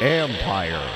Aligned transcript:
Empire. 0.00 0.88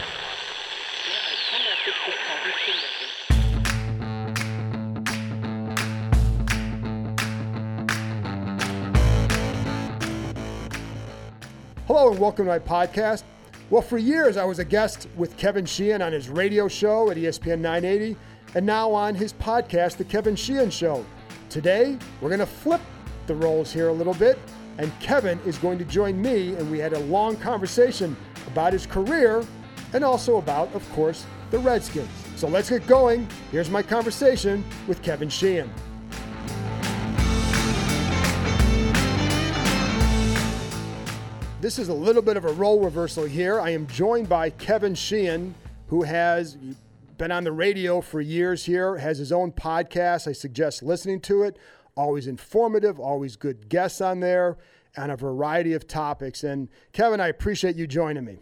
Hello 11.86 12.10
and 12.10 12.20
welcome 12.20 12.46
to 12.46 12.50
my 12.50 12.58
podcast. 12.58 13.24
Well, 13.70 13.82
for 13.82 13.98
years 13.98 14.36
I 14.36 14.44
was 14.44 14.60
a 14.60 14.64
guest 14.64 15.08
with 15.16 15.36
Kevin 15.36 15.66
Sheehan 15.66 16.02
on 16.02 16.12
his 16.12 16.28
radio 16.28 16.68
show 16.68 17.10
at 17.10 17.16
ESPN 17.16 17.58
980 17.58 18.16
and 18.54 18.64
now 18.64 18.92
on 18.92 19.16
his 19.16 19.32
podcast, 19.32 19.96
The 19.96 20.04
Kevin 20.04 20.36
Sheehan 20.36 20.70
Show. 20.70 21.04
Today, 21.50 21.98
we're 22.20 22.28
going 22.28 22.38
to 22.38 22.46
flip 22.46 22.80
the 23.26 23.34
roles 23.34 23.72
here 23.72 23.88
a 23.88 23.92
little 23.92 24.14
bit, 24.14 24.38
and 24.78 24.92
Kevin 25.00 25.38
is 25.46 25.58
going 25.58 25.78
to 25.78 25.84
join 25.84 26.20
me, 26.20 26.54
and 26.54 26.70
we 26.70 26.78
had 26.78 26.92
a 26.92 26.98
long 27.00 27.36
conversation 27.36 28.16
about 28.46 28.72
his 28.72 28.86
career 28.86 29.44
and 29.92 30.04
also 30.04 30.36
about, 30.36 30.72
of 30.74 30.88
course, 30.92 31.26
the 31.50 31.58
Redskins. 31.58 32.08
So 32.36 32.48
let's 32.48 32.68
get 32.68 32.86
going. 32.86 33.28
Here's 33.52 33.70
my 33.70 33.82
conversation 33.82 34.64
with 34.88 35.02
Kevin 35.02 35.28
Sheehan. 35.28 35.70
This 41.60 41.78
is 41.78 41.88
a 41.88 41.94
little 41.94 42.20
bit 42.20 42.36
of 42.36 42.44
a 42.44 42.52
role 42.52 42.80
reversal 42.84 43.24
here. 43.24 43.58
I 43.58 43.70
am 43.70 43.86
joined 43.86 44.28
by 44.28 44.50
Kevin 44.50 44.94
Sheehan, 44.94 45.54
who 45.86 46.02
has 46.02 46.58
been 47.16 47.30
on 47.30 47.44
the 47.44 47.52
radio 47.52 48.00
for 48.02 48.20
years 48.20 48.66
here, 48.66 48.98
has 48.98 49.16
his 49.16 49.32
own 49.32 49.52
podcast. 49.52 50.28
I 50.28 50.32
suggest 50.32 50.82
listening 50.82 51.20
to 51.20 51.44
it. 51.44 51.56
Always 51.96 52.26
informative, 52.26 52.98
always 52.98 53.36
good 53.36 53.68
guests 53.68 54.00
on 54.00 54.20
there 54.20 54.58
on 54.96 55.10
a 55.10 55.16
variety 55.16 55.72
of 55.74 55.86
topics. 55.86 56.44
And 56.44 56.68
Kevin, 56.92 57.20
I 57.20 57.28
appreciate 57.28 57.76
you 57.76 57.86
joining 57.86 58.24
me. 58.24 58.40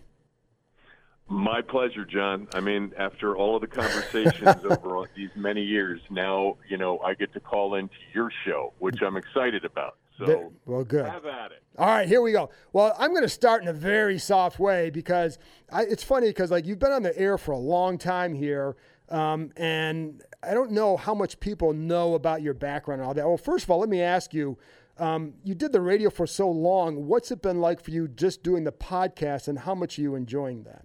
My 1.28 1.62
pleasure, 1.62 2.04
John. 2.04 2.46
I 2.52 2.60
mean, 2.60 2.92
after 2.98 3.36
all 3.36 3.56
of 3.56 3.62
the 3.62 3.66
conversations 3.66 4.64
over 4.70 5.08
these 5.16 5.30
many 5.34 5.62
years, 5.62 6.00
now 6.10 6.58
you 6.68 6.76
know 6.76 6.98
I 6.98 7.14
get 7.14 7.32
to 7.32 7.40
call 7.40 7.76
into 7.76 7.94
your 8.12 8.30
show, 8.44 8.74
which 8.80 9.00
I'm 9.00 9.16
excited 9.16 9.64
about. 9.64 9.96
So, 10.18 10.52
well, 10.66 10.84
good. 10.84 11.06
Have 11.06 11.24
at 11.24 11.52
it. 11.52 11.62
All 11.78 11.86
right, 11.86 12.06
here 12.06 12.20
we 12.20 12.32
go. 12.32 12.50
Well, 12.72 12.94
I'm 12.98 13.10
going 13.10 13.22
to 13.22 13.30
start 13.30 13.62
in 13.62 13.68
a 13.68 13.72
very 13.72 14.18
soft 14.18 14.58
way 14.58 14.90
because 14.90 15.38
I, 15.72 15.84
it's 15.84 16.02
funny 16.02 16.28
because 16.28 16.50
like 16.50 16.66
you've 16.66 16.78
been 16.78 16.92
on 16.92 17.02
the 17.02 17.18
air 17.18 17.38
for 17.38 17.52
a 17.52 17.58
long 17.58 17.96
time 17.96 18.34
here, 18.34 18.76
um, 19.08 19.52
and 19.56 20.22
I 20.42 20.54
don't 20.54 20.72
know 20.72 20.96
how 20.96 21.14
much 21.14 21.38
people 21.40 21.72
know 21.72 22.14
about 22.14 22.42
your 22.42 22.54
background 22.54 23.00
and 23.00 23.08
all 23.08 23.14
that. 23.14 23.26
Well, 23.26 23.36
first 23.36 23.64
of 23.64 23.70
all, 23.70 23.78
let 23.78 23.88
me 23.88 24.02
ask 24.02 24.34
you. 24.34 24.58
Um, 24.98 25.34
you 25.42 25.54
did 25.54 25.72
the 25.72 25.80
radio 25.80 26.10
for 26.10 26.26
so 26.26 26.50
long. 26.50 27.06
What's 27.06 27.30
it 27.30 27.40
been 27.40 27.60
like 27.60 27.82
for 27.82 27.90
you 27.90 28.08
just 28.08 28.42
doing 28.42 28.64
the 28.64 28.72
podcast, 28.72 29.48
and 29.48 29.60
how 29.60 29.74
much 29.74 29.98
are 29.98 30.02
you 30.02 30.14
enjoying 30.14 30.64
that? 30.64 30.84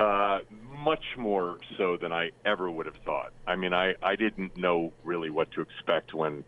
Uh, 0.00 0.38
much 0.78 1.04
more 1.16 1.58
so 1.76 1.96
than 1.96 2.12
I 2.12 2.30
ever 2.44 2.70
would 2.70 2.86
have 2.86 2.94
thought. 3.04 3.32
I 3.46 3.56
mean, 3.56 3.72
I, 3.74 3.94
I 4.02 4.14
didn't 4.14 4.56
know 4.56 4.92
really 5.02 5.30
what 5.30 5.50
to 5.52 5.60
expect 5.60 6.14
when 6.14 6.44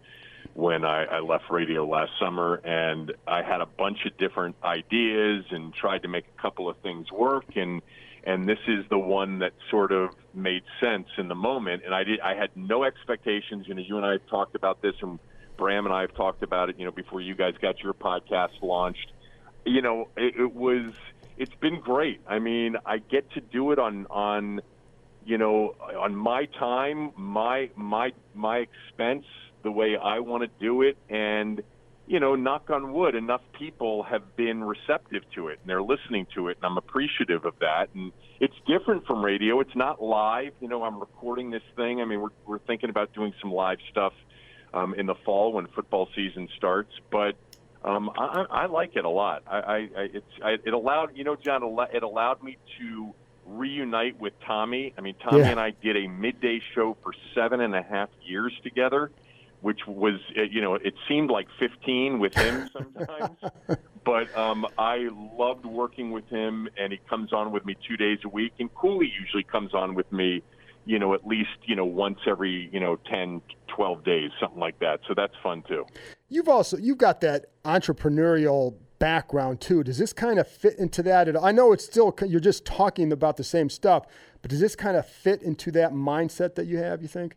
when 0.55 0.85
I, 0.85 1.05
I 1.05 1.21
left 1.21 1.45
radio 1.51 1.85
last 1.87 2.13
summer, 2.21 2.57
and 2.65 3.13
I 3.27 3.43
had 3.43 3.61
a 3.61 3.67
bunch 3.67 4.05
of 4.07 4.17
different 4.17 4.57
ideas 4.63 5.45
and 5.51 5.75
tried 5.75 6.03
to 6.03 6.09
make 6.09 6.27
a 6.39 6.43
couple 6.43 6.69
of 6.69 6.77
things 6.79 7.11
work, 7.11 7.57
and 7.57 7.83
and 8.25 8.49
this 8.49 8.59
is 8.69 8.85
the 8.91 8.99
one 8.99 9.39
that 9.41 9.53
sort 9.71 9.93
of 9.93 10.11
made 10.35 10.63
sense 10.81 11.09
in 11.19 11.29
the 11.29 11.35
moment. 11.35 11.83
And 11.85 11.95
I 11.95 12.05
did 12.05 12.21
I 12.21 12.35
had 12.35 12.51
no 12.55 12.85
expectations. 12.85 13.67
You 13.67 13.75
know, 13.75 13.83
you 13.83 13.97
and 13.97 14.07
I 14.07 14.13
have 14.13 14.27
talked 14.29 14.55
about 14.55 14.83
this, 14.83 14.95
and 15.03 15.19
Bram 15.57 15.87
and 15.87 15.95
I 15.95 16.03
have 16.03 16.15
talked 16.15 16.43
about 16.43 16.71
it. 16.71 16.79
You 16.79 16.85
know, 16.85 16.93
before 16.93 17.21
you 17.21 17.35
guys 17.35 17.55
got 17.61 17.81
your 17.81 17.95
podcast 17.95 18.63
launched, 18.63 19.13
you 19.65 19.83
know, 19.83 20.09
it, 20.17 20.37
it 20.37 20.55
was 20.55 20.93
it's 21.37 21.55
been 21.61 21.81
great. 21.81 22.21
I 22.27 22.39
mean, 22.39 22.77
I 22.85 22.99
get 22.99 23.31
to 23.33 23.41
do 23.41 23.73
it 23.73 23.79
on 23.79 24.07
on 24.11 24.61
you 25.25 25.39
know 25.39 25.75
on 25.99 26.15
my 26.15 26.47
time, 26.59 27.13
my 27.17 27.71
my 27.77 28.13
my 28.35 28.59
expense 28.59 29.25
the 29.63 29.71
way 29.71 29.97
I 29.97 30.21
want 30.21 30.43
to 30.43 30.51
do 30.61 30.83
it. 30.83 30.97
And, 31.09 31.63
you 32.11 32.19
know, 32.19 32.35
knock 32.35 32.69
on 32.71 32.93
wood, 32.93 33.15
enough 33.15 33.41
people 33.57 34.03
have 34.03 34.35
been 34.35 34.65
receptive 34.65 35.23
to 35.33 35.47
it 35.47 35.61
and 35.61 35.71
they're 35.71 35.81
listening 35.81 36.27
to 36.35 36.49
it. 36.49 36.57
And 36.57 36.67
I'm 36.67 36.77
appreciative 36.77 37.45
of 37.45 37.55
that. 37.61 37.87
And 37.95 38.11
it's 38.41 38.57
different 38.67 39.07
from 39.07 39.25
radio. 39.25 39.61
It's 39.61 39.77
not 39.77 40.03
live. 40.03 40.53
You 40.61 40.67
know, 40.67 40.83
I'm 40.83 40.99
recording 40.99 41.53
this 41.53 41.63
thing. 41.77 42.01
I 42.01 42.05
mean, 42.05 42.21
we're, 42.21 42.31
we're 42.47 42.59
thinking 42.59 42.91
about 42.91 43.15
doing 43.15 43.33
some 43.41 43.53
live 43.53 43.79
stuff 43.93 44.13
um, 44.75 44.93
in 44.95 45.07
the 45.07 45.15
fall 45.25 45.53
when 45.53 45.69
football 45.69 46.09
season 46.17 46.49
starts. 46.57 46.91
But, 47.13 47.37
um, 47.85 48.11
I, 48.19 48.45
I 48.51 48.67
like 48.67 48.97
it 48.97 49.05
a 49.05 49.09
lot. 49.09 49.45
I, 49.47 49.59
I, 49.59 49.89
it's, 49.97 50.33
I, 50.45 50.57
it 50.65 50.75
allowed, 50.75 51.17
you 51.17 51.23
know, 51.23 51.37
John, 51.37 51.63
it 51.95 52.03
allowed 52.03 52.43
me 52.43 52.59
to 52.81 53.15
reunite 53.47 54.19
with 54.19 54.33
Tommy. 54.45 54.95
I 54.99 55.01
mean, 55.01 55.15
Tommy 55.23 55.43
yeah. 55.43 55.51
and 55.51 55.61
I 55.61 55.71
did 55.81 55.97
a 55.97 56.09
midday 56.09 56.61
show 56.75 56.97
for 57.05 57.13
seven 57.37 57.61
and 57.61 57.77
a 57.77 57.83
half 57.83 58.09
years 58.25 58.53
together 58.65 59.13
which 59.61 59.81
was 59.87 60.21
uh, 60.39 60.43
you 60.43 60.61
know 60.61 60.75
it 60.75 60.95
seemed 61.09 61.31
like 61.31 61.47
15 61.59 62.19
with 62.19 62.35
him 62.35 62.69
sometimes. 62.73 63.39
But 64.05 64.35
um, 64.37 64.67
i 64.79 65.09
loved 65.39 65.67
working 65.67 66.11
with 66.11 66.27
him 66.29 66.69
and 66.79 66.93
he 66.93 67.01
comes 67.09 67.33
on 67.33 67.53
with 67.53 67.65
me 67.67 67.77
two 67.87 67.97
days 67.97 68.19
a 68.25 68.29
week 68.29 68.53
and 68.59 68.75
cooley 68.75 69.13
usually 69.21 69.45
comes 69.45 69.75
on 69.75 69.95
with 69.95 70.11
me 70.11 70.43
you 70.87 70.99
know 70.99 71.13
at 71.13 71.27
least 71.27 71.51
you 71.65 71.77
know 71.77 71.85
once 71.85 72.19
every 72.27 72.71
you 72.73 72.81
know 72.81 72.97
10 73.11 73.43
12 73.71 74.05
days 74.05 74.31
something 74.39 74.61
like 74.61 74.79
that. 74.81 75.01
So 75.09 75.15
that's 75.17 75.35
fun 75.43 75.63
too. 75.67 75.87
You've 76.29 76.49
also 76.49 76.77
you've 76.77 76.99
got 76.99 77.21
that 77.23 77.47
entrepreneurial 77.65 78.75
background 78.99 79.61
too. 79.61 79.83
Does 79.83 79.97
this 79.97 80.13
kind 80.13 80.39
of 80.39 80.47
fit 80.47 80.79
into 80.79 81.03
that 81.05 81.43
i 81.43 81.51
know 81.53 81.73
it's 81.73 81.85
still 81.85 82.15
you're 82.27 82.41
just 82.41 82.67
talking 82.67 83.13
about 83.13 83.39
the 83.39 83.45
same 83.45 83.71
stuff 83.71 84.05
but 84.43 84.51
does 84.51 84.61
this 84.61 84.77
kind 84.77 84.97
of 84.97 85.07
fit 85.07 85.43
into 85.43 85.71
that 85.71 85.93
mindset 85.93 86.55
that 86.57 86.67
you 86.67 86.77
have 86.77 87.01
you 87.01 87.09
think 87.09 87.37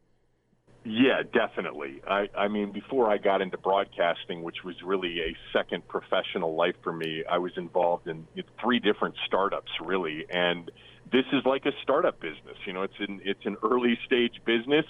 yeah, 0.85 1.23
definitely. 1.23 2.01
I, 2.07 2.27
I 2.37 2.47
mean, 2.49 2.71
before 2.71 3.09
I 3.09 3.17
got 3.17 3.41
into 3.41 3.57
broadcasting, 3.57 4.43
which 4.43 4.63
was 4.65 4.75
really 4.83 5.19
a 5.21 5.35
second 5.57 5.87
professional 5.87 6.55
life 6.55 6.75
for 6.83 6.91
me, 6.91 7.23
I 7.29 7.37
was 7.37 7.53
involved 7.55 8.07
in 8.07 8.27
three 8.61 8.79
different 8.79 9.15
startups, 9.25 9.71
really. 9.81 10.25
And 10.29 10.69
this 11.11 11.25
is 11.31 11.45
like 11.45 11.65
a 11.65 11.71
startup 11.83 12.19
business. 12.19 12.57
You 12.65 12.73
know, 12.73 12.83
it's 12.83 12.99
an 12.99 13.21
it's 13.23 13.45
an 13.45 13.55
early 13.63 13.97
stage 14.05 14.41
business. 14.45 14.85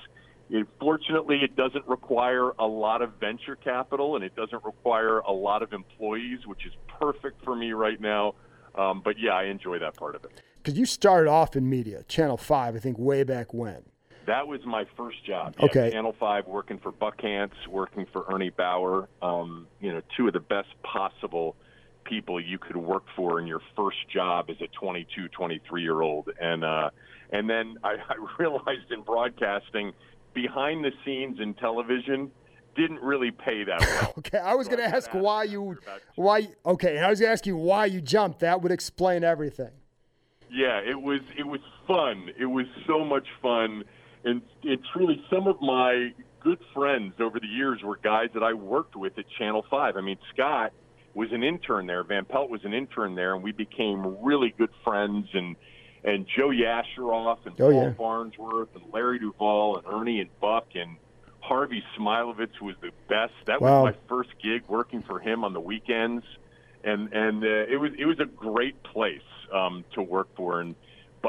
It, 0.49 0.67
fortunately, 0.79 1.39
it 1.43 1.55
doesn't 1.55 1.87
require 1.87 2.51
a 2.59 2.65
lot 2.65 3.01
of 3.01 3.13
venture 3.19 3.55
capital, 3.55 4.15
and 4.15 4.23
it 4.25 4.35
doesn't 4.35 4.63
require 4.63 5.19
a 5.19 5.31
lot 5.31 5.61
of 5.61 5.73
employees, 5.73 6.39
which 6.45 6.65
is 6.65 6.73
perfect 6.99 7.43
for 7.43 7.55
me 7.55 7.71
right 7.73 8.01
now. 8.01 8.33
Um, 8.75 9.01
but 9.03 9.19
yeah, 9.19 9.33
I 9.33 9.43
enjoy 9.45 9.77
that 9.79 9.95
part 9.95 10.15
of 10.15 10.25
it. 10.25 10.41
Because 10.57 10.77
you 10.77 10.85
started 10.85 11.29
off 11.29 11.55
in 11.55 11.69
media, 11.69 12.03
Channel 12.07 12.37
Five, 12.37 12.75
I 12.75 12.79
think, 12.79 12.97
way 12.97 13.23
back 13.23 13.53
when. 13.53 13.83
That 14.25 14.47
was 14.47 14.61
my 14.66 14.85
first 14.95 15.25
job. 15.25 15.56
Yeah, 15.59 15.66
okay. 15.66 15.91
Channel 15.91 16.16
Five, 16.19 16.47
working 16.47 16.79
for 16.79 16.91
Buck 16.91 17.22
Hantz, 17.22 17.67
working 17.69 18.06
for 18.11 18.25
Ernie 18.34 18.50
Bauer. 18.50 19.09
Um, 19.22 19.67
you 19.81 19.91
know, 19.91 20.01
two 20.16 20.28
of 20.28 20.34
the 20.34 20.39
best 20.39 20.69
possible 20.84 21.56
people 22.03 22.39
you 22.39 22.57
could 22.57 22.78
work 22.78 23.03
for 23.16 23.39
in 23.39 23.47
your 23.47 23.61
first 23.75 23.97
job 24.13 24.50
as 24.50 24.57
a 24.61 24.67
22, 24.79 25.29
23 25.29 25.81
year 25.81 26.01
old. 26.01 26.29
And 26.39 26.63
uh, 26.63 26.89
and 27.31 27.50
then 27.50 27.78
I, 27.84 27.95
I 28.09 28.16
realized 28.39 28.91
in 28.91 29.01
broadcasting, 29.01 29.94
behind 30.34 30.84
the 30.84 30.91
scenes 31.03 31.40
in 31.40 31.53
television, 31.55 32.31
didn't 32.75 33.01
really 33.01 33.31
pay 33.31 33.63
that 33.66 33.81
well. 34.01 34.13
okay, 34.19 34.40
I 34.40 34.55
was 34.55 34.67
so 34.67 34.75
going 34.75 34.90
to 34.90 34.95
ask 34.95 35.11
why 35.11 35.44
you 35.44 35.78
why. 36.16 36.47
Okay, 36.66 37.00
I 37.00 37.09
was 37.09 37.19
going 37.19 37.29
to 37.29 37.34
ask 37.34 37.45
you 37.45 37.57
why 37.57 37.85
you 37.85 38.01
jumped. 38.01 38.40
That 38.40 38.61
would 38.61 38.72
explain 38.72 39.23
everything. 39.23 39.72
Yeah, 40.50 40.79
it 40.79 41.01
was 41.01 41.22
it 41.38 41.47
was 41.47 41.61
fun. 41.88 42.29
It 42.40 42.45
was 42.45 42.66
so 42.88 43.03
much 43.03 43.28
fun 43.41 43.84
and 44.23 44.41
and 44.63 44.79
truly 44.94 45.23
some 45.29 45.47
of 45.47 45.61
my 45.61 46.13
good 46.39 46.59
friends 46.73 47.16
over 47.19 47.39
the 47.39 47.47
years 47.47 47.81
were 47.84 47.97
guys 47.97 48.29
that 48.34 48.44
I 48.44 48.53
worked 48.53 48.95
with 48.95 49.17
at 49.17 49.25
Channel 49.38 49.66
Five. 49.69 49.97
I 49.97 50.01
mean, 50.01 50.17
Scott 50.34 50.73
was 51.13 51.31
an 51.31 51.44
intern 51.44 51.85
there. 51.87 52.03
Van 52.03 52.25
Pelt 52.25 52.49
was 52.49 52.64
an 52.66 52.73
intern 52.73 53.16
there, 53.16 53.35
and 53.35 53.43
we 53.43 53.52
became 53.52 54.23
really 54.23 54.53
good 54.58 54.72
friends. 54.84 55.28
And 55.34 55.55
and 56.03 56.28
Joe 56.35 56.49
Yasharoff 56.49 57.46
and 57.46 57.59
oh, 57.61 57.93
Paul 57.96 58.31
yeah. 58.37 58.61
And 58.75 58.93
Larry 58.93 59.20
Duvall 59.20 59.78
and 59.78 59.87
Ernie 59.87 60.20
and 60.20 60.29
Buck 60.41 60.67
and 60.75 60.97
Harvey 61.40 61.84
Smilovitz 61.97 62.61
was 62.61 62.75
the 62.81 62.91
best. 63.09 63.34
That 63.47 63.61
wow. 63.61 63.84
was 63.84 63.93
my 63.93 63.99
first 64.08 64.29
gig 64.41 64.64
working 64.67 65.02
for 65.02 65.20
him 65.20 65.43
on 65.43 65.53
the 65.53 65.59
weekends, 65.59 66.25
and 66.84 67.11
and 67.14 67.43
uh, 67.43 67.47
it 67.47 67.79
was 67.79 67.91
it 67.97 68.05
was 68.05 68.20
a 68.20 68.25
great 68.25 68.81
place 68.84 69.22
um, 69.53 69.84
to 69.93 70.02
work 70.02 70.28
for. 70.35 70.61
And 70.61 70.75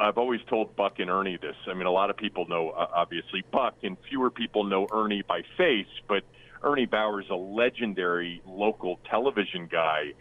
I've 0.03 0.19
always 0.19 0.41
told 0.49 0.75
Buck 0.77 0.99
and 0.99 1.09
Ernie 1.09 1.39
this. 1.41 1.57
I 1.69 1.75
mean, 1.75 1.87
a 1.87 1.93
lot 1.93 2.11
of 2.11 2.17
people 2.17 2.47
know 2.49 2.71
uh, 2.71 2.87
obviously 2.95 3.45
Buck, 3.53 3.75
and 3.83 3.97
fewer 4.09 4.31
people 4.31 4.65
know 4.65 4.87
Ernie 4.93 5.23
by 5.23 5.43
face. 5.57 5.87
But 6.09 6.25
Ernie 6.63 6.87
Bauer 6.87 7.21
is 7.21 7.29
a 7.31 7.37
legendary 7.37 8.43
local 8.47 8.99
television 9.09 9.69
guy, 9.71 10.13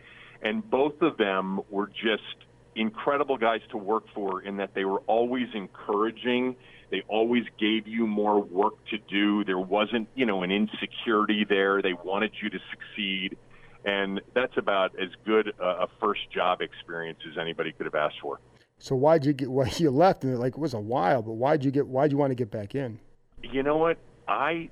and 0.41 0.69
both 0.69 1.01
of 1.01 1.17
them 1.17 1.61
were 1.69 1.87
just 1.87 2.35
incredible 2.75 3.37
guys 3.37 3.61
to 3.71 3.77
work 3.77 4.03
for 4.13 4.41
in 4.41 4.57
that 4.57 4.73
they 4.73 4.85
were 4.85 4.99
always 5.07 5.47
encouraging. 5.53 6.55
They 6.91 7.03
always 7.07 7.43
gave 7.59 7.87
you 7.87 8.05
more 8.05 8.39
work 8.39 8.73
to 8.91 8.97
do. 8.97 9.43
There 9.43 9.59
wasn't, 9.59 10.07
you 10.15 10.25
know, 10.25 10.43
an 10.43 10.51
insecurity 10.51 11.45
there. 11.47 11.81
They 11.81 11.93
wanted 11.93 12.31
you 12.41 12.49
to 12.49 12.59
succeed. 12.71 13.37
and 13.85 14.21
that's 14.33 14.57
about 14.57 14.91
as 14.99 15.09
good 15.25 15.53
a, 15.59 15.63
a 15.63 15.87
first 15.99 16.21
job 16.31 16.61
experience 16.61 17.19
as 17.29 17.37
anybody 17.37 17.71
could 17.71 17.85
have 17.85 17.95
asked 17.95 18.19
for. 18.21 18.39
So 18.83 18.95
why'd 18.95 19.25
you 19.25 19.31
get? 19.31 19.49
Well, 19.51 19.67
you 19.77 19.89
left, 19.91 20.23
and 20.23 20.37
like 20.37 20.53
it 20.53 20.59
was 20.59 20.73
a 20.73 20.79
while, 20.79 21.21
but 21.21 21.33
why'd 21.33 21.63
you 21.63 21.71
get? 21.71 21.87
Why'd 21.87 22.11
you 22.11 22.17
want 22.17 22.31
to 22.31 22.35
get 22.35 22.51
back 22.51 22.75
in? 22.75 22.99
You 23.41 23.63
know 23.63 23.77
what? 23.77 23.97
I 24.27 24.69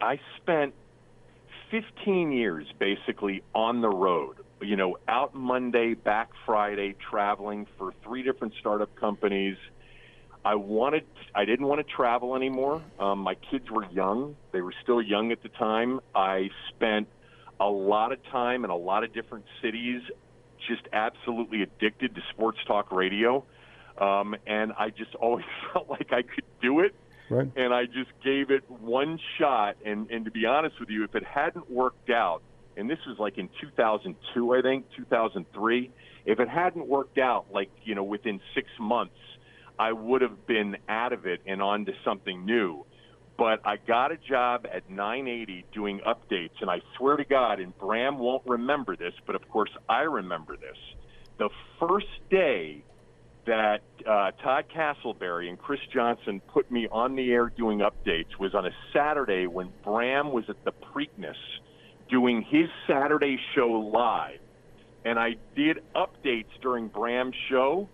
I 0.00 0.18
spent 0.38 0.74
15 1.70 2.32
years 2.32 2.66
basically 2.78 3.42
on 3.54 3.82
the 3.82 3.88
road. 3.88 4.36
You 4.60 4.76
know, 4.76 4.96
out 5.08 5.34
Monday, 5.34 5.94
back 5.94 6.30
Friday, 6.46 6.94
traveling 7.10 7.66
for 7.76 7.92
three 8.04 8.22
different 8.22 8.54
startup 8.60 8.94
companies. 8.96 9.56
I 10.44 10.54
wanted, 10.56 11.04
I 11.34 11.44
didn't 11.44 11.66
want 11.66 11.86
to 11.86 11.94
travel 11.94 12.34
anymore. 12.34 12.82
Um, 12.98 13.18
my 13.20 13.34
kids 13.34 13.70
were 13.70 13.84
young; 13.90 14.36
they 14.52 14.60
were 14.60 14.74
still 14.82 15.02
young 15.02 15.30
at 15.30 15.42
the 15.42 15.48
time. 15.50 16.00
I 16.14 16.48
spent 16.70 17.08
a 17.60 17.66
lot 17.66 18.12
of 18.12 18.18
time 18.30 18.64
in 18.64 18.70
a 18.70 18.76
lot 18.76 19.04
of 19.04 19.12
different 19.12 19.44
cities, 19.60 20.00
just 20.68 20.82
absolutely 20.92 21.62
addicted 21.62 22.14
to 22.14 22.20
sports 22.30 22.58
talk 22.66 22.92
radio, 22.92 23.44
um, 23.98 24.34
and 24.46 24.72
I 24.72 24.90
just 24.90 25.14
always 25.14 25.44
felt 25.72 25.88
like 25.88 26.12
I 26.12 26.22
could 26.22 26.44
do 26.60 26.80
it. 26.80 26.94
Right. 27.30 27.50
And 27.56 27.72
I 27.72 27.86
just 27.86 28.10
gave 28.22 28.50
it 28.50 28.68
one 28.68 29.18
shot. 29.38 29.76
And, 29.86 30.10
and 30.10 30.24
to 30.26 30.30
be 30.30 30.44
honest 30.44 30.78
with 30.78 30.90
you, 30.90 31.04
if 31.04 31.14
it 31.14 31.24
hadn't 31.24 31.70
worked 31.70 32.10
out, 32.10 32.42
and 32.76 32.90
this 32.90 32.98
was 33.06 33.18
like 33.18 33.38
in 33.38 33.48
2002, 33.60 34.54
I 34.54 34.60
think, 34.60 34.86
2003, 34.96 35.90
if 36.24 36.40
it 36.40 36.48
hadn't 36.48 36.86
worked 36.86 37.18
out, 37.18 37.46
like, 37.52 37.70
you 37.84 37.94
know, 37.94 38.04
within 38.04 38.40
six 38.54 38.68
months, 38.78 39.16
I 39.78 39.92
would 39.92 40.22
have 40.22 40.46
been 40.46 40.76
out 40.88 41.12
of 41.12 41.26
it 41.26 41.40
and 41.46 41.62
on 41.62 41.86
to 41.86 41.92
something 42.04 42.44
new. 42.44 42.84
But 43.38 43.60
I 43.64 43.76
got 43.76 44.12
a 44.12 44.16
job 44.16 44.66
at 44.72 44.88
980 44.90 45.64
doing 45.72 46.00
updates, 46.06 46.60
and 46.60 46.70
I 46.70 46.80
swear 46.96 47.16
to 47.16 47.24
God, 47.24 47.60
and 47.60 47.76
Bram 47.78 48.18
won't 48.18 48.42
remember 48.46 48.94
this, 48.94 49.14
but 49.26 49.34
of 49.34 49.48
course 49.48 49.70
I 49.88 50.02
remember 50.02 50.56
this. 50.56 50.76
The 51.38 51.48
first 51.80 52.06
day 52.30 52.84
that 53.46 53.82
uh, 54.06 54.30
Todd 54.42 54.66
Castleberry 54.74 55.48
and 55.48 55.58
Chris 55.58 55.80
Johnson 55.92 56.40
put 56.52 56.70
me 56.70 56.86
on 56.90 57.16
the 57.16 57.32
air 57.32 57.50
doing 57.56 57.80
updates 57.80 58.38
was 58.38 58.54
on 58.54 58.66
a 58.66 58.70
Saturday 58.92 59.46
when 59.46 59.70
Bram 59.82 60.32
was 60.32 60.44
at 60.48 60.64
the 60.64 60.72
Preakness 60.72 61.34
doing 62.08 62.42
his 62.48 62.68
Saturday 62.86 63.38
show 63.54 63.68
live. 63.92 64.38
And 65.04 65.18
I 65.18 65.36
did 65.56 65.78
updates 65.96 66.50
during 66.60 66.88
Bram's 66.88 67.34
show 67.50 67.88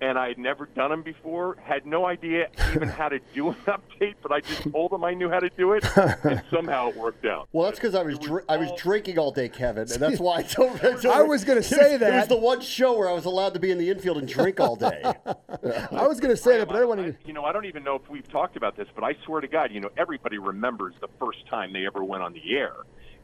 and 0.00 0.18
I 0.18 0.28
had 0.28 0.38
never 0.38 0.66
done 0.66 0.90
them 0.90 1.02
before. 1.02 1.56
Had 1.62 1.86
no 1.86 2.06
idea 2.06 2.48
even 2.74 2.88
how 2.88 3.08
to 3.08 3.18
do 3.34 3.48
an 3.48 3.54
update, 3.66 4.14
but 4.22 4.32
I 4.32 4.40
just 4.40 4.70
told 4.70 4.92
them 4.92 5.04
I 5.04 5.14
knew 5.14 5.28
how 5.28 5.38
to 5.40 5.48
do 5.50 5.72
it, 5.74 5.84
and 5.96 6.42
somehow 6.50 6.88
it 6.90 6.96
worked 6.96 7.24
out. 7.26 7.48
Well, 7.52 7.66
that's 7.66 7.78
because 7.78 7.94
I 7.94 8.02
was, 8.02 8.14
It 8.14 8.18
was 8.20 8.26
dr- 8.28 8.44
I 8.48 8.56
was 8.56 8.70
all- 8.70 8.76
drinking 8.76 9.18
all 9.18 9.32
day, 9.32 9.48
Kevin, 9.48 9.82
and 9.90 10.00
that's 10.00 10.20
why 10.20 10.38
I 10.38 10.42
told. 10.42 10.76
I, 10.76 10.92
told 10.92 11.06
I 11.06 11.22
was 11.22 11.44
gonna 11.44 11.62
say 11.62 11.92
was- 11.92 12.00
that. 12.00 12.12
it 12.14 12.16
was 12.16 12.28
the 12.28 12.36
one 12.36 12.60
show 12.60 12.96
where 12.96 13.08
I 13.08 13.12
was 13.12 13.24
allowed 13.24 13.54
to 13.54 13.60
be 13.60 13.70
in 13.70 13.78
the 13.78 13.90
infield 13.90 14.18
and 14.18 14.28
drink 14.28 14.60
all 14.60 14.76
day. 14.76 15.02
I 15.04 16.06
was 16.06 16.20
going 16.20 16.30
to 16.34 16.36
say 16.36 16.58
that, 16.58 16.66
but 16.68 16.76
I 16.76 16.80
I, 16.80 16.84
wanted 16.84 17.20
to. 17.20 17.26
you 17.26 17.32
know, 17.32 17.44
I 17.44 17.52
don't 17.52 17.64
even 17.66 17.82
know 17.84 17.96
if 17.96 18.08
we've 18.08 18.28
talked 18.30 18.56
about 18.56 18.76
this, 18.76 18.86
but 18.94 19.02
I 19.04 19.14
swear 19.24 19.40
to 19.40 19.48
God, 19.48 19.72
you 19.72 19.80
know, 19.80 19.90
everybody 19.96 20.38
remembers 20.38 20.94
the 21.00 21.08
first 21.18 21.46
time 21.48 21.72
they 21.72 21.86
ever 21.86 22.04
went 22.04 22.22
on 22.22 22.32
the 22.32 22.56
air, 22.56 22.72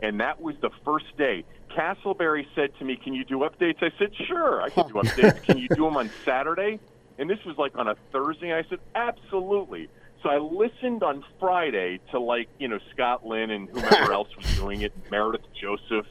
and 0.04 0.20
that 0.20 0.40
was 0.40 0.54
the 0.60 0.70
first 0.84 1.16
day. 1.16 1.44
Castleberry 1.74 2.46
said 2.54 2.70
to 2.78 2.84
me, 2.84 2.96
"Can 2.96 3.14
you 3.14 3.24
do 3.24 3.38
updates?" 3.38 3.82
I 3.82 3.90
said, 3.98 4.14
"Sure, 4.26 4.60
I 4.60 4.68
can 4.68 4.86
do 4.88 4.94
updates. 4.94 5.42
Can 5.44 5.58
you 5.58 5.68
do 5.68 5.84
them 5.84 5.96
on 5.96 6.10
Saturday?" 6.24 6.78
And 7.18 7.30
this 7.30 7.42
was 7.44 7.56
like 7.56 7.76
on 7.76 7.88
a 7.88 7.96
Thursday. 8.12 8.52
I 8.52 8.62
said, 8.68 8.80
"Absolutely." 8.94 9.88
So 10.22 10.28
I 10.28 10.38
listened 10.38 11.02
on 11.02 11.24
Friday 11.40 12.00
to 12.10 12.20
like 12.20 12.48
you 12.58 12.68
know 12.68 12.78
Scott 12.92 13.26
Lynn 13.26 13.50
and 13.50 13.68
whomever 13.68 14.12
else 14.18 14.28
was 14.36 14.54
doing 14.56 14.82
it, 14.82 14.92
Meredith 15.10 15.46
Joseph, 15.60 16.06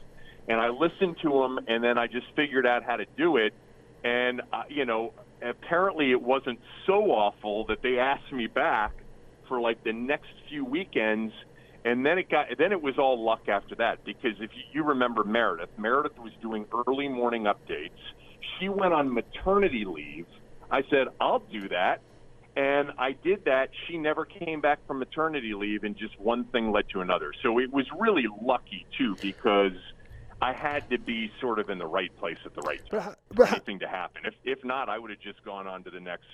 and 0.48 0.60
I 0.60 0.68
listened 0.70 1.16
to 1.22 1.30
them, 1.30 1.60
and 1.68 1.82
then 1.82 1.96
I 1.96 2.08
just 2.08 2.26
figured 2.34 2.66
out 2.66 2.82
how 2.82 2.96
to 2.96 3.06
do 3.16 3.36
it. 3.36 3.54
And 4.02 4.42
uh, 4.52 4.64
you 4.68 4.84
know, 4.84 5.12
apparently 5.40 6.10
it 6.10 6.20
wasn't 6.20 6.58
so 6.86 7.12
awful 7.12 7.64
that 7.66 7.80
they 7.82 7.98
asked 7.98 8.32
me 8.32 8.48
back 8.48 8.92
for 9.48 9.60
like 9.60 9.84
the 9.84 9.92
next 9.92 10.32
few 10.48 10.64
weekends. 10.64 11.32
And 11.84 12.04
then 12.04 12.18
it 12.18 12.30
got 12.30 12.46
then 12.58 12.72
it 12.72 12.80
was 12.80 12.98
all 12.98 13.22
luck 13.22 13.48
after 13.48 13.74
that 13.76 14.04
because 14.04 14.40
if 14.40 14.50
you, 14.54 14.62
you 14.72 14.84
remember 14.84 15.22
Meredith, 15.22 15.70
Meredith 15.78 16.18
was 16.18 16.32
doing 16.40 16.66
early 16.86 17.08
morning 17.08 17.44
updates. 17.44 17.90
She 18.58 18.68
went 18.68 18.94
on 18.94 19.12
maternity 19.12 19.84
leave. 19.84 20.26
I 20.70 20.82
said, 20.90 21.08
"I'll 21.20 21.40
do 21.40 21.68
that." 21.68 22.00
And 22.56 22.92
I 22.98 23.12
did 23.12 23.46
that. 23.46 23.70
She 23.86 23.98
never 23.98 24.24
came 24.24 24.60
back 24.60 24.78
from 24.86 25.00
maternity 25.00 25.54
leave, 25.54 25.82
and 25.82 25.96
just 25.96 26.18
one 26.20 26.44
thing 26.44 26.70
led 26.70 26.88
to 26.90 27.00
another. 27.00 27.32
So 27.42 27.58
it 27.58 27.72
was 27.72 27.84
really 27.98 28.26
lucky, 28.42 28.86
too, 28.96 29.16
because 29.20 29.72
I 30.40 30.52
had 30.52 30.88
to 30.90 30.98
be 30.98 31.32
sort 31.40 31.58
of 31.58 31.68
in 31.68 31.78
the 31.78 31.86
right 31.86 32.16
place 32.18 32.38
at 32.44 32.54
the 32.54 32.60
right 32.60 32.80
time 32.90 33.14
for 33.34 33.46
anything 33.46 33.80
to 33.80 33.88
happen. 33.88 34.22
If, 34.24 34.34
if 34.44 34.64
not, 34.64 34.88
I 34.88 34.98
would 34.98 35.10
have 35.10 35.20
just 35.20 35.44
gone 35.44 35.66
on 35.66 35.82
to 35.84 35.90
the 35.90 35.98
next, 36.00 36.26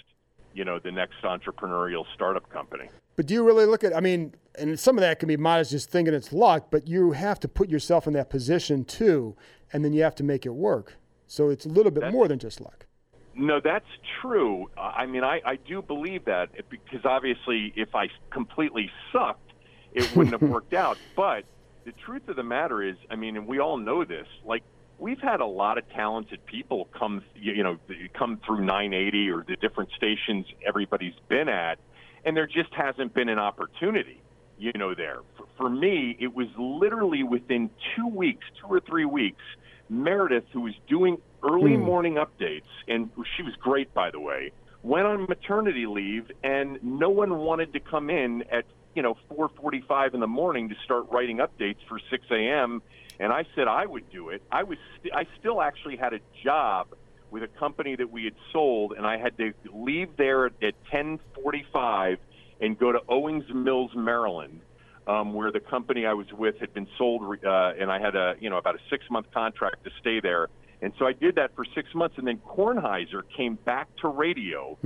you 0.53 0.65
know, 0.65 0.79
the 0.79 0.93
next 0.93 1.23
entrepreneurial 1.23 2.05
startup 2.15 2.51
company. 2.51 2.91
But 3.21 3.27
do 3.27 3.35
you 3.35 3.45
really 3.45 3.67
look 3.67 3.85
at? 3.85 3.95
I 3.95 4.01
mean, 4.01 4.35
and 4.59 4.81
some 4.81 4.97
of 4.97 5.03
that 5.03 5.19
can 5.19 5.29
be 5.29 5.37
modest, 5.37 5.73
just 5.73 5.91
thinking 5.91 6.15
it's 6.15 6.33
luck. 6.33 6.69
But 6.71 6.89
you 6.89 7.13
have 7.13 7.39
to 7.41 7.49
put 7.49 7.69
yourself 7.69 8.07
in 8.07 8.15
that 8.15 8.31
position 8.31 8.83
too, 8.83 9.37
and 9.75 9.85
then 9.85 9.93
you 9.93 10.03
have 10.03 10.15
to 10.15 10.25
make 10.25 10.47
it 10.47 10.55
work. 10.55 10.97
So 11.27 11.51
it's 11.51 11.67
a 11.67 11.69
little 11.69 11.93
bit 11.93 12.01
That's- 12.01 12.15
more 12.15 12.29
than 12.29 12.39
just 12.39 12.63
luck. 12.63 12.87
No, 13.35 13.61
that's 13.63 13.85
true. 14.23 14.71
I 14.79 15.05
mean, 15.05 15.23
I, 15.23 15.43
I 15.45 15.57
do 15.57 15.83
believe 15.83 16.25
that 16.25 16.49
because 16.71 17.05
obviously, 17.05 17.75
if 17.77 17.95
I 17.95 18.09
completely 18.31 18.91
sucked, 19.13 19.53
it 19.93 20.11
wouldn't 20.17 20.41
have 20.41 20.51
worked 20.51 20.73
out. 20.73 20.97
But 21.15 21.45
the 21.85 21.93
truth 21.93 22.27
of 22.29 22.37
the 22.37 22.43
matter 22.43 22.83
is, 22.83 22.97
I 23.11 23.17
mean, 23.17 23.37
and 23.37 23.47
we 23.47 23.59
all 23.59 23.77
know 23.77 24.03
this. 24.03 24.29
Like, 24.47 24.63
we've 24.99 25.21
had 25.21 25.41
a 25.41 25.47
lot 25.47 25.77
of 25.77 25.87
talented 25.91 26.47
people 26.47 26.89
come, 26.99 27.23
you 27.35 27.53
you 27.53 27.65
know, 27.65 27.77
come 28.15 28.41
through 28.47 28.65
980 28.65 29.29
or 29.29 29.45
the 29.47 29.57
different 29.57 29.91
stations 29.95 30.47
everybody's 30.67 31.19
been 31.29 31.51
at, 31.51 31.79
and 32.25 32.37
there 32.37 32.47
just 32.47 32.73
hasn't 32.75 33.15
been 33.15 33.29
an 33.29 33.39
opportunity. 33.39 34.23
You 34.59 34.73
know, 34.77 34.95
there 34.95 35.21
for, 35.37 35.47
for 35.57 35.71
me, 35.71 36.17
it 36.21 36.35
was 36.35 36.49
literally 36.59 37.23
within 37.23 37.71
two 37.97 38.09
weeks, 38.09 38.45
two 38.61 38.69
or 38.69 38.81
three 38.81 39.07
weeks. 39.07 39.43
Meredith, 39.89 40.45
who 40.53 40.61
was 40.61 40.75
doing 40.89 41.17
early 41.43 41.77
Hmm. 41.77 41.83
morning 41.83 42.15
updates, 42.15 42.69
and 42.87 43.11
she 43.37 43.43
was 43.43 43.55
great, 43.57 43.93
by 43.95 44.11
the 44.11 44.21
way, 44.21 44.53
went 44.83 45.07
on 45.07 45.25
maternity 45.29 45.87
leave, 45.87 46.31
and 46.45 46.79
no 46.83 47.11
one 47.11 47.39
wanted 47.39 47.73
to 47.73 47.81
come 47.81 48.11
in 48.11 48.45
at 48.53 48.65
you 48.95 49.03
know 49.03 49.17
4:45 49.31 50.15
in 50.15 50.21
the 50.21 50.27
morning 50.27 50.69
to 50.69 50.75
start 50.85 51.07
writing 51.11 51.39
updates 51.39 51.79
for 51.89 51.99
6 52.11 52.27
a.m. 52.31 52.83
And 53.19 53.33
I 53.33 53.45
said 53.55 53.67
I 53.69 53.87
would 53.87 54.09
do 54.11 54.29
it. 54.31 54.43
I 54.51 54.63
was 54.63 54.79
st- 54.99 55.15
I 55.15 55.27
still 55.39 55.61
actually 55.63 55.97
had 55.97 56.13
a 56.15 56.21
job 56.45 56.89
with 57.31 57.43
a 57.43 57.49
company 57.49 57.97
that 57.97 58.11
we 58.11 58.25
had 58.25 58.35
sold, 58.53 58.93
and 58.97 59.07
I 59.07 59.17
had 59.17 59.37
to 59.39 59.53
leave 59.73 60.17
there 60.17 60.47
at 60.47 60.75
10:45 60.91 62.19
and 62.61 62.79
go 62.79 62.93
to 62.93 63.01
Owings 63.09 63.49
Mills, 63.53 63.93
Maryland, 63.95 64.61
um, 65.07 65.33
where 65.33 65.51
the 65.51 65.61
company 65.61 66.07
I 66.07 66.13
was 66.13 66.33
with 66.33 66.59
had 66.59 66.75
been 66.75 66.89
sold, 66.99 67.23
uh, 67.45 67.73
and 67.79 67.91
I 67.91 67.99
had 67.99 68.15
a 68.15 68.37
you 68.41 68.51
know 68.51 68.59
about 68.59 68.75
a 68.77 68.81
six 68.91 69.05
month 69.11 69.31
contract 69.33 69.85
to 69.85 69.91
stay 70.01 70.21
there. 70.21 70.49
And 70.83 70.93
so 70.99 71.07
I 71.07 71.13
did 71.13 71.35
that 71.35 71.55
for 71.55 71.65
six 71.75 71.95
months, 71.95 72.17
and 72.17 72.27
then 72.27 72.39
Kornheiser 72.39 73.23
came 73.37 73.57
back 73.57 73.89
to 73.97 74.09
radio, 74.09 74.79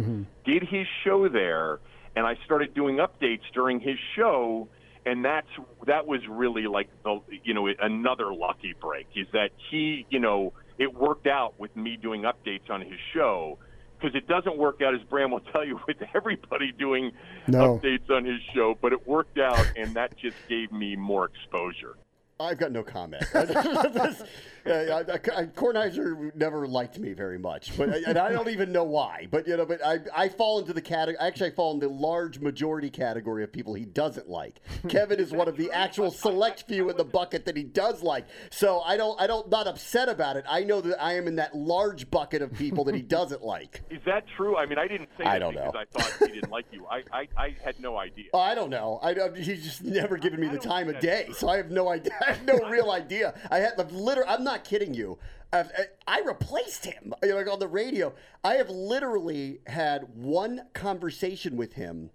did 0.45 0.65
his 0.65 0.89
show 1.05 1.29
there, 1.29 1.79
and 2.17 2.27
I 2.27 2.37
started 2.45 2.75
doing 2.75 2.97
updates 2.97 3.43
during 3.53 3.79
his 3.81 3.97
show. 4.17 4.69
And 5.07 5.25
that's 5.25 5.49
that 5.87 6.07
was 6.07 6.27
really 6.27 6.67
like 6.67 6.89
the 7.05 7.21
you 7.43 7.53
know 7.53 7.69
another 7.81 8.33
lucky 8.33 8.75
break 8.81 9.07
is 9.15 9.27
that 9.33 9.51
he 9.71 10.07
you 10.09 10.19
know 10.19 10.55
it 10.79 10.93
worked 10.95 11.27
out 11.27 11.59
with 11.59 11.75
me 11.77 11.97
doing 11.97 12.23
updates 12.23 12.71
on 12.71 12.81
his 12.81 12.99
show 13.13 13.59
because 13.99 14.15
it 14.15 14.27
doesn't 14.27 14.59
work 14.59 14.83
out 14.83 14.95
as 14.95 15.01
Bram 15.03 15.31
will 15.31 15.41
tell 15.53 15.65
you 15.65 15.81
with 15.87 15.97
everybody 16.15 16.73
doing 16.73 17.13
No. 17.47 17.79
updates 17.79 18.11
on 18.11 18.25
his 18.25 18.41
show, 18.55 18.77
but 18.81 18.93
it 18.93 19.07
worked 19.07 19.39
out, 19.39 19.67
and 19.77 19.95
that 19.95 20.17
just 20.17 20.37
gave 20.49 20.73
me 20.73 20.97
more 20.97 21.25
exposure. 21.27 21.97
I've 22.41 22.59
got 22.59 22.73
no 22.73 22.83
comment. 22.83 23.25
This- 23.33 24.23
I- 24.67 25.01
I- 25.01 25.45
Kornheiser 25.45 26.35
never 26.35 26.67
liked 26.67 26.99
me 26.99 27.13
very 27.13 27.39
much, 27.39 27.77
but 27.77 27.91
and 27.91 28.17
I 28.17 28.33
don't 28.33 28.49
even 28.49 28.73
know 28.73 28.85
why. 28.85 29.29
But 29.31 29.47
you 29.47 29.59
know, 29.59 29.67
but 29.67 29.85
I, 29.85 29.99
I 30.17 30.29
fall 30.31 30.59
into 30.59 30.73
the 30.73 30.81
category. 30.81 31.19
Actually, 31.21 31.51
I 31.51 31.55
fall 31.55 31.75
in 31.75 31.81
the 31.81 31.89
large 31.89 32.39
majority 32.41 32.89
category 32.89 33.45
of 33.45 33.53
people 33.53 33.75
he 33.75 33.85
doesn't 33.85 34.27
like. 34.27 34.63
Kevin 34.89 35.21
is 35.21 35.33
one 35.33 35.49
of 35.49 35.59
the 35.59 35.71
actual 35.71 36.11
select 36.11 36.63
few 36.67 36.89
in 36.89 36.97
the 36.97 37.05
bucket 37.05 37.45
that 37.45 37.59
he 37.59 37.63
does 37.63 38.03
like. 38.03 38.25
So 38.51 38.81
I 38.81 38.97
don't, 38.97 39.21
I 39.21 39.27
don't, 39.27 39.51
not 39.51 39.67
upset 39.67 40.09
about 40.09 40.37
it. 40.39 40.47
I 40.49 40.65
know 40.65 40.81
that 40.81 40.99
I 41.03 41.13
am 41.17 41.29
in 41.29 41.37
that 41.37 41.55
large 41.55 42.11
bucket 42.11 42.41
of 42.41 42.51
people 42.55 42.85
that 42.85 42.95
he 42.95 43.03
doesn't 43.03 43.43
like. 43.45 43.83
Is 43.91 44.01
that 44.07 44.25
true? 44.35 44.57
I 44.57 44.65
mean, 44.65 44.79
I 44.79 44.89
didn't 44.89 45.11
say 45.19 45.25
I 45.25 45.39
don't 45.39 45.53
because 45.53 45.75
know. 45.75 45.81
I 45.81 45.85
thought 45.85 46.29
he 46.31 46.35
didn't 46.41 46.51
like 46.51 46.65
you. 46.73 46.87
I, 46.91 47.03
I, 47.13 47.29
I 47.37 47.57
had 47.63 47.79
no 47.81 47.99
idea. 47.99 48.31
Oh, 48.33 48.41
I 48.41 48.55
don't 48.55 48.71
know. 48.71 48.99
I 49.03 49.13
he's 49.37 49.63
just 49.63 49.85
never 49.85 50.17
given 50.17 50.41
me 50.41 50.49
the 50.49 50.57
time 50.59 50.89
of 50.89 51.01
day, 51.01 51.25
true. 51.27 51.35
so 51.35 51.49
I 51.51 51.59
have 51.59 51.71
no 51.71 51.91
idea. 51.91 52.13
I 52.25 52.33
have 52.33 52.45
no 52.45 52.59
real 52.69 52.91
idea. 52.91 53.35
I 53.51 53.59
had 53.59 53.77
the 53.77 53.85
literally. 53.85 54.31
I'm 54.31 54.45
not 54.45 54.65
kidding 54.65 54.95
you. 54.95 55.19
I've, 55.53 55.71
I 56.07 56.21
replaced 56.21 56.85
him, 56.85 57.15
you 57.23 57.29
know, 57.29 57.37
like 57.37 57.49
on 57.49 57.61
the 57.61 57.69
radio. 57.69 58.13
I 58.43 58.55
have 58.55 58.71
literally 58.71 59.61
had 59.67 60.09
one 60.15 60.63
conversation 60.73 61.57
with 61.57 61.75
him 61.75 62.11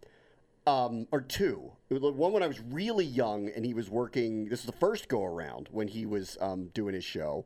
um, 0.67 1.07
or 1.11 1.21
two. 1.21 1.71
One 1.89 2.33
when 2.33 2.43
I 2.43 2.47
was 2.47 2.59
really 2.59 3.05
young 3.05 3.49
and 3.49 3.65
he 3.65 3.73
was 3.73 3.89
working. 3.89 4.49
This 4.49 4.59
is 4.61 4.65
the 4.65 4.71
first 4.73 5.07
go 5.07 5.23
around 5.23 5.69
when 5.71 5.87
he 5.87 6.05
was 6.05 6.37
um, 6.41 6.67
doing 6.73 6.93
his 6.93 7.05
show, 7.05 7.45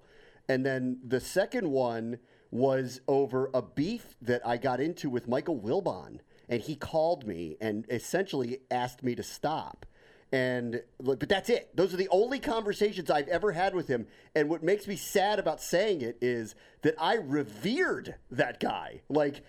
and 0.50 0.66
then 0.66 1.00
the 1.06 1.20
second 1.20 1.70
one 1.70 2.20
was 2.50 3.02
over 3.08 3.50
a 3.54 3.62
beef 3.62 4.16
that 4.22 4.46
I 4.46 4.58
got 4.58 4.80
into 4.80 5.10
with 5.10 5.28
Michael 5.28 5.60
Wilbon, 5.60 6.20
and 6.50 6.62
he 6.62 6.76
called 6.76 7.26
me 7.26 7.58
and 7.62 7.86
essentially 7.90 8.60
asked 8.70 9.04
me 9.04 9.16
to 9.16 9.24
stop. 9.24 9.86
And 10.34 10.82
but 11.00 11.20
that's 11.30 11.48
it. 11.50 11.70
Those 11.76 11.94
are 11.94 11.98
the 11.98 12.10
only 12.10 12.40
conversations 12.40 13.12
I've 13.12 13.28
ever 13.28 13.52
had 13.52 13.76
with 13.76 13.88
him. 13.88 14.08
And 14.36 14.50
what 14.50 14.64
makes 14.64 14.88
me 14.88 14.96
sad 14.96 15.38
about 15.38 15.62
saying 15.62 16.02
it 16.02 16.18
is 16.22 16.56
that 16.82 16.96
I 17.00 17.16
revered 17.16 18.16
that 18.32 18.60
guy. 18.60 19.02
Like 19.10 19.44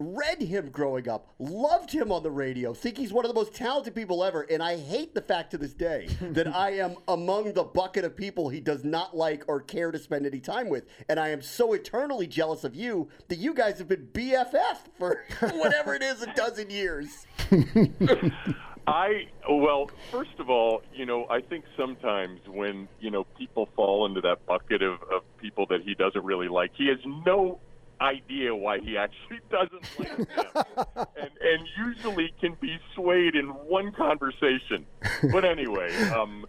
read 0.00 0.40
him 0.40 0.70
growing 0.70 1.08
up, 1.08 1.28
loved 1.38 1.92
him 1.92 2.10
on 2.10 2.22
the 2.22 2.30
radio, 2.30 2.72
think 2.72 2.96
he's 2.96 3.12
one 3.12 3.24
of 3.24 3.28
the 3.28 3.34
most 3.34 3.54
talented 3.54 3.94
people 3.94 4.24
ever, 4.24 4.46
and 4.50 4.62
I 4.62 4.78
hate 4.78 5.14
the 5.14 5.20
fact 5.20 5.50
to 5.50 5.58
this 5.58 5.74
day 5.74 6.08
that 6.22 6.48
I 6.56 6.70
am 6.78 6.96
among 7.06 7.52
the 7.52 7.64
bucket 7.64 8.04
of 8.04 8.16
people 8.16 8.48
he 8.48 8.60
does 8.60 8.82
not 8.82 9.14
like 9.14 9.44
or 9.46 9.60
care 9.60 9.92
to 9.92 9.98
spend 9.98 10.26
any 10.26 10.40
time 10.40 10.70
with. 10.70 10.86
And 11.08 11.20
I 11.20 11.28
am 11.28 11.42
so 11.42 11.74
eternally 11.74 12.26
jealous 12.26 12.64
of 12.64 12.74
you 12.74 13.10
that 13.28 13.38
you 13.38 13.52
guys 13.52 13.78
have 13.78 13.88
been 13.88 14.08
BFF 14.12 14.78
for 14.98 15.22
whatever 15.40 15.94
it 15.94 16.02
is 16.02 16.22
a 16.22 16.32
dozen 16.32 16.70
years. 16.70 17.26
I 18.86 19.26
well, 19.48 19.90
first 20.10 20.38
of 20.38 20.50
all, 20.50 20.82
you 20.92 21.06
know, 21.06 21.26
I 21.30 21.40
think 21.40 21.64
sometimes 21.76 22.40
when 22.46 22.88
you 23.00 23.10
know 23.10 23.24
people 23.38 23.68
fall 23.76 24.06
into 24.06 24.20
that 24.22 24.46
bucket 24.46 24.82
of, 24.82 24.94
of 25.14 25.22
people 25.38 25.66
that 25.66 25.82
he 25.82 25.94
doesn't 25.94 26.24
really 26.24 26.48
like, 26.48 26.72
he 26.76 26.88
has 26.88 26.98
no 27.24 27.60
idea 28.00 28.54
why 28.54 28.78
he 28.78 28.96
actually 28.96 29.40
doesn't 29.50 29.98
like 29.98 30.16
them, 30.16 31.06
and 31.16 31.30
and 31.40 31.68
usually 31.78 32.32
can 32.40 32.56
be 32.60 32.78
swayed 32.94 33.34
in 33.34 33.46
one 33.48 33.92
conversation. 33.92 34.86
But 35.30 35.44
anyway, 35.44 35.94
um, 36.10 36.46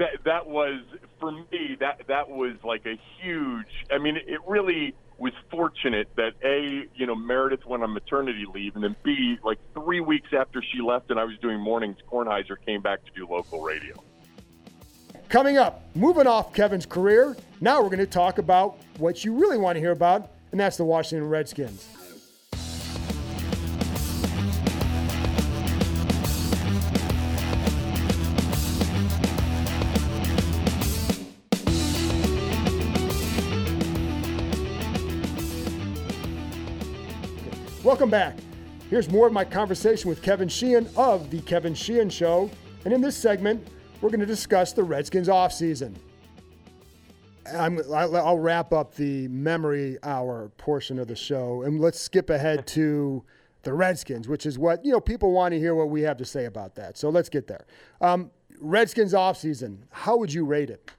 that 0.00 0.24
that 0.24 0.46
was 0.48 0.80
for 1.20 1.30
me 1.30 1.76
that 1.78 2.02
that 2.08 2.28
was 2.28 2.54
like 2.64 2.86
a 2.86 2.98
huge. 3.20 3.86
I 3.92 3.98
mean, 3.98 4.16
it 4.16 4.40
really 4.46 4.94
was 5.18 5.32
fortunate 5.50 6.08
that 6.16 6.32
a 6.42 6.88
you 6.94 7.06
know 7.06 7.14
Meredith 7.14 7.64
went 7.66 7.82
on 7.82 7.92
maternity 7.92 8.46
leave, 8.52 8.74
and 8.74 8.82
then 8.82 8.96
b 9.02 9.38
like 9.44 9.58
three 9.74 10.00
weeks 10.00 10.30
after 10.36 10.62
she 10.62 10.80
left, 10.80 11.10
and 11.10 11.20
I 11.20 11.24
was 11.24 11.38
doing 11.38 11.60
mornings, 11.60 11.98
Kornheiser 12.10 12.56
came 12.66 12.80
back 12.80 13.04
to 13.04 13.12
do 13.12 13.26
local 13.26 13.60
radio. 13.62 14.02
Coming 15.28 15.58
up, 15.58 15.84
moving 15.94 16.26
off 16.26 16.52
Kevin's 16.52 16.86
career, 16.86 17.36
now 17.60 17.80
we're 17.80 17.88
going 17.88 17.98
to 17.98 18.06
talk 18.06 18.38
about 18.38 18.78
what 18.98 19.24
you 19.24 19.34
really 19.34 19.58
want 19.58 19.76
to 19.76 19.80
hear 19.80 19.92
about 19.92 20.30
and 20.52 20.60
that's 20.60 20.76
the 20.76 20.84
Washington 20.84 21.28
Redskins. 21.28 21.86
Welcome 38.00 38.10
back. 38.12 38.38
Here's 38.88 39.10
more 39.10 39.26
of 39.26 39.32
my 39.34 39.44
conversation 39.44 40.08
with 40.08 40.22
Kevin 40.22 40.48
Sheehan 40.48 40.88
of 40.96 41.30
The 41.30 41.42
Kevin 41.42 41.74
Sheehan 41.74 42.08
Show. 42.08 42.50
And 42.86 42.94
in 42.94 43.02
this 43.02 43.14
segment, 43.14 43.68
we're 44.00 44.08
going 44.08 44.20
to 44.20 44.26
discuss 44.26 44.72
the 44.72 44.82
Redskins 44.82 45.28
offseason. 45.28 45.94
I'm, 47.54 47.78
I'll 47.92 48.38
wrap 48.38 48.72
up 48.72 48.94
the 48.94 49.28
memory 49.28 49.98
hour 50.02 50.50
portion 50.56 50.98
of 50.98 51.08
the 51.08 51.14
show, 51.14 51.60
and 51.60 51.78
let's 51.78 52.00
skip 52.00 52.30
ahead 52.30 52.66
to 52.68 53.22
the 53.64 53.74
Redskins, 53.74 54.28
which 54.28 54.46
is 54.46 54.58
what 54.58 54.82
you 54.82 54.92
know 54.92 55.00
people 55.00 55.32
want 55.32 55.52
to 55.52 55.58
hear 55.58 55.74
what 55.74 55.90
we 55.90 56.00
have 56.00 56.16
to 56.16 56.24
say 56.24 56.46
about 56.46 56.76
that. 56.76 56.96
So 56.96 57.10
let's 57.10 57.28
get 57.28 57.48
there. 57.48 57.66
Um, 58.00 58.30
Redskins 58.60 59.12
offseason, 59.12 59.80
how 59.90 60.16
would 60.16 60.32
you 60.32 60.46
rate 60.46 60.70
it? 60.70 60.90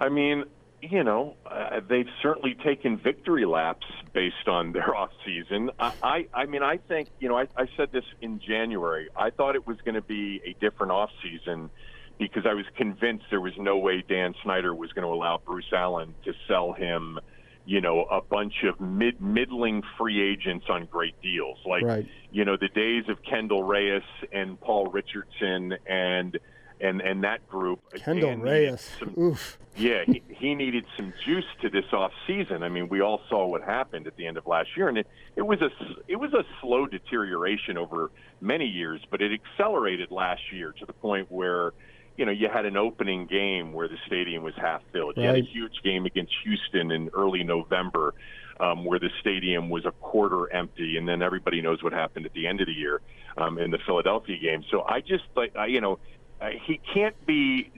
I 0.00 0.10
mean, 0.10 0.44
you 0.82 1.04
know, 1.04 1.36
uh, 1.46 1.80
they've 1.88 2.08
certainly 2.22 2.54
taken 2.54 2.98
victory 2.98 3.46
laps 3.46 3.86
based 4.12 4.48
on 4.48 4.72
their 4.72 4.88
offseason. 4.88 5.70
I, 5.78 5.92
I, 6.02 6.26
I 6.34 6.46
mean, 6.46 6.62
I 6.62 6.76
think 6.76 7.08
you 7.20 7.28
know, 7.28 7.38
I, 7.38 7.46
I 7.56 7.66
said 7.76 7.92
this 7.92 8.04
in 8.20 8.40
January. 8.40 9.08
I 9.16 9.30
thought 9.30 9.54
it 9.54 9.66
was 9.66 9.76
going 9.84 9.94
to 9.94 10.02
be 10.02 10.42
a 10.44 10.54
different 10.60 10.92
off 10.92 11.10
season 11.22 11.70
because 12.18 12.44
I 12.46 12.54
was 12.54 12.66
convinced 12.76 13.26
there 13.30 13.40
was 13.40 13.56
no 13.56 13.78
way 13.78 14.04
Dan 14.06 14.34
Snyder 14.42 14.74
was 14.74 14.92
going 14.92 15.06
to 15.06 15.12
allow 15.12 15.40
Bruce 15.44 15.72
Allen 15.72 16.14
to 16.24 16.32
sell 16.48 16.72
him, 16.72 17.18
you 17.64 17.80
know, 17.80 18.02
a 18.02 18.20
bunch 18.20 18.64
of 18.64 18.80
mid 18.80 19.20
middling 19.20 19.82
free 19.96 20.20
agents 20.20 20.66
on 20.68 20.86
great 20.86 21.20
deals. 21.22 21.58
Like, 21.64 21.84
right. 21.84 22.06
you 22.32 22.44
know, 22.44 22.56
the 22.56 22.68
days 22.68 23.04
of 23.08 23.22
Kendall 23.22 23.62
Reyes 23.62 24.02
and 24.32 24.60
Paul 24.60 24.88
Richardson 24.88 25.74
and 25.86 26.38
and 26.82 27.00
and 27.00 27.24
that 27.24 27.48
group. 27.48 27.80
Kendall 27.94 28.36
Reyes. 28.36 28.90
Some, 28.98 29.14
Oof. 29.18 29.58
Yeah, 29.74 30.04
he, 30.06 30.22
he 30.28 30.54
needed 30.54 30.84
some 30.98 31.14
juice 31.24 31.46
to 31.62 31.70
this 31.70 31.86
off 31.94 32.12
season. 32.26 32.62
I 32.62 32.68
mean, 32.68 32.90
we 32.90 33.00
all 33.00 33.22
saw 33.30 33.46
what 33.46 33.62
happened 33.62 34.06
at 34.06 34.16
the 34.16 34.26
end 34.26 34.36
of 34.36 34.46
last 34.46 34.68
year, 34.76 34.88
and 34.88 34.98
it, 34.98 35.06
it 35.34 35.42
was 35.42 35.62
a 35.62 35.70
it 36.08 36.16
was 36.16 36.34
a 36.34 36.44
slow 36.60 36.86
deterioration 36.86 37.78
over 37.78 38.10
many 38.42 38.66
years, 38.66 39.00
but 39.10 39.22
it 39.22 39.32
accelerated 39.32 40.10
last 40.10 40.42
year 40.52 40.74
to 40.78 40.84
the 40.84 40.92
point 40.92 41.30
where 41.30 41.72
you 42.16 42.26
know, 42.26 42.32
you 42.32 42.48
had 42.52 42.66
an 42.66 42.76
opening 42.76 43.26
game 43.26 43.72
where 43.72 43.88
the 43.88 43.96
stadium 44.06 44.42
was 44.42 44.54
half 44.56 44.82
filled. 44.92 45.16
You 45.16 45.22
had 45.22 45.36
a 45.36 45.42
huge 45.42 45.82
game 45.82 46.04
against 46.04 46.32
Houston 46.44 46.90
in 46.90 47.08
early 47.14 47.42
November 47.42 48.14
um, 48.60 48.84
where 48.84 48.98
the 48.98 49.08
stadium 49.20 49.70
was 49.70 49.84
a 49.86 49.92
quarter 49.92 50.52
empty, 50.52 50.96
and 50.96 51.08
then 51.08 51.22
everybody 51.22 51.62
knows 51.62 51.82
what 51.82 51.92
happened 51.92 52.26
at 52.26 52.32
the 52.32 52.46
end 52.46 52.60
of 52.60 52.66
the 52.66 52.72
year 52.72 53.00
um, 53.36 53.58
in 53.58 53.70
the 53.70 53.78
Philadelphia 53.86 54.36
game. 54.38 54.62
So 54.70 54.82
I 54.82 55.00
just, 55.00 55.24
like, 55.34 55.56
I, 55.56 55.66
you 55.66 55.80
know, 55.80 55.98
uh, 56.42 56.48
he 56.66 56.80
can't 56.92 57.14
be 57.26 57.70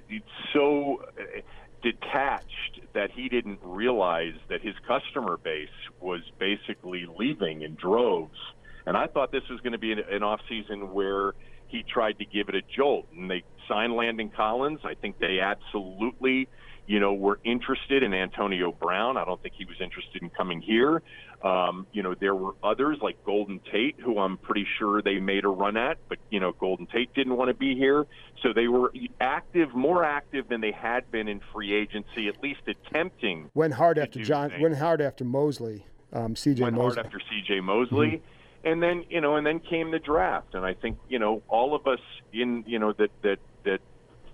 so 0.53 1.03
uh, 1.19 1.41
detached 1.83 2.81
that 2.95 3.11
he 3.11 3.29
didn't 3.29 3.59
realize 3.63 4.35
that 4.49 4.63
his 4.63 4.75
customer 4.89 5.37
base 5.37 5.69
was 6.01 6.23
basically 6.39 7.07
leaving 7.19 7.63
in 7.63 7.75
droves. 7.75 8.39
And 8.87 8.97
I 8.97 9.07
thought 9.07 9.33
this 9.33 9.49
was 9.51 9.61
going 9.61 9.73
to 9.73 9.79
be 9.79 9.93
an, 9.93 10.01
an 10.11 10.23
off 10.23 10.41
season 10.49 10.93
where 10.95 11.35
he 11.69 11.83
tried 11.83 12.19
to 12.19 12.25
give 12.25 12.49
it 12.49 12.55
a 12.55 12.63
jolt, 12.75 13.07
and 13.15 13.31
they 13.31 13.43
signed 13.69 13.95
Landon 13.95 14.31
Collins. 14.31 14.81
I 14.85 14.95
think 14.95 15.19
they 15.19 15.41
absolutely, 15.41 16.49
you 16.87 17.01
know, 17.01 17.13
were 17.13 17.41
interested 17.45 18.03
in 18.03 18.15
Antonio 18.15 18.73
Brown. 18.73 19.17
I 19.17 19.25
don't 19.25 19.43
think 19.43 19.55
he 19.59 19.65
was 19.65 19.77
interested 19.81 20.23
in 20.23 20.31
coming 20.31 20.61
here. 20.63 21.03
Um, 21.43 21.87
you 21.93 22.03
know, 22.03 22.15
there 22.15 22.35
were 22.35 22.55
others 22.63 22.99
like 23.03 23.23
Golden 23.25 23.61
Tate, 23.71 23.97
who 24.01 24.19
I'm 24.19 24.39
pretty 24.39 24.67
sure 24.79 25.03
they 25.03 25.21
made 25.21 25.45
a 25.45 25.49
run 25.49 25.77
at, 25.77 25.99
but 26.09 26.19
you 26.31 26.41
know, 26.41 26.53
Golden 26.53 26.87
Tate 26.87 27.13
didn't 27.15 27.37
want 27.37 27.49
to 27.49 27.55
be 27.55 27.75
here, 27.75 28.07
so 28.43 28.53
they 28.55 28.69
were 28.69 28.93
active, 29.21 29.75
more 29.75 30.05
active 30.05 30.49
than 30.49 30.61
they 30.61 30.73
had 30.73 31.11
been 31.11 31.29
in 31.29 31.41
free 31.53 31.75
agency, 31.75 32.29
at 32.29 32.43
least 32.43 32.61
attempting. 32.67 33.51
Went 33.55 33.75
hard 33.75 33.99
after 33.99 34.23
John. 34.23 34.51
Things. 34.51 34.63
Went 34.63 34.77
hard 34.77 35.01
after 35.01 35.25
Mosley. 35.25 35.87
Um, 36.13 36.37
C.J. 36.37 36.63
Went 36.63 36.77
Mosley. 36.77 36.95
hard 36.95 37.07
after 37.07 37.21
C.J. 37.21 37.61
Mosley. 37.61 38.07
Mm-hmm 38.09 38.27
and 38.65 38.83
then 38.83 39.05
you 39.09 39.21
know 39.21 39.37
and 39.37 39.47
then 39.47 39.61
came 39.61 39.91
the 39.91 39.99
draft 39.99 40.55
and 40.55 40.65
i 40.65 40.75
think 40.75 40.99
you 41.09 41.19
know 41.19 41.43
all 41.49 41.75
of 41.75 41.87
us 41.87 42.01
in 42.33 42.65
you 42.67 42.79
know 42.79 42.93
that 42.93 43.11
that 43.23 43.39
that 43.65 43.81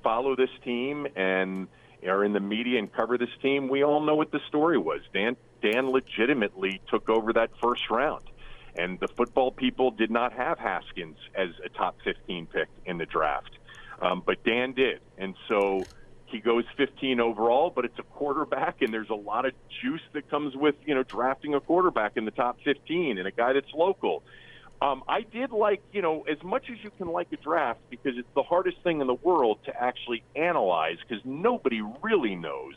follow 0.03 0.35
this 0.37 0.51
team 0.65 1.07
and 1.17 1.69
are 2.07 2.25
in 2.25 2.33
the 2.33 2.41
media 2.41 2.79
and 2.79 2.93
cover 2.93 3.19
this 3.19 3.29
team 3.43 3.69
we 3.69 3.85
all 3.85 4.01
know 4.01 4.15
what 4.15 4.31
the 4.31 4.41
story 4.49 4.79
was 4.79 5.01
dan 5.13 5.37
dan 5.61 5.91
legitimately 5.91 6.81
took 6.89 7.09
over 7.09 7.33
that 7.35 7.51
first 7.63 7.91
round. 7.91 8.23
And 8.77 9.01
the 9.01 9.09
football 9.09 9.51
people 9.51 9.91
did 9.91 10.11
not 10.11 10.33
have 10.33 10.59
haskins 10.59 11.17
as 11.35 11.49
a 11.65 11.69
top 11.69 11.97
15 12.05 12.47
pick 12.47 12.69
in 12.87 12.99
the 12.99 13.07
draft. 13.07 13.51
Um, 14.01 14.23
but 14.25 14.43
dan 14.45 14.73
did. 14.73 15.01
And 15.19 15.35
so 15.49 15.83
he 16.27 16.39
goes 16.39 16.65
15 16.77 17.21
overall, 17.21 17.71
but 17.75 17.85
it's 17.85 17.99
a 17.99 18.03
quarterback, 18.03 18.81
and 18.81 18.93
there's 18.93 19.11
a 19.11 19.15
lot 19.15 19.45
of 19.45 19.53
juice 19.83 20.03
that 20.13 20.31
comes 20.31 20.55
with 20.55 20.77
you 20.87 20.95
know 20.95 21.03
drafting 21.03 21.55
a 21.55 21.61
quarterback 21.61 22.17
in 22.17 22.25
the 22.25 22.31
top 22.31 22.59
15 22.65 23.19
and 23.19 23.27
a 23.27 23.33
guy 23.33 23.53
that's 23.53 23.73
local. 23.75 24.23
Um, 24.83 25.03
I 25.07 25.23
did 25.23 25.51
like, 25.51 25.83
you 25.93 26.01
know, 26.01 26.23
as 26.23 26.43
much 26.43 26.71
as 26.71 26.79
you 26.83 26.91
can 26.97 27.09
like 27.09 27.31
a 27.33 27.37
draft 27.37 27.81
because 27.91 28.17
it's 28.17 28.29
the 28.35 28.43
hardest 28.43 28.79
thing 28.83 29.03
in 29.03 29.07
the 29.07 29.15
world 29.15 29.59
to 29.67 29.79
actually 29.79 30.23
analyze 30.35 30.97
because 31.07 31.23
nobody 31.23 31.83
really 32.03 32.35
knows, 32.35 32.75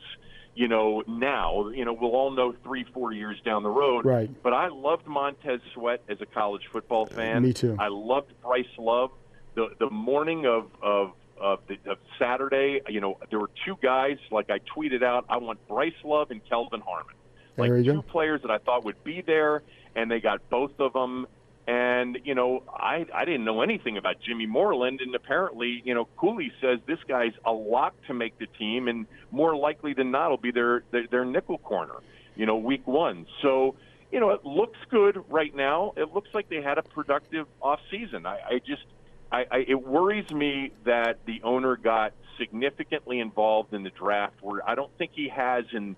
you 0.56 0.68
know, 0.68 1.04
now. 1.08 1.70
You 1.70 1.86
know, 1.86 1.94
we'll 1.94 2.12
all 2.12 2.32
know 2.32 2.54
three, 2.64 2.86
four 2.94 3.12
years 3.12 3.40
down 3.44 3.64
the 3.64 3.70
road. 3.70 4.06
Right. 4.06 4.30
But 4.44 4.54
I 4.54 4.68
loved 4.68 5.08
Montez 5.08 5.62
Sweat 5.74 6.02
as 6.10 6.22
a 6.22 6.26
college 6.26 6.64
football 6.72 7.06
fan. 7.06 7.44
Me 7.44 7.54
too. 7.54 7.76
I 7.80 7.88
loved 7.88 8.34
Bryce 8.42 8.66
Love. 8.78 9.12
The 9.56 9.70
the 9.80 9.90
morning 9.90 10.46
of 10.46 10.70
of 10.82 11.14
of, 11.40 11.60
the, 11.68 11.78
of 11.92 11.98
Saturday, 12.18 12.82
you 12.88 13.02
know, 13.02 13.18
there 13.30 13.40
were 13.40 13.50
two 13.66 13.78
guys, 13.82 14.18
like 14.32 14.50
I 14.50 14.60
tweeted 14.60 15.04
out, 15.04 15.26
I 15.28 15.38
want 15.38 15.68
Bryce 15.68 15.92
Love 16.04 16.32
and 16.32 16.42
Kelvin 16.48 16.80
Harmon. 16.80 17.16
Like 17.58 17.70
two 17.84 18.02
players 18.04 18.42
that 18.44 18.52
I 18.52 18.60
thought 18.60 18.86
would 18.86 19.04
be 19.04 19.22
there, 19.22 19.62
and 19.96 20.10
they 20.10 20.20
got 20.20 20.50
both 20.50 20.80
of 20.80 20.94
them. 20.94 21.28
And, 21.66 22.20
you 22.26 22.36
know, 22.36 22.64
I, 22.74 23.06
I 23.14 23.26
didn't 23.26 23.46
know 23.46 23.62
anything 23.62 23.98
about 23.98 24.18
Jimmy 24.20 24.46
Moreland, 24.46 25.00
and 25.02 25.16
apparently, 25.16 25.82
you 25.86 25.94
know, 25.94 26.06
Cooley 26.18 26.52
says 26.60 26.80
this 26.86 27.00
guy's 27.08 27.34
a 27.46 27.54
lock 27.54 27.94
to 28.08 28.14
make 28.14 28.38
the 28.38 28.48
team, 28.48 28.88
and 28.88 29.08
more 29.32 29.56
likely 29.56 29.94
than 29.94 30.12
not 30.12 30.30
will 30.30 30.38
be 30.38 30.52
their, 30.52 30.84
their, 30.92 31.08
their 31.08 31.26
nickel 31.26 31.58
corner, 31.58 31.96
you 32.36 32.46
know, 32.46 32.58
week 32.58 32.86
one. 32.86 33.26
So, 33.42 33.76
you 34.12 34.20
know, 34.20 34.32
it 34.32 34.46
looks 34.46 34.78
good 34.90 35.24
right 35.30 35.56
now. 35.56 35.94
It 35.96 36.14
looks 36.14 36.30
like 36.34 36.50
they 36.50 36.62
had 36.62 36.78
a 36.78 36.84
productive 36.84 37.48
off 37.62 37.80
season. 37.90 38.26
I, 38.26 38.40
I 38.56 38.60
just– 38.60 38.84
I, 39.32 39.46
I, 39.50 39.58
it 39.68 39.82
worries 39.82 40.30
me 40.30 40.74
that 40.84 41.26
the 41.26 41.42
owner 41.44 41.76
got 41.76 42.14
significantly 42.38 43.20
involved 43.20 43.74
in 43.74 43.82
the 43.82 43.90
draft, 43.90 44.36
where 44.42 44.68
I 44.70 44.76
don't 44.76 44.96
think 45.00 45.12
he 45.16 45.30
has 45.30 45.66
in 45.72 45.96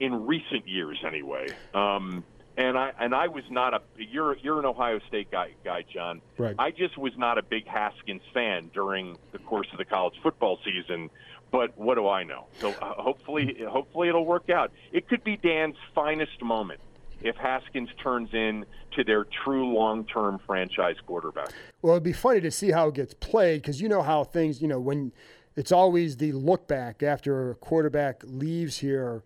in 0.00 0.26
recent 0.26 0.66
years, 0.66 1.02
anyway. 1.04 1.48
Um, 1.74 2.24
and 2.58 2.76
I 2.76 2.92
and 2.98 3.14
I 3.14 3.28
was 3.28 3.44
not 3.50 3.72
a 3.72 3.80
you're 3.96 4.36
you're 4.38 4.58
an 4.58 4.66
Ohio 4.66 4.98
State 5.06 5.30
guy, 5.30 5.52
guy 5.64 5.84
John. 5.90 6.20
Right. 6.36 6.56
I 6.58 6.72
just 6.72 6.98
was 6.98 7.12
not 7.16 7.38
a 7.38 7.42
big 7.42 7.66
Haskins 7.66 8.22
fan 8.34 8.70
during 8.74 9.16
the 9.32 9.38
course 9.38 9.68
of 9.72 9.78
the 9.78 9.84
college 9.84 10.14
football 10.22 10.58
season. 10.64 11.08
But 11.50 11.78
what 11.78 11.94
do 11.94 12.08
I 12.08 12.24
know? 12.24 12.44
So 12.58 12.70
uh, 12.70 12.94
hopefully, 12.94 13.56
hopefully 13.66 14.08
it'll 14.08 14.26
work 14.26 14.50
out. 14.50 14.70
It 14.92 15.08
could 15.08 15.24
be 15.24 15.38
Dan's 15.38 15.76
finest 15.94 16.42
moment 16.42 16.80
if 17.22 17.36
Haskins 17.36 17.88
turns 18.02 18.34
in 18.34 18.66
to 18.96 19.04
their 19.04 19.24
true 19.44 19.72
long-term 19.72 20.40
franchise 20.46 20.96
quarterback. 21.06 21.50
Well, 21.80 21.94
it'd 21.94 22.02
be 22.02 22.12
funny 22.12 22.42
to 22.42 22.50
see 22.50 22.70
how 22.70 22.88
it 22.88 22.96
gets 22.96 23.14
played 23.14 23.62
because 23.62 23.80
you 23.80 23.88
know 23.88 24.02
how 24.02 24.24
things, 24.24 24.60
you 24.60 24.68
know, 24.68 24.78
when 24.78 25.12
it's 25.56 25.72
always 25.72 26.18
the 26.18 26.32
look 26.32 26.68
back 26.68 27.02
after 27.02 27.52
a 27.52 27.54
quarterback 27.54 28.22
leaves 28.26 28.78
here 28.78 29.24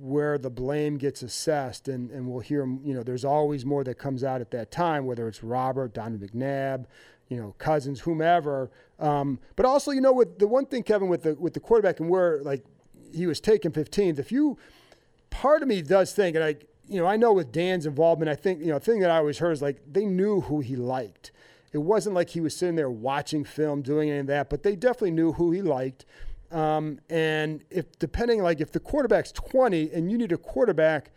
where 0.00 0.38
the 0.38 0.50
blame 0.50 0.96
gets 0.96 1.22
assessed 1.22 1.88
and, 1.88 2.10
and 2.10 2.26
we'll 2.28 2.40
hear 2.40 2.66
you 2.82 2.94
know 2.94 3.02
there's 3.02 3.24
always 3.24 3.64
more 3.64 3.84
that 3.84 3.96
comes 3.96 4.24
out 4.24 4.40
at 4.40 4.50
that 4.50 4.70
time 4.70 5.06
whether 5.06 5.28
it's 5.28 5.42
robert 5.44 5.94
donovan 5.94 6.28
mcnabb 6.28 6.86
you 7.28 7.36
know 7.36 7.54
cousins 7.58 8.00
whomever. 8.00 8.70
Um, 8.98 9.38
but 9.56 9.66
also 9.66 9.90
you 9.90 10.00
know 10.00 10.12
with 10.12 10.38
the 10.38 10.46
one 10.46 10.66
thing 10.66 10.82
kevin 10.82 11.08
with 11.08 11.22
the 11.22 11.34
with 11.34 11.54
the 11.54 11.60
quarterback 11.60 12.00
and 12.00 12.08
where 12.08 12.42
like 12.42 12.64
he 13.12 13.26
was 13.26 13.40
taken 13.40 13.72
15th 13.72 14.18
if 14.18 14.32
you 14.32 14.58
part 15.30 15.62
of 15.62 15.68
me 15.68 15.82
does 15.82 16.12
think 16.12 16.36
and 16.36 16.44
i 16.44 16.56
you 16.88 17.00
know 17.00 17.06
i 17.06 17.16
know 17.16 17.32
with 17.32 17.52
dan's 17.52 17.86
involvement 17.86 18.28
i 18.28 18.34
think 18.34 18.60
you 18.60 18.66
know 18.66 18.78
the 18.78 18.84
thing 18.84 19.00
that 19.00 19.10
i 19.10 19.16
always 19.16 19.38
heard 19.38 19.52
is 19.52 19.62
like 19.62 19.80
they 19.90 20.04
knew 20.04 20.42
who 20.42 20.60
he 20.60 20.76
liked. 20.76 21.30
It 21.72 21.78
wasn't 21.78 22.14
like 22.14 22.30
he 22.30 22.40
was 22.40 22.56
sitting 22.56 22.76
there 22.76 22.88
watching 22.88 23.42
film 23.42 23.82
doing 23.82 24.08
any 24.08 24.20
of 24.20 24.26
that 24.28 24.48
but 24.48 24.62
they 24.62 24.76
definitely 24.76 25.10
knew 25.10 25.32
who 25.32 25.50
he 25.50 25.60
liked 25.60 26.04
um, 26.50 27.00
and 27.08 27.64
if 27.70 27.98
depending, 27.98 28.42
like 28.42 28.60
if 28.60 28.72
the 28.72 28.80
quarterback's 28.80 29.32
20 29.32 29.90
and 29.92 30.10
you 30.10 30.18
need 30.18 30.32
a 30.32 30.36
quarterback, 30.36 31.10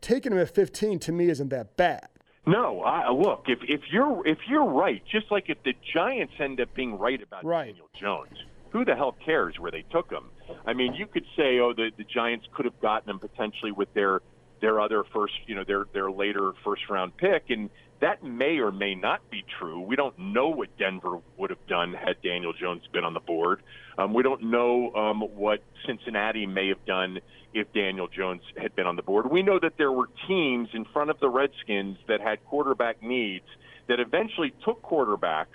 taking 0.00 0.32
him 0.32 0.38
at 0.38 0.54
15 0.54 0.98
to 1.00 1.12
me 1.12 1.28
isn't 1.28 1.48
that 1.48 1.76
bad. 1.76 2.08
No, 2.46 2.80
I, 2.82 3.10
look 3.10 3.44
if 3.48 3.58
if 3.68 3.82
you're 3.92 4.26
if 4.26 4.38
you're 4.48 4.64
right, 4.64 5.02
just 5.10 5.30
like 5.30 5.50
if 5.50 5.62
the 5.62 5.74
Giants 5.94 6.32
end 6.38 6.60
up 6.60 6.72
being 6.74 6.98
right 6.98 7.22
about 7.22 7.44
right. 7.44 7.66
Daniel 7.66 7.88
Jones, 7.94 8.36
who 8.70 8.84
the 8.84 8.94
hell 8.96 9.14
cares 9.24 9.58
where 9.58 9.70
they 9.70 9.84
took 9.90 10.10
him? 10.10 10.24
I 10.66 10.72
mean, 10.72 10.94
you 10.94 11.06
could 11.06 11.26
say, 11.36 11.58
oh, 11.58 11.74
the 11.74 11.90
the 11.96 12.04
Giants 12.04 12.46
could 12.52 12.64
have 12.64 12.80
gotten 12.80 13.10
him 13.10 13.18
potentially 13.18 13.72
with 13.72 13.92
their 13.92 14.20
their 14.60 14.80
other 14.80 15.04
first, 15.12 15.34
you 15.46 15.54
know, 15.54 15.64
their 15.64 15.84
their 15.92 16.10
later 16.10 16.52
first 16.64 16.88
round 16.88 17.16
pick, 17.18 17.50
and 17.50 17.68
that 18.00 18.22
may 18.22 18.58
or 18.58 18.72
may 18.72 18.94
not 18.94 19.28
be 19.30 19.44
true. 19.58 19.80
We 19.80 19.94
don't 19.94 20.18
know 20.18 20.48
what 20.48 20.76
Denver 20.78 21.18
would 21.36 21.50
have 21.50 21.66
done 21.66 21.92
had 21.92 22.20
Daniel 22.22 22.52
Jones 22.52 22.82
been 22.92 23.04
on 23.04 23.14
the 23.14 23.20
board. 23.20 23.62
Um, 23.98 24.14
we 24.14 24.22
don't 24.22 24.44
know 24.44 24.94
um, 24.94 25.20
what 25.20 25.62
Cincinnati 25.86 26.46
may 26.46 26.68
have 26.68 26.84
done 26.86 27.20
if 27.52 27.72
Daniel 27.72 28.08
Jones 28.08 28.42
had 28.56 28.74
been 28.74 28.86
on 28.86 28.96
the 28.96 29.02
board. 29.02 29.30
We 29.30 29.42
know 29.42 29.58
that 29.60 29.74
there 29.76 29.92
were 29.92 30.08
teams 30.26 30.68
in 30.72 30.84
front 30.86 31.10
of 31.10 31.20
the 31.20 31.28
Redskins 31.28 31.98
that 32.08 32.20
had 32.20 32.44
quarterback 32.46 33.02
needs 33.02 33.44
that 33.88 34.00
eventually 34.00 34.52
took 34.64 34.82
quarterbacks 34.82 35.46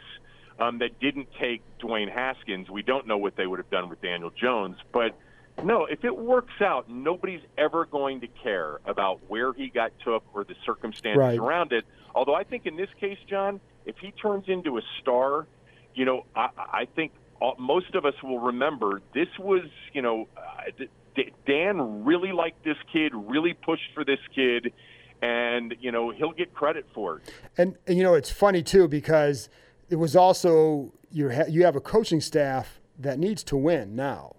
um, 0.59 0.79
that 0.79 0.99
didn't 0.99 1.27
take 1.39 1.63
Dwayne 1.79 2.11
Haskins. 2.11 2.69
We 2.69 2.83
don't 2.83 3.07
know 3.07 3.17
what 3.17 3.35
they 3.35 3.47
would 3.47 3.59
have 3.59 3.69
done 3.69 3.89
with 3.89 4.01
Daniel 4.01 4.29
Jones, 4.29 4.77
but 4.93 5.17
no, 5.63 5.85
if 5.85 6.03
it 6.03 6.15
works 6.15 6.61
out, 6.61 6.89
nobody's 6.89 7.41
ever 7.57 7.85
going 7.85 8.21
to 8.21 8.27
care 8.27 8.79
about 8.85 9.19
where 9.27 9.53
he 9.53 9.69
got 9.69 9.91
took 10.03 10.23
or 10.33 10.43
the 10.43 10.55
circumstances 10.65 11.19
right. 11.19 11.39
around 11.39 11.71
it. 11.71 11.85
Although 12.13 12.35
I 12.35 12.43
think 12.43 12.65
in 12.65 12.75
this 12.75 12.89
case, 12.99 13.17
John, 13.29 13.59
if 13.85 13.95
he 13.97 14.11
turns 14.11 14.45
into 14.47 14.77
a 14.77 14.81
star, 15.01 15.47
you 15.93 16.05
know, 16.05 16.25
I, 16.35 16.49
I 16.57 16.87
think 16.95 17.11
most 17.57 17.95
of 17.95 18.05
us 18.05 18.15
will 18.23 18.39
remember 18.39 19.01
this 19.13 19.27
was, 19.39 19.65
you 19.93 20.01
know, 20.01 20.27
uh, 20.37 20.85
Dan 21.45 22.03
really 22.03 22.31
liked 22.31 22.63
this 22.63 22.77
kid, 22.91 23.13
really 23.13 23.53
pushed 23.53 23.93
for 23.93 24.03
this 24.03 24.19
kid, 24.33 24.73
and 25.21 25.75
you 25.79 25.91
know 25.91 26.11
he'll 26.11 26.33
get 26.33 26.53
credit 26.53 26.85
for 26.93 27.17
it. 27.17 27.33
And, 27.57 27.75
and 27.87 27.97
you 27.97 28.03
know 28.03 28.13
it's 28.13 28.31
funny 28.31 28.61
too 28.61 28.87
because 28.87 29.49
it 29.89 29.95
was 29.95 30.15
also 30.15 30.93
you 31.11 31.31
you 31.47 31.63
have 31.63 31.75
a 31.75 31.81
coaching 31.81 32.21
staff 32.21 32.81
that 32.99 33.19
needs 33.19 33.43
to 33.45 33.57
win 33.57 33.95
now, 33.95 34.34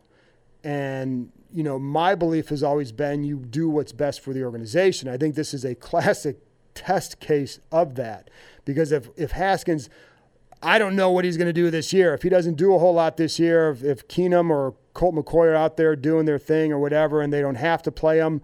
and 0.67 1.31
you 1.53 1.63
know 1.63 1.79
my 1.79 2.17
belief 2.17 2.49
has 2.49 2.63
always 2.65 2.91
been 2.91 3.23
you 3.23 3.37
do 3.37 3.71
what's 3.71 3.93
best 3.93 4.21
for 4.21 4.33
the 4.33 4.43
organization. 4.43 5.09
I 5.09 5.17
think 5.17 5.37
this 5.37 5.55
is 5.55 5.65
a 5.65 5.75
classic 5.77 6.39
test 6.75 7.21
case 7.21 7.61
of 7.71 7.95
that 7.95 8.29
because 8.67 8.93
if 8.93 9.09
if 9.17 9.31
Haskins 9.31 9.89
I 10.63 10.79
don't 10.79 10.97
know 10.97 11.11
what 11.11 11.25
he's 11.25 11.37
going 11.37 11.49
to 11.49 11.53
do 11.53 11.71
this 11.71 11.93
year. 11.93 12.15
If 12.15 12.23
he 12.23 12.31
doesn't 12.31 12.55
do 12.55 12.75
a 12.75 12.79
whole 12.79 12.95
lot 12.95 13.19
this 13.19 13.39
year, 13.39 13.71
if, 13.71 13.85
if 13.85 14.09
Keenum 14.09 14.51
or 14.51 14.75
Colt 14.95 15.15
McCoy 15.15 15.53
are 15.53 15.55
out 15.55 15.77
there 15.77 15.95
doing 15.95 16.25
their 16.25 16.39
thing 16.39 16.73
or 16.73 16.79
whatever, 16.79 17.21
and 17.21 17.31
they 17.31 17.43
don't 17.43 17.57
have 17.57 17.83
to 17.83 17.93
play 17.93 18.19
him, 18.19 18.41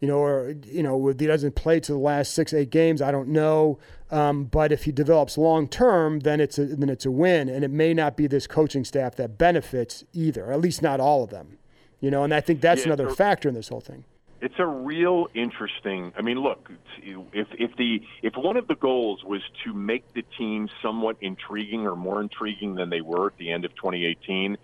you 0.00 0.06
know, 0.06 0.18
or 0.18 0.54
you 0.64 0.82
know, 0.82 1.08
if 1.08 1.18
he 1.18 1.26
doesn't 1.26 1.56
play 1.56 1.80
to 1.80 1.92
the 1.92 1.98
last 1.98 2.34
six, 2.34 2.54
eight 2.54 2.70
games, 2.70 3.02
I 3.02 3.10
don't 3.10 3.28
know. 3.28 3.78
Um, 4.12 4.44
but 4.44 4.70
if 4.70 4.84
he 4.84 4.92
develops 4.92 5.36
long 5.36 5.68
term, 5.68 6.20
then 6.20 6.40
it's 6.40 6.56
a, 6.56 6.66
then 6.66 6.88
it's 6.88 7.04
a 7.04 7.10
win, 7.10 7.48
and 7.48 7.64
it 7.64 7.70
may 7.70 7.92
not 7.92 8.16
be 8.16 8.28
this 8.28 8.46
coaching 8.46 8.84
staff 8.84 9.16
that 9.16 9.36
benefits 9.36 10.04
either, 10.12 10.52
at 10.52 10.60
least 10.60 10.82
not 10.82 11.00
all 11.00 11.24
of 11.24 11.30
them. 11.30 11.58
You 12.00 12.10
know, 12.10 12.24
and 12.24 12.34
I 12.34 12.40
think 12.40 12.60
that's 12.60 12.82
yeah, 12.82 12.92
another 12.92 13.10
factor 13.10 13.48
in 13.48 13.54
this 13.54 13.68
whole 13.68 13.80
thing 13.80 14.04
it's 14.40 14.54
a 14.58 14.66
real 14.66 15.28
interesting. 15.34 16.12
I 16.16 16.22
mean, 16.22 16.38
look, 16.38 16.70
if 17.02 17.48
if 17.52 17.76
the 17.76 18.00
if 18.22 18.36
one 18.36 18.56
of 18.56 18.68
the 18.68 18.74
goals 18.74 19.24
was 19.24 19.40
to 19.64 19.72
make 19.72 20.12
the 20.14 20.22
team 20.38 20.68
somewhat 20.82 21.16
intriguing 21.20 21.86
or 21.86 21.96
more 21.96 22.20
intriguing 22.20 22.74
than 22.74 22.90
they 22.90 23.00
were 23.00 23.28
at 23.28 23.36
the 23.38 23.50
end 23.50 23.64
of 23.64 23.74
2018, 23.76 24.56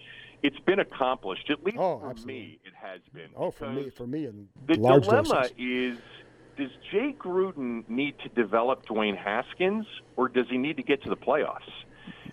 it's 0.43 0.59
been 0.61 0.79
accomplished. 0.79 1.51
At 1.51 1.65
least 1.65 1.79
oh, 1.79 2.01
for 2.01 2.11
absolutely. 2.11 2.35
me, 2.35 2.59
it 2.65 2.75
has 2.75 3.01
been. 3.13 3.31
Oh, 3.35 3.51
for 3.51 3.71
me, 3.71 3.91
for 3.91 4.07
me, 4.07 4.27
and 4.27 4.49
the 4.67 4.75
large 4.75 5.05
dilemma 5.05 5.43
doses. 5.43 5.53
is. 5.59 5.99
Does 6.55 6.71
Jay 6.91 7.17
Gruden 7.19 7.89
need 7.89 8.15
to 8.19 8.29
develop 8.29 8.85
Dwayne 8.85 9.17
Haskins, 9.17 9.87
or 10.17 10.29
does 10.29 10.45
he 10.51 10.59
need 10.59 10.77
to 10.77 10.83
get 10.83 11.03
to 11.05 11.09
the 11.09 11.17
playoffs? 11.17 11.61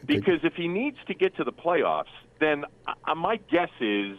Because 0.06 0.42
if 0.44 0.56
he 0.56 0.68
needs 0.68 0.98
to 1.08 1.14
get 1.14 1.38
to 1.38 1.46
the 1.46 1.54
playoffs, 1.54 2.12
then 2.42 2.66
uh, 2.86 3.16
my 3.16 3.38
guess 3.50 3.70
is 3.80 4.18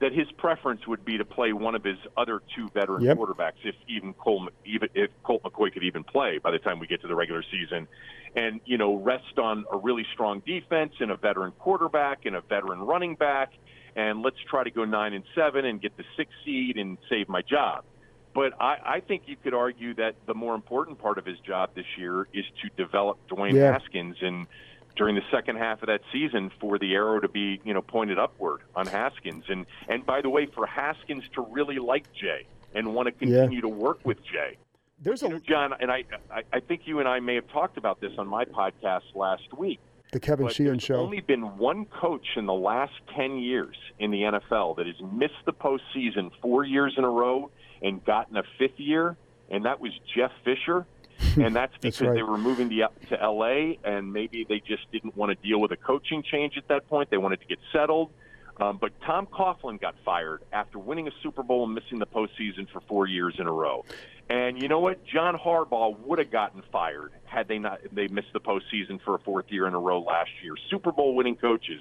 that 0.00 0.12
his 0.12 0.30
preference 0.32 0.86
would 0.86 1.04
be 1.04 1.18
to 1.18 1.24
play 1.24 1.52
one 1.52 1.74
of 1.74 1.82
his 1.82 1.98
other 2.16 2.40
two 2.54 2.68
veteran 2.68 3.02
yep. 3.02 3.16
quarterbacks, 3.16 3.64
if 3.64 3.74
even 3.88 4.12
Cole, 4.14 4.48
even 4.64 4.88
if 4.94 5.10
Colt 5.24 5.42
McCoy 5.42 5.72
could 5.72 5.82
even 5.82 6.04
play 6.04 6.38
by 6.38 6.50
the 6.50 6.58
time 6.58 6.78
we 6.78 6.86
get 6.86 7.00
to 7.02 7.08
the 7.08 7.14
regular 7.14 7.42
season, 7.50 7.88
and 8.36 8.60
you 8.64 8.78
know 8.78 8.96
rest 8.96 9.38
on 9.38 9.64
a 9.72 9.76
really 9.76 10.06
strong 10.12 10.40
defense 10.46 10.92
and 11.00 11.10
a 11.10 11.16
veteran 11.16 11.52
quarterback 11.58 12.26
and 12.26 12.36
a 12.36 12.40
veteran 12.40 12.80
running 12.80 13.16
back, 13.16 13.52
and 13.96 14.22
let's 14.22 14.38
try 14.48 14.62
to 14.62 14.70
go 14.70 14.84
nine 14.84 15.14
and 15.14 15.24
seven 15.34 15.64
and 15.64 15.82
get 15.82 15.96
the 15.96 16.04
sixth 16.16 16.34
seed 16.44 16.76
and 16.76 16.98
save 17.08 17.28
my 17.28 17.42
job. 17.42 17.84
But 18.34 18.52
I, 18.60 18.76
I 18.84 19.00
think 19.00 19.22
you 19.26 19.36
could 19.42 19.54
argue 19.54 19.94
that 19.94 20.14
the 20.26 20.34
more 20.34 20.54
important 20.54 21.00
part 21.00 21.18
of 21.18 21.26
his 21.26 21.40
job 21.40 21.70
this 21.74 21.86
year 21.96 22.28
is 22.32 22.44
to 22.62 22.70
develop 22.82 23.18
Dwayne 23.28 23.54
yeah. 23.54 23.72
Haskins 23.72 24.16
and 24.20 24.46
during 24.98 25.14
the 25.14 25.22
second 25.30 25.56
half 25.56 25.80
of 25.82 25.86
that 25.86 26.02
season 26.12 26.50
for 26.60 26.78
the 26.78 26.92
arrow 26.92 27.20
to 27.20 27.28
be 27.28 27.60
you 27.64 27.72
know 27.72 27.80
pointed 27.80 28.18
upward 28.18 28.60
on 28.74 28.86
Haskins 28.86 29.44
and 29.48 29.64
and 29.88 30.04
by 30.04 30.20
the 30.20 30.28
way 30.28 30.46
for 30.46 30.66
Haskins 30.66 31.24
to 31.34 31.40
really 31.40 31.78
like 31.78 32.12
Jay 32.12 32.46
and 32.74 32.94
want 32.94 33.06
to 33.06 33.12
continue 33.12 33.58
yeah. 33.58 33.60
to 33.62 33.68
work 33.68 34.00
with 34.04 34.22
Jay. 34.24 34.58
There's 35.00 35.22
you 35.22 35.28
a 35.28 35.30
know, 35.30 35.38
John 35.38 35.72
and 35.80 35.90
I, 35.90 36.04
I 36.30 36.42
I 36.52 36.60
think 36.60 36.82
you 36.84 36.98
and 36.98 37.08
I 37.08 37.20
may 37.20 37.36
have 37.36 37.48
talked 37.48 37.78
about 37.78 38.00
this 38.00 38.12
on 38.18 38.26
my 38.26 38.44
podcast 38.44 39.14
last 39.14 39.56
week. 39.56 39.78
The 40.12 40.20
Kevin 40.20 40.46
but 40.46 40.54
Sheehan 40.54 40.72
there's 40.72 40.82
show. 40.82 40.96
only 40.96 41.20
been 41.20 41.58
one 41.58 41.84
coach 41.84 42.26
in 42.36 42.46
the 42.46 42.54
last 42.54 42.94
10 43.14 43.38
years 43.38 43.76
in 43.98 44.10
the 44.10 44.22
NFL 44.22 44.76
that 44.76 44.86
has 44.86 44.96
missed 45.12 45.34
the 45.44 45.52
postseason 45.52 46.30
four 46.40 46.64
years 46.64 46.94
in 46.96 47.04
a 47.04 47.10
row 47.10 47.50
and 47.82 48.02
gotten 48.06 48.38
a 48.38 48.42
fifth 48.58 48.78
year, 48.80 49.18
and 49.50 49.66
that 49.66 49.80
was 49.80 49.92
Jeff 50.16 50.32
Fisher 50.44 50.86
and 51.36 51.54
that's 51.54 51.72
because 51.74 51.98
that's 51.98 52.08
right. 52.08 52.14
they 52.14 52.22
were 52.22 52.38
moving 52.38 52.70
to, 52.70 52.88
to 53.08 53.22
L.A. 53.22 53.78
and 53.84 54.12
maybe 54.12 54.44
they 54.48 54.60
just 54.60 54.90
didn't 54.92 55.16
want 55.16 55.30
to 55.30 55.46
deal 55.46 55.60
with 55.60 55.72
a 55.72 55.76
coaching 55.76 56.22
change 56.22 56.56
at 56.56 56.68
that 56.68 56.88
point. 56.88 57.10
They 57.10 57.18
wanted 57.18 57.40
to 57.40 57.46
get 57.46 57.58
settled. 57.72 58.10
Um, 58.60 58.76
but 58.80 58.92
Tom 59.02 59.26
Coughlin 59.26 59.80
got 59.80 59.94
fired 60.04 60.42
after 60.52 60.78
winning 60.78 61.06
a 61.06 61.12
Super 61.22 61.44
Bowl 61.44 61.64
and 61.64 61.74
missing 61.74 62.00
the 62.00 62.06
postseason 62.06 62.68
for 62.70 62.80
four 62.82 63.06
years 63.06 63.36
in 63.38 63.46
a 63.46 63.52
row. 63.52 63.84
And 64.28 64.60
you 64.60 64.68
know 64.68 64.80
what? 64.80 65.04
John 65.04 65.38
Harbaugh 65.38 65.98
would 66.00 66.18
have 66.18 66.30
gotten 66.30 66.62
fired 66.72 67.12
had 67.24 67.46
they 67.46 67.58
not 67.58 67.80
they 67.92 68.08
missed 68.08 68.32
the 68.32 68.40
postseason 68.40 69.00
for 69.02 69.14
a 69.14 69.18
fourth 69.20 69.46
year 69.48 69.66
in 69.66 69.74
a 69.74 69.78
row 69.78 70.00
last 70.00 70.30
year. 70.42 70.54
Super 70.70 70.92
Bowl 70.92 71.14
winning 71.14 71.36
coaches 71.36 71.80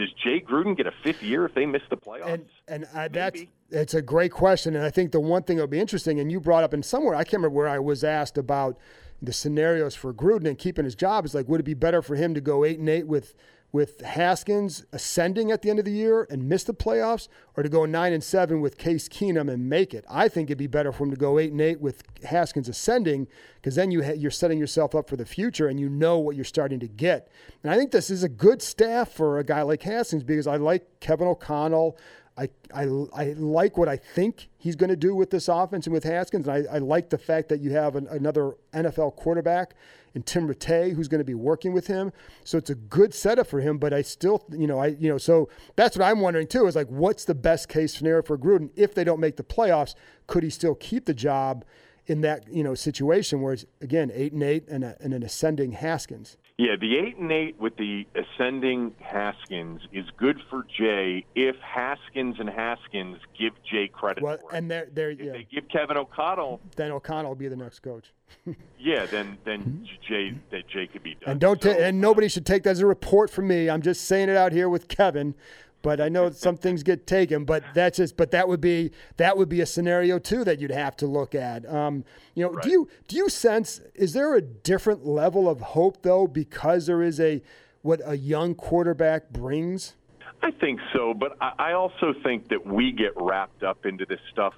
does 0.00 0.12
Jay 0.24 0.40
Gruden 0.40 0.76
get 0.76 0.86
a 0.86 0.92
fifth 1.04 1.22
year 1.22 1.44
if 1.44 1.54
they 1.54 1.66
miss 1.66 1.82
the 1.90 1.96
playoffs? 1.96 2.32
And 2.32 2.44
and 2.66 2.86
uh, 2.94 3.08
that's 3.08 3.42
it's 3.70 3.94
a 3.94 4.02
great 4.02 4.32
question, 4.32 4.74
and 4.74 4.84
I 4.84 4.90
think 4.90 5.12
the 5.12 5.20
one 5.20 5.42
thing 5.42 5.56
that'll 5.56 5.68
be 5.68 5.78
interesting, 5.78 6.18
and 6.18 6.32
you 6.32 6.40
brought 6.40 6.64
up 6.64 6.74
in 6.74 6.82
somewhere 6.82 7.14
I 7.14 7.22
can't 7.22 7.34
remember 7.34 7.56
where 7.56 7.68
I 7.68 7.78
was 7.78 8.02
asked 8.02 8.38
about 8.38 8.78
the 9.22 9.32
scenarios 9.32 9.94
for 9.94 10.14
Gruden 10.14 10.48
and 10.48 10.58
keeping 10.58 10.86
his 10.86 10.94
job 10.94 11.26
is 11.26 11.34
like, 11.34 11.46
would 11.46 11.60
it 11.60 11.64
be 11.64 11.74
better 11.74 12.00
for 12.00 12.16
him 12.16 12.32
to 12.34 12.40
go 12.40 12.64
eight 12.64 12.78
and 12.78 12.88
eight 12.88 13.06
with 13.06 13.34
with 13.72 14.00
Haskins 14.00 14.84
ascending 14.92 15.50
at 15.52 15.62
the 15.62 15.70
end 15.70 15.78
of 15.78 15.84
the 15.84 15.92
year 15.92 16.26
and 16.28 16.48
miss 16.48 16.64
the 16.64 16.74
playoffs, 16.74 17.28
or 17.56 17.62
to 17.62 17.68
go 17.68 17.86
nine 17.86 18.12
and 18.12 18.24
seven 18.24 18.60
with 18.60 18.78
Case 18.78 19.08
Keenum 19.08 19.48
and 19.52 19.68
make 19.68 19.94
it. 19.94 20.04
I 20.10 20.28
think 20.28 20.48
it'd 20.48 20.58
be 20.58 20.66
better 20.66 20.90
for 20.92 21.04
him 21.04 21.10
to 21.10 21.16
go 21.16 21.38
eight 21.38 21.52
and 21.52 21.60
eight 21.60 21.80
with 21.80 22.02
Haskins 22.24 22.68
ascending, 22.68 23.28
because 23.56 23.76
then 23.76 23.90
you 23.90 24.02
ha- 24.02 24.14
you're 24.16 24.30
setting 24.30 24.58
yourself 24.58 24.94
up 24.94 25.08
for 25.08 25.16
the 25.16 25.26
future 25.26 25.68
and 25.68 25.78
you 25.78 25.88
know 25.88 26.18
what 26.18 26.34
you're 26.34 26.44
starting 26.44 26.80
to 26.80 26.88
get. 26.88 27.30
And 27.62 27.72
I 27.72 27.76
think 27.76 27.92
this 27.92 28.10
is 28.10 28.24
a 28.24 28.28
good 28.28 28.60
staff 28.60 29.12
for 29.12 29.38
a 29.38 29.44
guy 29.44 29.62
like 29.62 29.82
Haskins 29.82 30.24
because 30.24 30.46
I 30.46 30.56
like 30.56 31.00
Kevin 31.00 31.28
O'Connell. 31.28 31.96
I, 32.36 32.48
I, 32.74 32.84
I 33.14 33.34
like 33.36 33.76
what 33.76 33.88
I 33.88 33.96
think 33.96 34.48
he's 34.56 34.76
going 34.76 34.90
to 34.90 34.96
do 34.96 35.14
with 35.14 35.30
this 35.30 35.48
offense 35.48 35.86
and 35.86 35.92
with 35.92 36.04
Haskins. 36.04 36.48
And 36.48 36.66
I, 36.68 36.76
I 36.76 36.78
like 36.78 37.10
the 37.10 37.18
fact 37.18 37.48
that 37.50 37.60
you 37.60 37.72
have 37.72 37.96
an, 37.96 38.06
another 38.08 38.54
NFL 38.72 39.16
quarterback 39.16 39.74
in 40.14 40.22
Tim 40.22 40.48
Rattay 40.48 40.94
who's 40.94 41.08
going 41.08 41.20
to 41.20 41.24
be 41.24 41.34
working 41.34 41.72
with 41.72 41.86
him. 41.86 42.12
So 42.44 42.58
it's 42.58 42.70
a 42.70 42.74
good 42.74 43.14
setup 43.14 43.46
for 43.46 43.60
him. 43.60 43.78
But 43.78 43.92
I 43.92 44.02
still, 44.02 44.44
you 44.50 44.66
know, 44.66 44.78
I, 44.78 44.88
you 44.88 45.08
know, 45.08 45.18
so 45.18 45.48
that's 45.76 45.96
what 45.96 46.04
I'm 46.04 46.20
wondering 46.20 46.46
too 46.46 46.66
is 46.66 46.76
like, 46.76 46.88
what's 46.88 47.24
the 47.24 47.34
best 47.34 47.68
case 47.68 47.94
scenario 47.94 48.22
for 48.22 48.38
Gruden 48.38 48.70
if 48.74 48.94
they 48.94 49.04
don't 49.04 49.20
make 49.20 49.36
the 49.36 49.44
playoffs? 49.44 49.94
Could 50.26 50.42
he 50.42 50.50
still 50.50 50.74
keep 50.74 51.06
the 51.06 51.14
job 51.14 51.64
in 52.06 52.22
that 52.22 52.52
you 52.52 52.64
know 52.64 52.74
situation 52.74 53.40
where 53.40 53.52
it's 53.52 53.66
again 53.80 54.10
eight 54.12 54.32
and 54.32 54.42
eight 54.42 54.66
and, 54.68 54.82
a, 54.82 54.96
and 55.00 55.12
an 55.12 55.22
ascending 55.22 55.72
Haskins? 55.72 56.36
Yeah, 56.60 56.76
the 56.78 56.98
eight 56.98 57.16
and 57.16 57.32
eight 57.32 57.58
with 57.58 57.76
the 57.78 58.06
ascending 58.14 58.94
Haskins 59.00 59.80
is 59.94 60.04
good 60.18 60.36
for 60.50 60.66
Jay 60.78 61.24
if 61.34 61.56
Haskins 61.56 62.36
and 62.38 62.50
Haskins 62.50 63.16
give 63.38 63.54
Jay 63.64 63.88
credit 63.88 64.22
well, 64.22 64.36
for 64.36 64.52
it. 64.52 64.58
And 64.58 64.70
they're, 64.70 64.86
they're, 64.92 65.10
if 65.12 65.20
yeah. 65.20 65.32
they 65.32 65.46
give 65.50 65.70
Kevin 65.70 65.96
O'Connell, 65.96 66.60
then 66.76 66.90
O'Connell 66.90 67.30
will 67.30 67.34
be 67.34 67.48
the 67.48 67.56
next 67.56 67.78
coach. 67.78 68.12
yeah, 68.78 69.06
then 69.06 69.38
then 69.46 69.62
mhm. 69.62 69.86
Jay 70.06 70.38
that 70.50 70.68
Jay 70.68 70.86
could 70.86 71.02
be 71.02 71.14
done. 71.14 71.30
And 71.30 71.40
don't 71.40 71.62
so, 71.62 71.72
ta- 71.72 71.80
and 71.80 71.98
nobody 71.98 72.28
should 72.28 72.44
take 72.44 72.64
that 72.64 72.72
as 72.72 72.80
a 72.80 72.86
report 72.86 73.30
from 73.30 73.48
me. 73.48 73.70
I'm 73.70 73.80
just 73.80 74.04
saying 74.04 74.28
it 74.28 74.36
out 74.36 74.52
here 74.52 74.68
with 74.68 74.86
Kevin. 74.86 75.34
But 75.82 76.00
I 76.00 76.08
know 76.08 76.30
some 76.30 76.56
things 76.56 76.82
get 76.82 77.06
taken. 77.06 77.44
But 77.44 77.64
that's 77.74 77.96
just. 77.96 78.16
But 78.16 78.30
that 78.32 78.48
would 78.48 78.60
be 78.60 78.90
that 79.16 79.36
would 79.36 79.48
be 79.48 79.60
a 79.60 79.66
scenario 79.66 80.18
too 80.18 80.44
that 80.44 80.60
you'd 80.60 80.70
have 80.70 80.96
to 80.98 81.06
look 81.06 81.34
at. 81.34 81.66
Um, 81.72 82.04
you 82.34 82.44
know, 82.44 82.50
Right. 82.50 82.62
do 82.64 82.70
you 82.70 82.88
do 83.08 83.16
you 83.16 83.28
sense 83.28 83.80
is 83.94 84.12
there 84.12 84.34
a 84.34 84.42
different 84.42 85.06
level 85.06 85.48
of 85.48 85.60
hope 85.60 86.02
though 86.02 86.26
because 86.26 86.86
there 86.86 87.02
is 87.02 87.18
a 87.20 87.42
what 87.82 88.00
a 88.04 88.16
young 88.16 88.54
quarterback 88.54 89.30
brings? 89.30 89.96
I 90.42 90.50
think 90.52 90.80
so, 90.94 91.12
but 91.12 91.36
I, 91.40 91.52
I 91.58 91.72
also 91.72 92.14
think 92.22 92.48
that 92.48 92.66
we 92.66 92.92
get 92.92 93.12
wrapped 93.16 93.62
up 93.62 93.84
into 93.84 94.06
this 94.06 94.20
stuff 94.32 94.54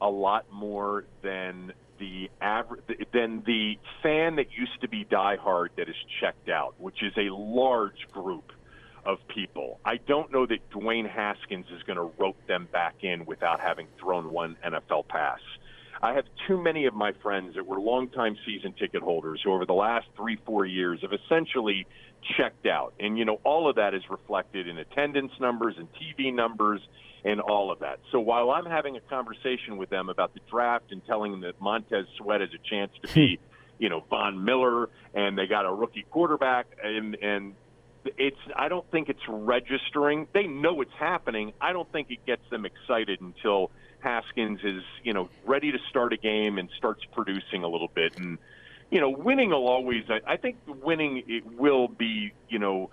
a 0.00 0.08
lot 0.08 0.44
more 0.52 1.04
than 1.22 1.72
the 1.98 2.28
average 2.40 2.82
than 3.12 3.42
the 3.46 3.78
fan 4.02 4.36
that 4.36 4.46
used 4.52 4.80
to 4.80 4.88
be 4.88 5.04
diehard 5.04 5.68
that 5.76 5.88
is 5.88 5.94
checked 6.20 6.48
out, 6.48 6.74
which 6.78 7.02
is 7.02 7.12
a 7.16 7.32
large 7.32 8.08
group 8.12 8.52
of 9.06 9.18
people. 9.28 9.80
I 9.84 9.96
don't 9.96 10.32
know 10.32 10.46
that 10.46 10.70
Dwayne 10.70 11.08
Haskins 11.08 11.66
is 11.74 11.82
going 11.82 11.96
to 11.96 12.10
rope 12.18 12.38
them 12.46 12.68
back 12.72 12.96
in 13.02 13.24
without 13.26 13.60
having 13.60 13.86
thrown 13.98 14.30
one 14.30 14.56
NFL 14.64 15.08
pass. 15.08 15.40
I 16.02 16.14
have 16.14 16.24
too 16.46 16.60
many 16.60 16.86
of 16.86 16.94
my 16.94 17.12
friends 17.22 17.54
that 17.54 17.66
were 17.66 17.80
longtime 17.80 18.36
season 18.44 18.74
ticket 18.74 19.02
holders 19.02 19.40
who, 19.42 19.52
over 19.52 19.64
the 19.64 19.72
last 19.72 20.06
three, 20.16 20.38
four 20.44 20.66
years, 20.66 21.00
have 21.02 21.12
essentially 21.12 21.86
checked 22.36 22.66
out. 22.66 22.94
And, 23.00 23.18
you 23.18 23.24
know, 23.24 23.40
all 23.44 23.68
of 23.68 23.76
that 23.76 23.94
is 23.94 24.02
reflected 24.10 24.68
in 24.68 24.78
attendance 24.78 25.32
numbers 25.40 25.76
and 25.78 25.88
TV 25.94 26.34
numbers 26.34 26.80
and 27.24 27.40
all 27.40 27.70
of 27.70 27.78
that. 27.80 28.00
So 28.12 28.20
while 28.20 28.50
I'm 28.50 28.66
having 28.66 28.96
a 28.96 29.00
conversation 29.00 29.76
with 29.76 29.88
them 29.88 30.08
about 30.08 30.34
the 30.34 30.40
draft 30.50 30.92
and 30.92 31.04
telling 31.06 31.32
them 31.32 31.40
that 31.42 31.60
Montez 31.60 32.06
Sweat 32.18 32.40
has 32.40 32.50
a 32.50 32.68
chance 32.68 32.92
to 33.02 33.08
hmm. 33.08 33.14
be, 33.14 33.38
you 33.78 33.88
know, 33.88 34.04
Von 34.10 34.44
Miller 34.44 34.90
and 35.14 35.38
they 35.38 35.46
got 35.46 35.64
a 35.64 35.72
rookie 35.72 36.04
quarterback 36.10 36.66
and, 36.82 37.16
and, 37.16 37.54
it's 38.16 38.38
I 38.56 38.68
don't 38.68 38.88
think 38.90 39.08
it's 39.08 39.26
registering. 39.28 40.28
They 40.32 40.46
know 40.46 40.80
it's 40.80 40.94
happening. 40.98 41.52
I 41.60 41.72
don't 41.72 41.90
think 41.90 42.10
it 42.10 42.24
gets 42.26 42.48
them 42.50 42.64
excited 42.64 43.20
until 43.20 43.70
Haskins 44.00 44.60
is, 44.62 44.82
you 45.02 45.12
know, 45.12 45.28
ready 45.44 45.72
to 45.72 45.78
start 45.88 46.12
a 46.12 46.16
game 46.16 46.58
and 46.58 46.68
starts 46.76 47.04
producing 47.12 47.64
a 47.64 47.68
little 47.68 47.90
bit. 47.92 48.18
And 48.18 48.38
you 48.90 49.00
know, 49.00 49.10
winning 49.10 49.50
will 49.50 49.66
always. 49.66 50.04
I, 50.08 50.20
I 50.34 50.36
think 50.36 50.56
winning 50.66 51.24
it 51.26 51.44
will 51.58 51.88
be, 51.88 52.32
you 52.48 52.58
know, 52.58 52.90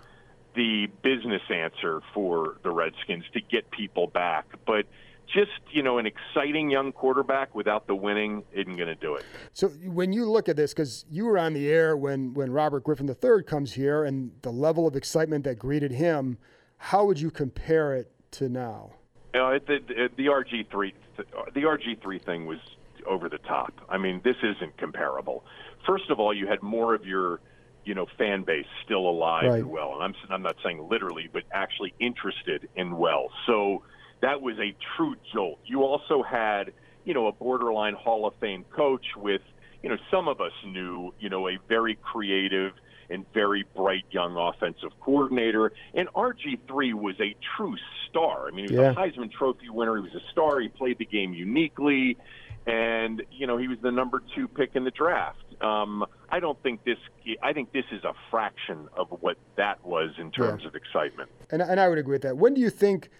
the 0.54 0.88
business 1.02 1.42
answer 1.50 2.00
for 2.12 2.56
the 2.62 2.70
Redskins 2.70 3.24
to 3.34 3.40
get 3.40 3.70
people 3.70 4.06
back. 4.06 4.46
But 4.66 4.86
just 5.32 5.50
you 5.70 5.82
know, 5.82 5.98
an 5.98 6.06
exciting 6.06 6.70
young 6.70 6.92
quarterback 6.92 7.54
without 7.54 7.86
the 7.86 7.94
winning 7.94 8.42
isn't 8.52 8.76
going 8.76 8.88
to 8.88 8.94
do 8.94 9.14
it. 9.14 9.24
So 9.52 9.68
when 9.68 10.12
you 10.12 10.24
look 10.30 10.48
at 10.48 10.56
this, 10.56 10.72
because 10.72 11.04
you 11.10 11.24
were 11.24 11.38
on 11.38 11.54
the 11.54 11.68
air 11.70 11.96
when 11.96 12.34
when 12.34 12.50
Robert 12.52 12.84
Griffin 12.84 13.08
III 13.08 13.42
comes 13.44 13.72
here, 13.72 14.04
and 14.04 14.32
the 14.42 14.50
level 14.52 14.86
of 14.86 14.96
excitement 14.96 15.44
that 15.44 15.58
greeted 15.58 15.92
him, 15.92 16.38
how 16.76 17.04
would 17.06 17.20
you 17.20 17.30
compare 17.30 17.94
it 17.94 18.10
to 18.32 18.48
now? 18.48 18.92
You 19.34 19.40
know, 19.40 19.48
it, 19.50 19.66
the, 19.66 20.10
the 20.16 20.26
RG 20.26 20.70
three, 20.70 20.92
the 21.16 21.62
RG 21.62 22.02
three 22.02 22.18
thing 22.18 22.44
was 22.46 22.58
over 23.06 23.28
the 23.28 23.38
top. 23.38 23.72
I 23.88 23.96
mean, 23.98 24.20
this 24.22 24.36
isn't 24.42 24.76
comparable. 24.76 25.44
First 25.86 26.10
of 26.10 26.20
all, 26.20 26.34
you 26.34 26.46
had 26.46 26.62
more 26.62 26.94
of 26.94 27.06
your, 27.06 27.40
you 27.84 27.94
know, 27.94 28.06
fan 28.18 28.42
base 28.42 28.66
still 28.84 29.08
alive 29.08 29.44
Right. 29.48 29.60
and 29.60 29.70
well, 29.70 29.94
and 29.94 30.02
I'm 30.02 30.14
I'm 30.30 30.42
not 30.42 30.56
saying 30.62 30.86
literally, 30.90 31.28
but 31.32 31.44
actually 31.52 31.94
interested 31.98 32.68
in 32.76 32.96
well. 32.96 33.30
So 33.46 33.82
that 34.22 34.40
was 34.40 34.56
a 34.58 34.74
true 34.96 35.16
jolt. 35.34 35.58
You 35.66 35.82
also 35.82 36.22
had, 36.22 36.72
you 37.04 37.12
know, 37.12 37.26
a 37.26 37.32
borderline 37.32 37.94
Hall 37.94 38.26
of 38.26 38.34
Fame 38.40 38.64
coach 38.74 39.04
with, 39.16 39.42
you 39.82 39.88
know, 39.90 39.96
some 40.10 40.28
of 40.28 40.40
us 40.40 40.52
knew, 40.64 41.12
you 41.20 41.28
know, 41.28 41.48
a 41.48 41.58
very 41.68 41.96
creative 42.02 42.72
and 43.10 43.26
very 43.34 43.64
bright 43.76 44.04
young 44.10 44.36
offensive 44.36 44.90
coordinator. 45.00 45.72
And 45.92 46.08
RG3 46.14 46.94
was 46.94 47.16
a 47.20 47.34
true 47.56 47.76
star. 48.08 48.46
I 48.46 48.52
mean, 48.52 48.68
he 48.70 48.76
was 48.76 48.80
Yeah. 48.80 48.90
a 48.92 48.94
Heisman 48.94 49.30
Trophy 49.30 49.68
winner. 49.68 49.96
He 49.96 50.02
was 50.02 50.14
a 50.14 50.30
star. 50.30 50.60
He 50.60 50.68
played 50.68 50.98
the 50.98 51.04
game 51.04 51.34
uniquely. 51.34 52.16
And, 52.64 53.22
you 53.32 53.48
know, 53.48 53.56
he 53.56 53.66
was 53.66 53.78
the 53.82 53.90
number 53.90 54.22
two 54.36 54.46
pick 54.46 54.76
in 54.76 54.84
the 54.84 54.92
draft. 54.92 55.38
Um, 55.60 56.04
I 56.30 56.38
don't 56.38 56.60
think 56.62 56.84
this, 56.84 56.98
I 57.42 57.52
think 57.52 57.72
this 57.72 57.84
is 57.90 58.04
a 58.04 58.14
fraction 58.30 58.88
of 58.96 59.08
what 59.20 59.36
that 59.56 59.84
was 59.84 60.10
in 60.18 60.30
terms 60.30 60.64
of 60.64 60.76
excitement. 60.76 61.28
And, 61.50 61.60
and 61.60 61.80
I 61.80 61.88
would 61.88 61.98
agree 61.98 62.14
with 62.14 62.22
that. 62.22 62.36
When 62.36 62.54
do 62.54 62.60
you 62.60 62.70
think 62.70 63.10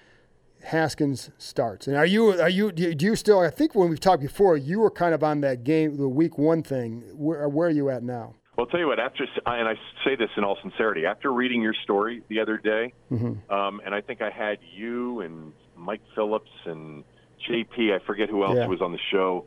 Haskins 0.64 1.30
starts? 1.38 1.86
And 1.86 1.96
are 1.96 2.06
you 2.06 2.40
are 2.40 2.48
you 2.48 2.72
do 2.72 2.94
you- 3.06 3.16
still? 3.16 3.40
I 3.40 3.50
think 3.50 3.74
when 3.74 3.88
we've 3.90 4.00
talked 4.00 4.22
before, 4.22 4.56
you 4.56 4.80
were 4.80 4.90
kind 4.90 5.14
of 5.14 5.22
on 5.22 5.40
that 5.42 5.64
game, 5.64 5.96
the 5.96 6.08
week 6.08 6.38
one 6.38 6.62
thing. 6.62 7.02
Where, 7.14 7.48
where 7.48 7.68
are 7.68 7.72
you 7.72 7.90
at 7.90 8.02
now? 8.02 8.34
Well, 8.56 8.66
I'll 8.66 8.70
tell 8.70 8.80
you 8.80 8.86
what. 8.86 9.00
After 9.00 9.24
and 9.46 9.68
I 9.68 9.74
say 10.04 10.14
this 10.16 10.28
in 10.36 10.44
all 10.44 10.58
sincerity, 10.62 11.06
after 11.06 11.32
reading 11.32 11.62
your 11.62 11.74
story 11.84 12.22
the 12.28 12.40
other 12.40 12.58
day, 12.58 12.92
um, 13.10 13.80
and 13.84 13.94
I 13.94 14.00
think 14.00 14.22
I 14.22 14.30
had 14.30 14.58
you 14.74 15.20
and 15.20 15.52
Mike 15.76 16.02
Phillips 16.14 16.50
and 16.66 17.02
JP. 17.48 17.92
I 17.94 17.98
forget 18.06 18.28
who 18.28 18.44
else 18.44 18.56
Yeah. 18.56 18.66
was 18.66 18.80
on 18.80 18.92
the 18.92 18.98
show 19.10 19.46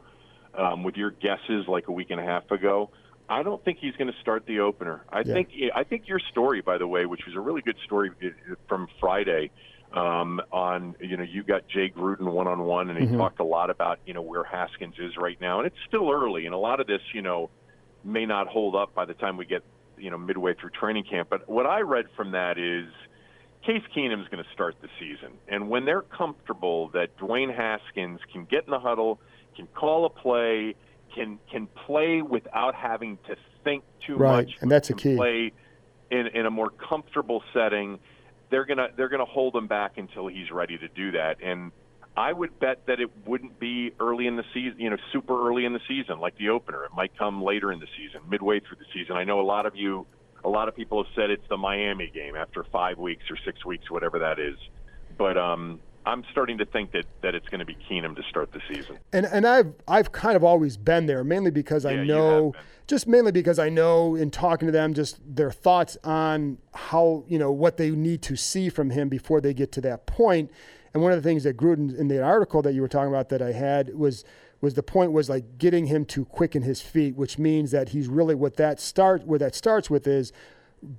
um, 0.57 0.83
with 0.83 0.95
your 0.95 1.11
guesses 1.11 1.67
like 1.67 1.87
a 1.87 1.91
week 1.91 2.09
and 2.11 2.19
a 2.19 2.23
half 2.23 2.49
ago. 2.51 2.89
I 3.29 3.41
don't 3.41 3.63
think 3.65 3.79
he's 3.79 3.95
going 3.95 4.11
to 4.11 4.19
start 4.21 4.45
the 4.45 4.59
opener. 4.59 5.01
I 5.09 5.19
Yeah. 5.19 5.33
think 5.33 5.49
I 5.73 5.83
think 5.83 6.07
your 6.07 6.19
story, 6.31 6.61
by 6.61 6.77
the 6.77 6.87
way, 6.87 7.05
which 7.05 7.25
was 7.25 7.35
a 7.35 7.39
really 7.39 7.61
good 7.61 7.77
story 7.85 8.11
uh, 8.23 8.55
from 8.67 8.87
Friday, 8.99 9.51
um, 9.95 10.41
on 10.51 10.95
you 10.99 11.17
know 11.17 11.23
you 11.23 11.43
got 11.43 11.67
Jay 11.67 11.89
Gruden 11.89 12.31
one 12.31 12.47
on 12.47 12.63
one, 12.63 12.89
and 12.89 12.99
he 12.99 13.15
talked 13.15 13.39
a 13.39 13.43
lot 13.45 13.69
about 13.69 13.99
you 14.05 14.13
know 14.13 14.21
where 14.21 14.43
Haskins 14.43 14.95
is 14.99 15.17
right 15.17 15.39
now, 15.39 15.59
and 15.59 15.67
it's 15.67 15.77
still 15.87 16.11
early, 16.11 16.45
and 16.45 16.53
a 16.53 16.57
lot 16.57 16.79
of 16.79 16.87
this 16.87 17.01
you 17.13 17.21
know 17.21 17.49
may 18.03 18.25
not 18.25 18.47
hold 18.47 18.75
up 18.75 18.93
by 18.93 19.05
the 19.05 19.13
time 19.13 19.37
we 19.37 19.45
get 19.45 19.63
you 19.97 20.11
know 20.11 20.17
midway 20.17 20.53
through 20.53 20.71
training 20.71 21.05
camp. 21.05 21.29
But 21.29 21.47
what 21.49 21.65
I 21.65 21.81
read 21.81 22.05
from 22.15 22.31
that 22.31 22.57
is 22.57 22.91
Case 23.65 23.83
Keenum's 23.95 24.27
going 24.27 24.43
to 24.43 24.49
start 24.53 24.75
the 24.81 24.89
season, 24.99 25.37
and 25.47 25.69
when 25.69 25.85
they're 25.85 26.01
comfortable 26.01 26.89
that 26.89 27.17
Dwayne 27.17 27.55
Haskins 27.55 28.19
can 28.31 28.45
get 28.45 28.65
in 28.65 28.71
the 28.71 28.79
huddle, 28.79 29.19
can 29.55 29.67
call 29.67 30.05
a 30.05 30.09
play, 30.09 30.75
can 31.15 31.39
can 31.49 31.67
play 31.67 32.21
without 32.21 32.75
having 32.75 33.17
to 33.27 33.35
think 33.63 33.83
too 34.05 34.17
Right, 34.17 34.47
much, 34.47 34.57
and 34.61 34.69
that's 34.69 34.89
a 34.89 34.93
key. 34.93 35.15
Play 35.15 35.53
in 36.11 36.27
in 36.27 36.45
a 36.45 36.51
more 36.51 36.69
comfortable 36.69 37.43
setting. 37.53 37.99
They're 38.49 38.65
gonna 38.65 38.89
they're 38.95 39.09
gonna 39.09 39.25
hold 39.25 39.55
him 39.55 39.67
back 39.67 39.97
until 39.97 40.27
he's 40.27 40.51
ready 40.51 40.77
to 40.77 40.87
do 40.87 41.11
that, 41.11 41.37
and 41.43 41.71
I 42.17 42.31
would 42.31 42.59
bet 42.59 42.85
that 42.87 42.99
it 42.99 43.09
wouldn't 43.25 43.59
be 43.59 43.91
early 43.99 44.27
in 44.27 44.37
the 44.37 44.45
season, 44.53 44.79
you 44.79 44.89
know, 44.89 44.97
super 45.11 45.49
early 45.49 45.65
in 45.65 45.73
the 45.73 45.81
season 45.87 46.19
like 46.19 46.37
the 46.37 46.49
opener. 46.49 46.85
It 46.85 46.91
might 46.95 47.17
come 47.17 47.43
later 47.43 47.71
in 47.73 47.79
the 47.79 47.87
season, 47.97 48.21
midway 48.29 48.61
through 48.61 48.77
the 48.77 48.85
season. 48.93 49.17
I 49.17 49.25
know 49.25 49.41
a 49.41 49.43
lot 49.43 49.65
of 49.65 49.75
you, 49.75 50.07
a 50.43 50.49
lot 50.49 50.69
of 50.69 50.75
people 50.75 51.03
have 51.03 51.11
said 51.13 51.29
it's 51.29 51.47
the 51.49 51.57
Miami 51.57 52.09
game 52.13 52.35
after 52.35 52.63
five 52.71 52.97
weeks 52.97 53.23
or 53.29 53.37
six 53.43 53.65
weeks, 53.65 53.91
whatever 53.91 54.19
that 54.19 54.39
is. 54.39 54.55
But 55.17 55.37
um, 55.37 55.81
I'm 56.05 56.23
starting 56.31 56.57
to 56.59 56.65
think 56.65 56.91
that, 56.91 57.05
that 57.21 57.33
it's 57.33 57.49
going 57.49 57.59
to 57.59 57.65
be 57.65 57.75
Keenum 57.89 58.15
to 58.15 58.23
start 58.29 58.51
the 58.51 58.61
season. 58.67 58.99
And 59.11 59.25
and 59.25 59.47
I've 59.47 59.73
I've 59.87 60.11
kind 60.11 60.35
of 60.35 60.43
always 60.43 60.77
been 60.77 61.05
there, 61.07 61.23
mainly 61.23 61.51
because 61.51 61.85
I 61.85 61.93
Yeah, 61.93 62.01
you 62.01 62.07
know, 62.07 62.53
just 62.87 63.07
mainly 63.07 63.31
because 63.31 63.57
I 63.57 63.69
know 63.69 64.15
in 64.15 64.29
talking 64.29 64.67
to 64.67 64.71
them, 64.71 64.93
just 64.93 65.19
their 65.25 65.51
thoughts 65.51 65.97
on 66.03 66.59
how 66.73 67.23
you 67.27 67.39
know 67.39 67.51
what 67.51 67.77
they 67.77 67.89
need 67.91 68.21
to 68.23 68.35
see 68.35 68.69
from 68.69 68.91
him 68.91 69.09
before 69.09 69.41
they 69.41 69.53
get 69.53 69.71
to 69.73 69.81
that 69.81 70.05
point. 70.05 70.51
And 70.93 71.03
one 71.03 71.11
of 71.11 71.21
the 71.21 71.27
things 71.27 71.43
that 71.43 71.57
Gruden 71.57 71.97
in 71.97 72.07
the 72.07 72.23
article 72.23 72.61
that 72.61 72.73
you 72.73 72.81
were 72.81 72.87
talking 72.87 73.09
about 73.09 73.29
that 73.29 73.41
I 73.41 73.51
had 73.51 73.95
was 73.95 74.23
was 74.61 74.75
the 74.75 74.83
point 74.83 75.11
was 75.11 75.29
like 75.29 75.57
getting 75.57 75.87
him 75.87 76.05
to 76.05 76.25
quicken 76.25 76.61
his 76.61 76.81
feet, 76.81 77.15
which 77.15 77.37
means 77.37 77.71
that 77.71 77.89
he's 77.89 78.07
really 78.07 78.35
what 78.35 78.57
that 78.57 78.79
start 78.79 79.25
where 79.25 79.39
that 79.39 79.55
starts 79.55 79.89
with 79.89 80.07
is 80.07 80.31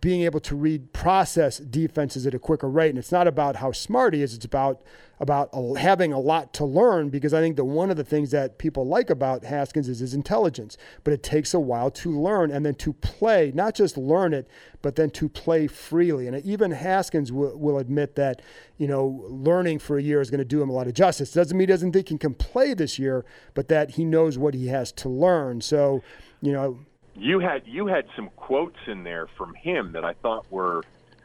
being 0.01 0.23
able 0.23 0.41
to 0.41 0.57
read 0.57 0.93
process 0.93 1.59
defenses 1.59 2.27
at 2.27 2.35
a 2.35 2.39
quicker 2.39 2.69
rate. 2.69 2.91
And 2.91 2.99
it's 2.99 3.13
not 3.13 3.29
about 3.29 3.57
how 3.57 3.73
smart 3.73 4.15
he 4.15 4.23
is, 4.23 4.35
it's 4.35 4.45
about 4.45 4.83
about 5.19 5.51
having 5.79 6.13
a 6.13 6.19
lot 6.19 6.53
to 6.53 6.65
learn 6.65 7.09
because 7.09 7.33
I 7.33 7.41
think 7.41 7.57
that 7.57 7.65
one 7.65 7.91
of 7.91 7.97
the 7.97 8.05
things 8.05 8.31
that 8.33 8.59
people 8.59 8.87
like 8.87 9.09
about 9.09 9.45
Haskins 9.45 9.89
is 9.89 10.01
his 10.01 10.13
intelligence, 10.13 10.77
but 11.05 11.15
it 11.15 11.23
takes 11.23 11.55
a 11.55 11.61
while 11.61 11.91
to 11.93 12.11
learn 12.11 12.51
and 12.51 12.67
then 12.67 12.75
to 12.75 12.93
play, 12.93 13.51
not 13.55 13.75
just 13.75 13.97
learn 13.97 14.35
it, 14.35 14.47
but 14.83 14.97
then 14.97 15.09
to 15.11 15.29
play 15.29 15.67
freely. 15.69 16.27
And 16.27 16.45
even 16.45 16.71
Haskins 16.71 17.33
will, 17.33 17.57
will 17.57 17.79
admit 17.79 18.15
that, 18.17 18.43
you 18.77 18.87
know, 18.87 19.25
learning 19.29 19.79
for 19.79 19.97
a 19.97 20.03
year 20.03 20.21
is 20.21 20.31
going 20.31 20.39
to 20.39 20.45
do 20.45 20.61
him 20.61 20.69
a 20.69 20.73
lot 20.73 20.87
of 20.87 20.93
justice. 20.93 21.33
Doesn't 21.33 21.57
mean 21.57 21.67
he 21.69 21.73
doesn't 21.73 21.93
think 21.93 22.11
he 22.11 22.19
can 22.19 22.35
play 22.35 22.75
this 22.75 22.99
year, 22.99 23.25
but 23.55 23.69
that 23.69 23.93
he 23.93 24.05
knows 24.05 24.37
what 24.37 24.53
he 24.53 24.67
has 24.67 24.93
to 24.93 25.09
learn. 25.09 25.63
So, 25.63 26.03
you 26.43 26.53
know, 26.53 26.79
you 27.17 27.39
had 27.41 27.63
you 27.67 27.87
had 27.87 28.07
some 28.15 28.31
quotes 28.37 28.79
in 28.87 29.05
there 29.05 29.27
from 29.39 29.55
him 29.55 29.93
that 29.93 30.05
I 30.05 30.13
thought 30.15 30.51
were 30.51 30.83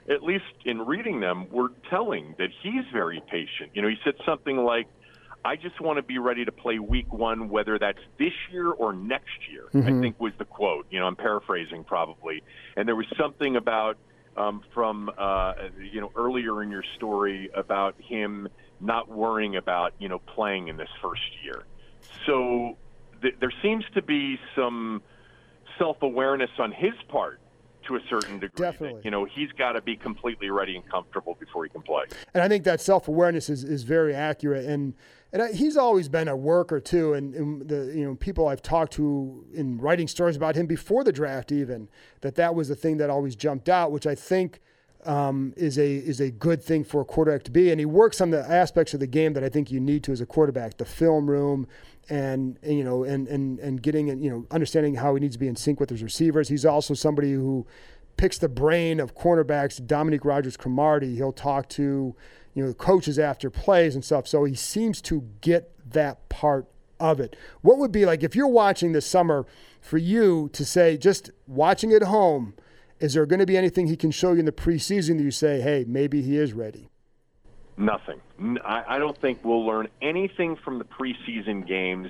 at 0.10 0.24
least 0.24 0.46
in 0.66 0.82
reading 0.82 1.20
them, 1.20 1.50
were 1.52 1.72
telling 1.90 2.36
that 2.38 2.50
he's 2.62 2.84
very 2.92 3.22
patient. 3.30 3.72
You 3.74 3.82
know, 3.82 3.88
he 3.88 3.98
said 4.04 4.16
something 4.26 4.58
like, 4.58 4.88
I 5.44 5.56
just 5.56 5.80
want 5.80 5.98
to 5.98 6.04
be 6.04 6.18
ready 6.18 6.44
to 6.46 6.52
play 6.52 6.80
week 6.80 7.12
one, 7.14 7.50
whether 7.50 7.80
that's 7.80 8.02
this 8.18 8.34
year 8.52 8.70
or 8.70 8.94
next 8.94 9.48
year, 9.50 9.66
mm-hmm. 9.74 9.88
I 9.88 10.02
think 10.02 10.20
was 10.20 10.34
the 10.38 10.46
quote. 10.46 10.88
You 10.92 11.00
know, 11.00 11.08
I'm 11.08 11.16
paraphrasing 11.16 11.84
probably. 11.84 12.44
And 12.76 12.88
there 12.88 12.96
was 12.96 13.08
something 13.18 13.56
about 13.56 13.98
um, 14.38 14.62
from, 14.74 15.12
uh, 15.18 15.54
you 15.80 16.02
know, 16.02 16.12
earlier 16.16 16.64
in 16.64 16.72
your 16.72 16.84
story 16.96 17.50
about 17.54 17.96
him 18.00 18.48
not 18.80 19.10
worrying 19.10 19.56
about, 19.56 19.94
you 20.00 20.10
know, 20.10 20.20
playing 20.20 20.68
in 20.68 20.78
this 20.78 20.90
first 21.02 21.22
year. 21.44 21.64
So 22.26 22.78
th- 23.22 23.36
there 23.40 23.54
seems 23.62 23.84
to 23.94 24.02
be 24.02 24.40
some 24.56 25.02
self 25.82 25.98
awareness 26.02 26.52
on 26.60 26.72
his 26.72 26.94
part 27.08 27.40
to 27.88 27.96
a 27.96 28.00
certain 28.10 28.40
degree. 28.40 28.66
Definitely. 28.66 29.00
That, 29.00 29.06
you 29.06 29.12
know, 29.12 29.26
he's 29.26 29.52
got 29.54 29.72
to 29.74 29.82
be 29.82 29.96
completely 29.96 30.50
ready 30.50 30.76
and 30.76 30.88
comfortable 30.90 31.36
before 31.40 31.64
he 31.64 31.70
can 31.70 31.82
play. 31.82 32.04
And 32.34 32.44
I 32.44 32.48
think 32.48 32.64
that 32.66 32.80
self 32.80 33.08
awareness 33.08 33.50
is, 33.50 33.64
is 33.64 33.84
very 33.84 34.14
accurate. 34.14 34.66
And 34.66 34.94
and 35.34 35.42
I, 35.42 35.54
he's 35.54 35.78
always 35.78 36.10
been 36.10 36.28
a 36.28 36.36
worker 36.36 36.80
too. 36.80 37.14
And, 37.14 37.34
and, 37.34 37.68
the 37.68 37.92
you 37.96 38.06
know 38.06 38.16
people 38.16 38.48
I've 38.48 38.62
talked 38.62 38.94
to 38.94 39.46
in 39.54 39.78
writing 39.78 40.08
stories 40.08 40.36
about 40.36 40.56
him 40.56 40.68
before 40.68 41.04
the 41.04 41.12
draft, 41.12 41.52
even 41.52 41.90
that 42.22 42.36
that 42.36 42.54
was 42.56 42.68
the 42.68 42.76
thing 42.76 42.98
that 42.98 43.10
always 43.10 43.36
jumped 43.36 43.70
out, 43.70 43.92
which 43.92 44.08
I 44.08 44.16
think. 44.16 44.60
Um, 45.04 45.56
is 45.58 45.80
a 45.80 45.96
is 45.96 46.20
a 46.22 46.30
good 46.30 46.64
thing 46.64 46.84
for 46.84 47.02
a 47.02 47.06
quarterback 47.06 47.42
to 47.46 47.52
be, 47.52 47.72
and 47.72 47.80
he 47.80 47.88
works 47.88 48.22
on 48.22 48.30
the 48.30 48.48
aspects 48.48 48.94
of 48.94 49.00
the 49.00 49.08
game 49.08 49.34
that 49.34 49.44
I 49.44 49.50
think 49.50 49.72
you 49.72 49.80
need 49.80 50.04
to 50.04 50.12
as 50.12 50.22
a 50.22 50.28
quarterback: 50.28 50.78
the 50.78 50.86
film 50.86 51.28
room, 51.28 51.68
and, 52.10 52.58
and, 52.64 52.78
you 52.78 52.84
know 52.84 53.04
and 53.04 53.28
and 53.28 53.60
and 53.60 53.82
getting 53.82 54.08
you 54.22 54.30
know 54.30 54.46
understanding 54.52 54.96
how 54.96 55.16
he 55.16 55.22
needs 55.22 55.36
to 55.36 55.40
be 55.40 55.48
in 55.48 55.56
sync 55.56 55.80
with 55.80 55.90
his 55.90 56.04
receivers. 56.04 56.50
He's 56.50 56.66
also 56.66 56.94
somebody 56.94 57.34
who 57.34 57.66
picks 58.18 58.38
the 58.38 58.50
brain 58.50 59.00
of 59.00 59.16
cornerbacks. 59.16 59.86
Dominique 59.86 60.26
Rodgers 60.26 60.58
Cromartie. 60.58 61.16
He'll 61.16 61.32
talk 61.32 61.70
to 61.70 62.16
you 62.54 62.64
know 62.64 62.70
the 62.70 62.76
coaches 62.76 63.18
after 63.18 63.50
plays 63.50 63.96
and 63.96 64.04
stuff. 64.04 64.28
So 64.28 64.44
he 64.44 64.56
seems 64.56 65.02
to 65.04 65.28
get 65.42 65.72
that 65.92 66.28
part 66.30 66.68
of 67.00 67.20
it. 67.20 67.36
What 67.62 67.78
would 67.78 67.92
be 67.92 68.06
like 68.06 68.24
if 68.24 68.36
you're 68.36 68.48
watching 68.48 68.92
this 68.92 69.06
summer 69.06 69.46
for 69.82 69.98
you 69.98 70.50
to 70.54 70.64
say 70.64 70.98
just 70.98 71.32
watching 71.48 71.92
at 71.94 72.04
home? 72.04 72.54
Is 73.00 73.16
there 73.16 73.26
going 73.26 73.40
to 73.40 73.48
be 73.48 73.58
anything 73.58 73.88
he 73.88 73.98
can 73.98 74.12
show 74.12 74.34
you 74.34 74.40
in 74.40 74.46
the 74.46 74.52
preseason 74.52 75.18
that 75.18 75.24
you 75.24 75.32
say, 75.32 75.60
hey, 75.60 75.86
maybe 75.88 76.22
he 76.22 76.38
is 76.38 76.54
ready? 76.54 76.91
Nothing. 77.82 78.22
I 78.64 79.00
don't 79.00 79.18
think 79.20 79.44
we'll 79.44 79.66
learn 79.66 79.88
anything 80.04 80.56
from 80.56 80.78
the 80.78 80.86
preseason 80.86 81.68
games 81.68 82.10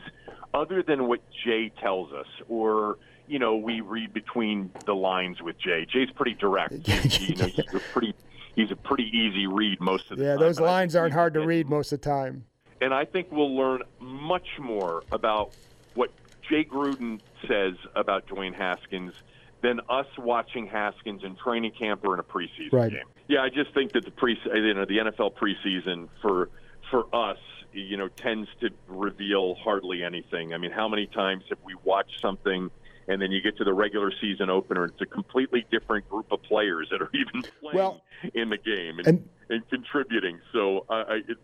other 0.54 0.84
than 0.84 1.08
what 1.08 1.22
Jay 1.46 1.72
tells 1.82 2.12
us, 2.12 2.28
or 2.50 2.98
you 3.26 3.40
know, 3.40 3.56
we 3.56 3.80
read 3.80 4.14
between 4.14 4.70
the 4.86 4.94
lines 4.94 5.42
with 5.42 5.58
Jay. 5.58 5.88
Jay's 5.90 6.10
pretty 6.12 6.34
direct. 6.34 6.74
you 7.20 7.36
know, 7.38 7.46
he's 7.46 7.74
a 7.74 7.80
pretty 7.94 8.14
he's 8.54 8.70
a 8.70 8.76
pretty 8.76 9.10
easy 9.18 9.48
read 9.48 9.80
most 9.80 10.12
of 10.12 10.18
the 10.18 10.26
yeah, 10.26 10.32
time. 10.32 10.40
Yeah, 10.42 10.46
those 10.46 10.60
lines 10.60 10.94
aren't 10.94 11.14
hard 11.14 11.34
to 11.36 11.46
read 11.46 11.70
most 11.70 11.94
of 11.94 12.02
the 12.02 12.10
time. 12.10 12.44
And 12.82 12.94
I 12.94 13.06
think 13.06 13.32
we'll 13.32 13.56
learn 13.56 13.84
much 14.02 14.48
more 14.60 15.04
about 15.14 15.54
what 15.94 16.12
Jay 16.50 16.66
Gruden 16.66 17.22
says 17.48 17.76
about 17.96 18.28
Dwayne 18.28 18.54
Haskins 18.54 19.14
than 19.62 19.80
us 19.90 20.08
watching 20.18 20.68
Haskins 20.68 21.24
in 21.24 21.36
training 21.36 21.72
camp 21.78 22.02
or 22.04 22.14
in 22.14 22.20
a 22.20 22.24
preseason 22.24 22.74
right. 22.74 22.92
game. 22.92 23.06
Yeah, 23.28 23.44
I 23.44 23.50
just 23.50 23.74
think 23.74 23.94
that 23.94 24.06
the 24.06 24.12
pre 24.12 24.38
you 24.54 24.74
know 24.74 24.86
the 24.86 24.98
NFL 24.98 25.34
preseason 25.36 26.10
for 26.22 26.50
for 26.90 27.06
us 27.16 27.38
you 27.72 27.98
know 27.98 28.08
tends 28.10 28.50
to 28.62 28.70
reveal 28.88 29.56
hardly 29.56 30.04
anything. 30.04 30.54
I 30.54 30.58
mean, 30.58 30.72
how 30.72 30.88
many 30.88 31.08
times 31.08 31.44
have 31.50 31.60
we 31.64 31.76
watched 31.84 32.20
something 32.22 32.70
and 33.08 33.22
then 33.22 33.32
you 33.32 33.42
get 33.42 33.58
to 33.58 33.64
the 33.64 33.74
regular 33.74 34.12
season 34.22 34.50
opener 34.50 34.84
and 34.84 34.94
it's 34.94 35.02
a 35.02 35.06
completely 35.06 35.66
different 35.72 36.08
group 36.10 36.32
of 36.32 36.42
players 36.44 36.88
that 36.92 37.02
are 37.02 37.10
even 37.14 37.42
playing 37.60 37.76
well, 37.76 38.02
in 38.34 38.50
the 38.50 38.58
game 38.58 39.00
and, 39.00 39.08
and, 39.08 39.30
and 39.50 39.70
contributing. 39.70 40.40
So 40.54 40.86
uh, 40.90 41.06
it's 41.28 41.40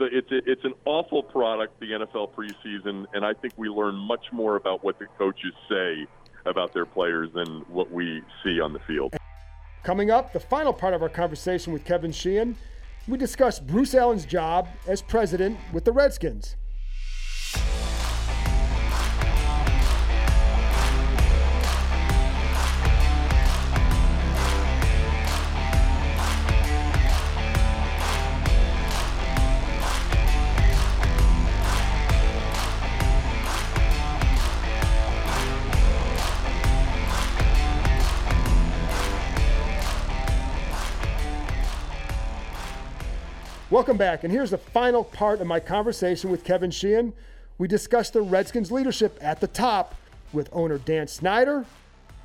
it's 0.00 0.28
it's 0.30 0.64
an 0.64 0.74
awful 0.84 1.22
product, 1.22 1.78
the 1.78 1.92
NFL 1.92 2.32
preseason, 2.32 3.06
and 3.12 3.24
I 3.24 3.34
think 3.34 3.54
we 3.56 3.68
learn 3.68 3.94
much 3.94 4.26
more 4.32 4.56
about 4.56 4.82
what 4.82 4.98
the 4.98 5.06
coaches 5.18 5.52
say 5.68 6.06
about 6.46 6.72
their 6.72 6.86
players 6.86 7.30
than 7.34 7.64
what 7.68 7.90
we 7.90 8.22
see 8.44 8.60
on 8.60 8.72
the 8.72 8.80
field. 8.80 9.14
Coming 9.82 10.10
up, 10.10 10.32
the 10.32 10.40
final 10.40 10.72
part 10.72 10.94
of 10.94 11.02
our 11.02 11.08
conversation 11.08 11.72
with 11.72 11.84
Kevin 11.84 12.12
Sheehan, 12.12 12.56
we 13.08 13.18
discuss 13.18 13.58
Bruce 13.58 13.94
Allen's 13.94 14.24
job 14.24 14.68
as 14.86 15.02
president 15.02 15.58
with 15.72 15.84
the 15.84 15.92
Redskins. 15.92 16.56
Welcome 43.82 43.96
back, 43.96 44.22
and 44.22 44.32
here's 44.32 44.52
the 44.52 44.58
final 44.58 45.02
part 45.02 45.40
of 45.40 45.48
my 45.48 45.58
conversation 45.58 46.30
with 46.30 46.44
Kevin 46.44 46.70
Sheehan. 46.70 47.12
We 47.58 47.66
discussed 47.66 48.12
the 48.12 48.22
Redskins' 48.22 48.70
leadership 48.70 49.18
at 49.20 49.40
the 49.40 49.48
top 49.48 49.96
with 50.32 50.48
owner 50.52 50.78
Dan 50.78 51.08
Snyder 51.08 51.66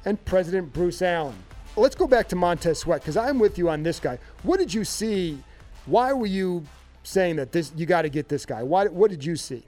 and 0.06 0.24
President 0.24 0.72
Bruce 0.72 1.02
Allen. 1.02 1.34
Let's 1.76 1.96
go 1.96 2.06
back 2.06 2.28
to 2.28 2.36
Montez 2.36 2.78
Sweat 2.78 3.02
because 3.02 3.17
I'm 3.17 3.39
with 3.39 3.58
you 3.58 3.70
on 3.70 3.82
this 3.82 4.00
guy. 4.00 4.20
What 4.43 4.60
did 4.60 4.72
you 4.72 4.86
see? 4.86 5.39
Why 5.88 6.13
were 6.13 6.28
you 6.28 6.63
saying 7.02 7.38
that 7.38 7.52
this? 7.52 7.72
You 7.76 7.88
got 7.88 8.04
to 8.04 8.10
get 8.10 8.30
this 8.30 8.46
guy. 8.46 8.62
Why? 8.62 8.86
What 8.86 9.10
did 9.10 9.26
you 9.26 9.36
see? 9.36 9.63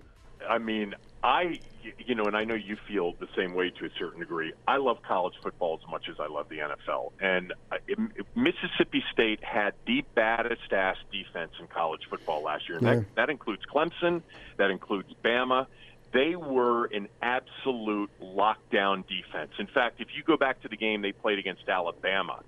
I 0.48 0.60
mean, 0.60 0.94
I 1.24 1.60
you 1.98 2.16
know, 2.16 2.26
and 2.26 2.36
I 2.36 2.44
know 2.44 2.56
you 2.56 2.78
feel 2.88 3.14
the 3.20 3.28
same 3.36 3.54
way 3.54 3.70
to 3.70 3.86
a 3.86 3.90
certain 3.98 4.20
degree. 4.20 4.54
I 4.68 4.78
love 4.78 5.02
college 5.02 5.36
football 5.42 5.80
as 5.82 5.90
much 5.90 6.10
as 6.10 6.16
I 6.20 6.28
love 6.28 6.48
the 6.50 6.58
NFL, 6.58 7.12
and 7.22 7.54
Mississippi 8.36 9.04
State 9.12 9.44
had 9.44 9.74
the 9.88 10.04
baddest 10.16 10.72
ass 10.72 10.98
defense 11.12 11.52
in 11.60 11.68
college 11.68 12.02
football 12.10 12.44
last 12.44 12.68
year. 12.68 12.78
And 12.78 12.88
yeah. 12.88 12.96
that, 12.96 13.16
that 13.16 13.30
includes 13.30 13.64
Clemson, 13.74 14.22
that 14.58 14.72
includes 14.72 15.14
Bama. 15.24 15.68
They 16.12 16.36
were 16.36 16.86
an 16.86 17.08
absolute 17.22 18.10
lockdown 18.22 19.04
defense. 19.08 19.52
In 19.60 19.68
fact, 19.68 20.02
if 20.02 20.08
you 20.16 20.24
go 20.24 20.38
back 20.38 20.62
to 20.64 20.68
the 20.68 20.78
game 20.78 21.02
they 21.02 21.12
played 21.12 21.38
against 21.38 21.70
Alabama, 21.70 22.42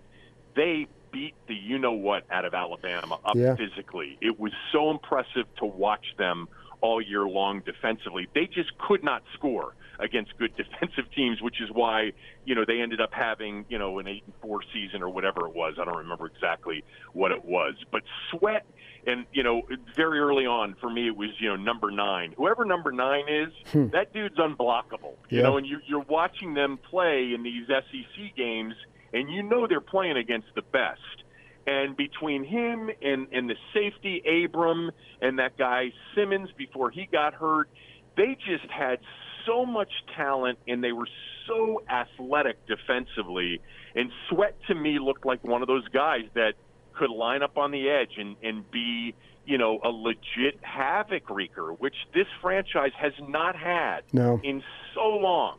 they 0.55 0.87
beat 1.11 1.35
the 1.47 1.53
you 1.53 1.77
know 1.77 1.91
what 1.91 2.23
out 2.31 2.45
of 2.45 2.53
Alabama 2.53 3.19
up 3.23 3.35
yeah. 3.35 3.55
physically. 3.55 4.17
It 4.21 4.39
was 4.39 4.51
so 4.71 4.89
impressive 4.89 5.45
to 5.57 5.65
watch 5.65 6.05
them 6.17 6.47
all 6.81 7.01
year 7.01 7.27
long 7.27 7.61
defensively. 7.61 8.27
They 8.33 8.47
just 8.47 8.77
could 8.77 9.03
not 9.03 9.23
score 9.33 9.75
against 9.99 10.37
good 10.37 10.55
defensive 10.57 11.11
teams, 11.15 11.41
which 11.41 11.61
is 11.61 11.69
why 11.71 12.11
you 12.45 12.55
know 12.55 12.65
they 12.65 12.81
ended 12.81 12.99
up 12.99 13.13
having 13.13 13.65
you 13.69 13.77
know 13.77 13.99
an 13.99 14.07
eight 14.07 14.23
and 14.25 14.33
four 14.41 14.61
season 14.73 15.01
or 15.01 15.09
whatever 15.09 15.47
it 15.47 15.55
was. 15.55 15.75
I 15.79 15.85
don't 15.85 15.97
remember 15.97 16.27
exactly 16.27 16.83
what 17.13 17.31
it 17.31 17.45
was, 17.45 17.75
but 17.91 18.01
Sweat 18.29 18.65
and 19.07 19.25
you 19.33 19.43
know 19.43 19.63
very 19.95 20.19
early 20.19 20.45
on 20.45 20.75
for 20.79 20.89
me 20.89 21.07
it 21.07 21.15
was 21.15 21.29
you 21.39 21.49
know 21.49 21.55
number 21.55 21.91
nine. 21.91 22.33
Whoever 22.37 22.65
number 22.65 22.91
nine 22.91 23.25
is, 23.27 23.53
hmm. 23.71 23.87
that 23.89 24.13
dude's 24.13 24.37
unblockable. 24.37 25.15
You 25.29 25.37
yeah. 25.37 25.43
know, 25.43 25.57
and 25.57 25.65
you, 25.65 25.79
you're 25.87 26.05
watching 26.07 26.53
them 26.53 26.77
play 26.89 27.33
in 27.33 27.43
these 27.43 27.67
SEC 27.67 28.35
games, 28.35 28.73
and 29.13 29.29
you 29.29 29.43
know 29.43 29.67
they're 29.67 29.81
playing 29.81 30.17
against 30.17 30.47
the 30.55 30.61
best. 30.61 31.20
And 31.67 31.95
between 31.95 32.43
him 32.43 32.89
and, 33.01 33.27
and 33.31 33.49
the 33.49 33.55
safety, 33.73 34.23
Abram, 34.45 34.91
and 35.21 35.39
that 35.39 35.57
guy 35.57 35.91
Simmons 36.15 36.49
before 36.57 36.89
he 36.89 37.07
got 37.11 37.33
hurt, 37.33 37.69
they 38.17 38.35
just 38.45 38.69
had 38.71 38.99
so 39.45 39.65
much 39.65 39.91
talent 40.15 40.59
and 40.67 40.83
they 40.83 40.91
were 40.91 41.07
so 41.47 41.81
athletic 41.89 42.57
defensively. 42.67 43.61
And 43.95 44.11
Sweat 44.29 44.55
to 44.67 44.75
me 44.75 44.99
looked 44.99 45.25
like 45.25 45.43
one 45.43 45.61
of 45.61 45.67
those 45.67 45.87
guys 45.89 46.25
that 46.33 46.53
could 46.93 47.09
line 47.09 47.41
up 47.43 47.57
on 47.57 47.71
the 47.71 47.89
edge 47.89 48.17
and, 48.17 48.35
and 48.43 48.69
be, 48.71 49.13
you 49.45 49.57
know, 49.57 49.79
a 49.83 49.89
legit 49.89 50.59
havoc 50.61 51.29
wreaker, 51.29 51.73
which 51.79 51.95
this 52.13 52.27
franchise 52.41 52.91
has 52.97 53.13
not 53.27 53.55
had 53.55 54.01
no. 54.13 54.39
in 54.43 54.63
so 54.93 55.07
long. 55.07 55.57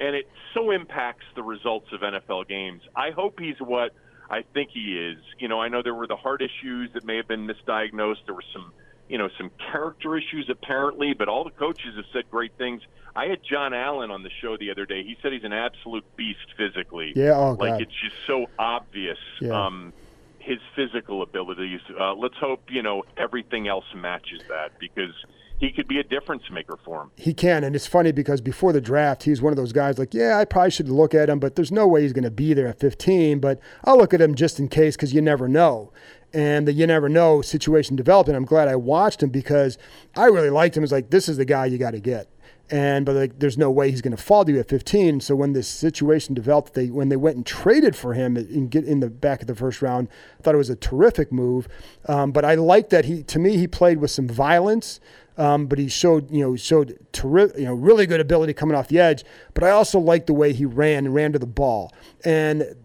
and 0.00 0.16
it 0.16 0.28
so 0.52 0.70
impacts 0.70 1.24
the 1.36 1.42
results 1.42 1.86
of 1.92 2.00
NFL 2.00 2.48
games. 2.48 2.82
I 2.96 3.10
hope 3.10 3.38
he's 3.38 3.58
what 3.58 3.92
I 4.34 4.42
think 4.52 4.70
he 4.74 4.98
is. 4.98 5.18
You 5.38 5.46
know, 5.46 5.60
I 5.60 5.68
know 5.68 5.80
there 5.80 5.94
were 5.94 6.08
the 6.08 6.16
heart 6.16 6.42
issues 6.42 6.90
that 6.94 7.04
may 7.04 7.16
have 7.16 7.28
been 7.28 7.46
misdiagnosed. 7.46 8.26
There 8.26 8.34
were 8.34 8.42
some, 8.52 8.72
you 9.08 9.16
know, 9.16 9.28
some 9.38 9.52
character 9.70 10.16
issues 10.16 10.50
apparently, 10.50 11.14
but 11.14 11.28
all 11.28 11.44
the 11.44 11.52
coaches 11.52 11.94
have 11.94 12.06
said 12.12 12.28
great 12.32 12.50
things. 12.58 12.82
I 13.14 13.26
had 13.26 13.38
John 13.48 13.72
Allen 13.72 14.10
on 14.10 14.24
the 14.24 14.30
show 14.42 14.56
the 14.56 14.72
other 14.72 14.86
day. 14.86 15.04
He 15.04 15.16
said 15.22 15.32
he's 15.32 15.44
an 15.44 15.52
absolute 15.52 16.04
beast 16.16 16.46
physically. 16.56 17.12
Yeah, 17.14 17.36
oh, 17.36 17.52
like 17.52 17.74
God. 17.74 17.82
it's 17.82 17.92
just 17.92 18.16
so 18.26 18.46
obvious. 18.58 19.18
Yeah. 19.40 19.66
Um, 19.66 19.92
his 20.40 20.58
physical 20.74 21.22
abilities. 21.22 21.80
Uh, 21.98 22.14
let's 22.14 22.36
hope 22.36 22.64
you 22.68 22.82
know 22.82 23.04
everything 23.16 23.68
else 23.68 23.86
matches 23.94 24.42
that 24.48 24.78
because 24.80 25.14
he 25.58 25.70
could 25.70 25.88
be 25.88 25.98
a 25.98 26.04
difference 26.04 26.42
maker 26.50 26.78
for 26.84 27.02
him. 27.02 27.10
He 27.16 27.32
can, 27.32 27.64
and 27.64 27.76
it's 27.76 27.86
funny 27.86 28.12
because 28.12 28.40
before 28.40 28.72
the 28.72 28.80
draft, 28.80 29.22
he's 29.22 29.40
one 29.40 29.52
of 29.52 29.56
those 29.56 29.72
guys 29.72 29.98
like, 29.98 30.12
yeah, 30.12 30.38
I 30.38 30.44
probably 30.44 30.70
should 30.70 30.88
look 30.88 31.14
at 31.14 31.30
him, 31.30 31.38
but 31.38 31.56
there's 31.56 31.72
no 31.72 31.86
way 31.86 32.02
he's 32.02 32.12
going 32.12 32.24
to 32.24 32.30
be 32.30 32.54
there 32.54 32.66
at 32.66 32.80
15. 32.80 33.40
But 33.40 33.60
I'll 33.84 33.96
look 33.96 34.12
at 34.12 34.20
him 34.20 34.34
just 34.34 34.58
in 34.58 34.68
case 34.68 34.96
because 34.96 35.14
you 35.14 35.22
never 35.22 35.48
know. 35.48 35.92
And 36.32 36.66
the 36.66 36.72
you 36.72 36.86
never 36.86 37.08
know 37.08 37.42
situation 37.42 37.94
developed, 37.94 38.28
and 38.28 38.36
I'm 38.36 38.44
glad 38.44 38.66
I 38.66 38.74
watched 38.74 39.22
him 39.22 39.30
because 39.30 39.78
I 40.16 40.26
really 40.26 40.50
liked 40.50 40.76
him. 40.76 40.82
It's 40.82 40.92
like 40.92 41.10
this 41.10 41.28
is 41.28 41.36
the 41.36 41.44
guy 41.44 41.66
you 41.66 41.78
got 41.78 41.92
to 41.92 42.00
get. 42.00 42.28
And 42.70 43.04
but 43.04 43.14
like, 43.14 43.38
there's 43.38 43.58
no 43.58 43.70
way 43.70 43.90
he's 43.90 44.00
going 44.00 44.16
to 44.16 44.22
fall 44.22 44.44
to 44.44 44.52
you 44.52 44.58
at 44.58 44.68
15. 44.68 45.20
So 45.20 45.36
when 45.36 45.52
this 45.52 45.68
situation 45.68 46.34
developed, 46.34 46.74
they 46.74 46.88
when 46.88 47.08
they 47.08 47.16
went 47.16 47.36
and 47.36 47.46
traded 47.46 47.94
for 47.94 48.14
him 48.14 48.36
and 48.36 48.70
get 48.70 48.84
in 48.84 49.00
the 49.00 49.10
back 49.10 49.42
of 49.42 49.46
the 49.46 49.54
first 49.54 49.82
round, 49.82 50.08
I 50.38 50.42
thought 50.42 50.54
it 50.54 50.58
was 50.58 50.70
a 50.70 50.76
terrific 50.76 51.30
move. 51.30 51.68
Um, 52.06 52.32
but 52.32 52.44
I 52.44 52.54
like 52.54 52.88
that 52.88 53.04
he 53.04 53.22
to 53.24 53.38
me 53.38 53.58
he 53.58 53.68
played 53.68 53.98
with 53.98 54.10
some 54.10 54.26
violence. 54.26 54.98
Um, 55.36 55.66
but 55.66 55.78
he 55.78 55.88
showed, 55.88 56.30
you 56.30 56.42
know, 56.42 56.56
showed 56.56 56.98
terri- 57.12 57.58
you 57.58 57.64
know, 57.64 57.74
really 57.74 58.06
good 58.06 58.20
ability 58.20 58.54
coming 58.54 58.76
off 58.76 58.88
the 58.88 59.00
edge. 59.00 59.24
But 59.52 59.64
I 59.64 59.70
also 59.70 59.98
liked 59.98 60.26
the 60.28 60.34
way 60.34 60.52
he 60.52 60.64
ran 60.64 61.06
and 61.06 61.14
ran 61.14 61.32
to 61.32 61.38
the 61.38 61.46
ball. 61.46 61.92
And 62.24 62.76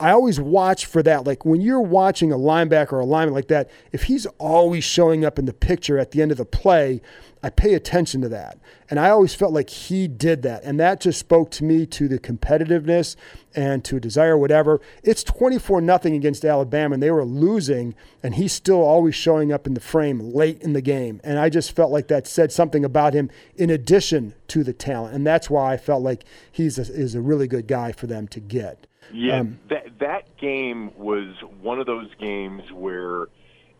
I 0.00 0.12
always 0.12 0.40
watch 0.40 0.86
for 0.86 1.02
that. 1.02 1.26
Like 1.26 1.44
when 1.44 1.60
you're 1.60 1.80
watching 1.80 2.32
a 2.32 2.36
linebacker 2.36 2.94
or 2.94 3.00
a 3.00 3.04
lineman 3.04 3.34
like 3.34 3.48
that, 3.48 3.68
if 3.92 4.04
he's 4.04 4.24
always 4.38 4.82
showing 4.82 5.26
up 5.26 5.38
in 5.38 5.44
the 5.44 5.52
picture 5.52 5.98
at 5.98 6.12
the 6.12 6.22
end 6.22 6.32
of 6.32 6.38
the 6.38 6.46
play, 6.46 7.02
I 7.42 7.50
pay 7.50 7.74
attention 7.74 8.22
to 8.22 8.28
that. 8.30 8.58
And 8.88 8.98
I 8.98 9.10
always 9.10 9.34
felt 9.34 9.52
like 9.52 9.68
he 9.68 10.08
did 10.08 10.42
that. 10.42 10.64
And 10.64 10.80
that 10.80 11.00
just 11.00 11.18
spoke 11.18 11.50
to 11.52 11.64
me 11.64 11.84
to 11.86 12.08
the 12.08 12.18
competitiveness 12.18 13.14
and 13.54 13.84
to 13.84 14.00
desire, 14.00 14.38
whatever. 14.38 14.80
It's 15.02 15.22
24 15.22 15.80
nothing 15.80 16.14
against 16.14 16.44
Alabama, 16.44 16.94
and 16.94 17.02
they 17.02 17.10
were 17.10 17.24
losing, 17.24 17.94
and 18.22 18.34
he's 18.34 18.52
still 18.52 18.82
always 18.82 19.14
showing 19.14 19.52
up 19.52 19.66
in 19.66 19.74
the 19.74 19.80
frame 19.80 20.18
late 20.20 20.60
in 20.62 20.72
the 20.72 20.82
game. 20.82 21.20
And 21.24 21.38
I 21.38 21.48
just 21.50 21.72
felt 21.72 21.92
like 21.92 22.08
that 22.08 22.26
said 22.26 22.52
something 22.52 22.84
about 22.84 23.14
him 23.14 23.30
in 23.56 23.70
addition 23.70 24.34
to 24.48 24.64
the 24.64 24.72
talent. 24.72 25.14
And 25.14 25.26
that's 25.26 25.48
why 25.48 25.72
I 25.72 25.76
felt 25.76 26.02
like 26.02 26.24
he's 26.50 26.78
a, 26.78 26.82
is 26.82 27.14
a 27.14 27.20
really 27.20 27.46
good 27.46 27.66
guy 27.66 27.92
for 27.92 28.06
them 28.06 28.28
to 28.28 28.40
get. 28.40 28.86
Yeah, 29.08 29.40
Um, 29.40 29.58
that 29.68 29.98
that 30.00 30.36
game 30.38 30.92
was 30.96 31.34
one 31.60 31.80
of 31.80 31.86
those 31.86 32.08
games 32.20 32.62
where 32.72 33.24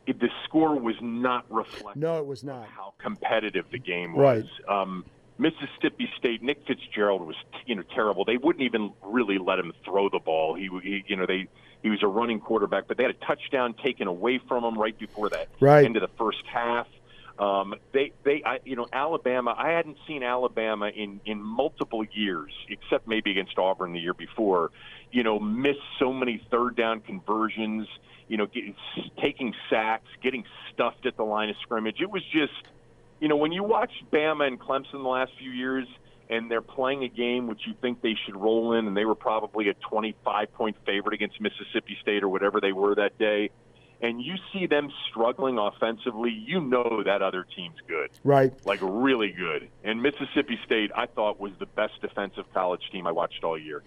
it, 0.07 0.19
the 0.19 0.29
score 0.45 0.79
was 0.79 0.97
not 1.01 1.45
reflective 1.51 2.01
No, 2.03 2.19
it 2.19 2.27
was 2.27 2.43
not. 2.43 2.67
how 2.69 2.95
competitive 2.99 3.67
the 3.71 3.79
game 3.79 4.17
Right. 4.17 4.43
was. 4.45 4.51
Um, 4.69 5.05
Mississippi 5.39 6.09
State, 6.19 6.43
Nick 6.43 6.67
Fitzgerald 6.67 7.27
was 7.27 7.37
you 7.67 7.75
know 7.75 7.83
terrible. 7.95 8.25
They 8.25 8.37
wouldn't 8.37 8.63
even 8.65 8.93
really 9.03 9.39
let 9.39 9.59
him 9.59 9.73
throw 9.85 10.09
the 10.09 10.19
ball. 10.19 10.55
He, 10.55 10.69
he 10.83 11.05
you 11.07 11.17
know 11.17 11.27
they 11.27 11.49
he 11.83 11.89
was 11.91 12.03
a 12.03 12.07
running 12.09 12.41
quarterback, 12.41 12.89
but 12.89 12.97
they 12.97 13.05
had 13.05 13.13
a 13.15 13.25
touchdown 13.27 13.75
taken 13.83 14.07
away 14.07 14.39
from 14.49 14.65
him 14.65 14.79
right 14.79 14.99
before 14.99 15.31
that 15.31 15.49
Right. 15.61 15.85
end 15.85 15.97
of 15.97 16.03
the 16.03 16.15
first 16.19 16.45
half. 16.53 16.87
Um, 17.39 17.75
they, 17.93 18.13
they, 18.23 18.43
I, 18.45 18.59
you 18.67 18.77
know, 18.77 18.87
Alabama. 18.93 19.55
I 19.57 19.71
hadn't 19.71 19.97
seen 20.07 20.23
Alabama 20.23 20.89
in 20.95 21.21
in 21.25 21.41
multiple 21.43 22.05
years, 22.13 22.53
except 22.69 23.09
maybe 23.09 23.31
against 23.31 23.57
Auburn 23.59 23.95
the 23.95 23.99
year 24.01 24.13
before. 24.13 24.73
You 25.13 25.23
know, 25.23 25.39
miss 25.39 25.77
so 25.99 26.13
many 26.13 26.43
third 26.51 26.77
down 26.77 27.01
conversions. 27.01 27.89
You 28.29 28.37
know, 28.37 28.47
getting, 28.47 28.77
taking 29.21 29.55
sacks, 29.69 30.07
getting 30.23 30.45
stuffed 30.73 31.05
at 31.05 31.17
the 31.17 31.25
line 31.25 31.51
of 31.51 31.57
scrimmage. 31.63 31.97
It 32.01 32.11
was 32.11 32.23
just, 32.33 32.53
you 33.19 33.27
know, 33.27 33.37
when 33.37 33.51
you 33.51 33.65
watch 33.65 33.91
Bama 34.13 34.47
and 34.47 34.61
Clemson 34.61 34.93
the 35.03 35.09
last 35.09 35.33
few 35.37 35.51
years, 35.51 35.89
and 36.29 36.49
they're 36.49 36.61
playing 36.63 37.03
a 37.03 37.09
game 37.09 37.49
which 37.49 37.63
you 37.67 37.75
think 37.83 38.03
they 38.03 38.15
should 38.25 38.37
roll 38.37 38.75
in, 38.75 38.87
and 38.87 38.97
they 38.97 39.05
were 39.05 39.17
probably 39.17 39.69
a 39.69 39.75
25 39.75 40.53
point 40.55 40.77
favorite 40.87 41.15
against 41.15 41.41
Mississippi 41.41 41.99
State 42.01 42.23
or 42.23 42.29
whatever 42.29 42.61
they 42.61 42.73
were 42.73 42.95
that 42.95 43.19
day 43.19 43.51
and 44.03 44.23
you 44.23 44.35
see 44.53 44.67
them 44.67 44.91
struggling 45.11 45.59
offensively, 45.59 46.31
you 46.31 46.61
know 46.61 47.03
that 47.05 47.23
other 47.23 47.45
team's 47.55 47.77
good, 47.87 48.11
Right. 48.25 48.53
like 48.65 48.79
really 48.83 49.31
good. 49.31 49.69
And 49.85 50.03
Mississippi 50.03 50.59
State, 50.65 50.91
I 50.95 51.07
thought, 51.07 51.39
was 51.39 51.53
the 51.59 51.67
best 51.67 52.01
defensive 52.01 52.47
college 52.55 52.83
team 52.91 53.07
I 53.07 53.13
watched 53.13 53.45
all 53.45 53.59
year. 53.59 53.83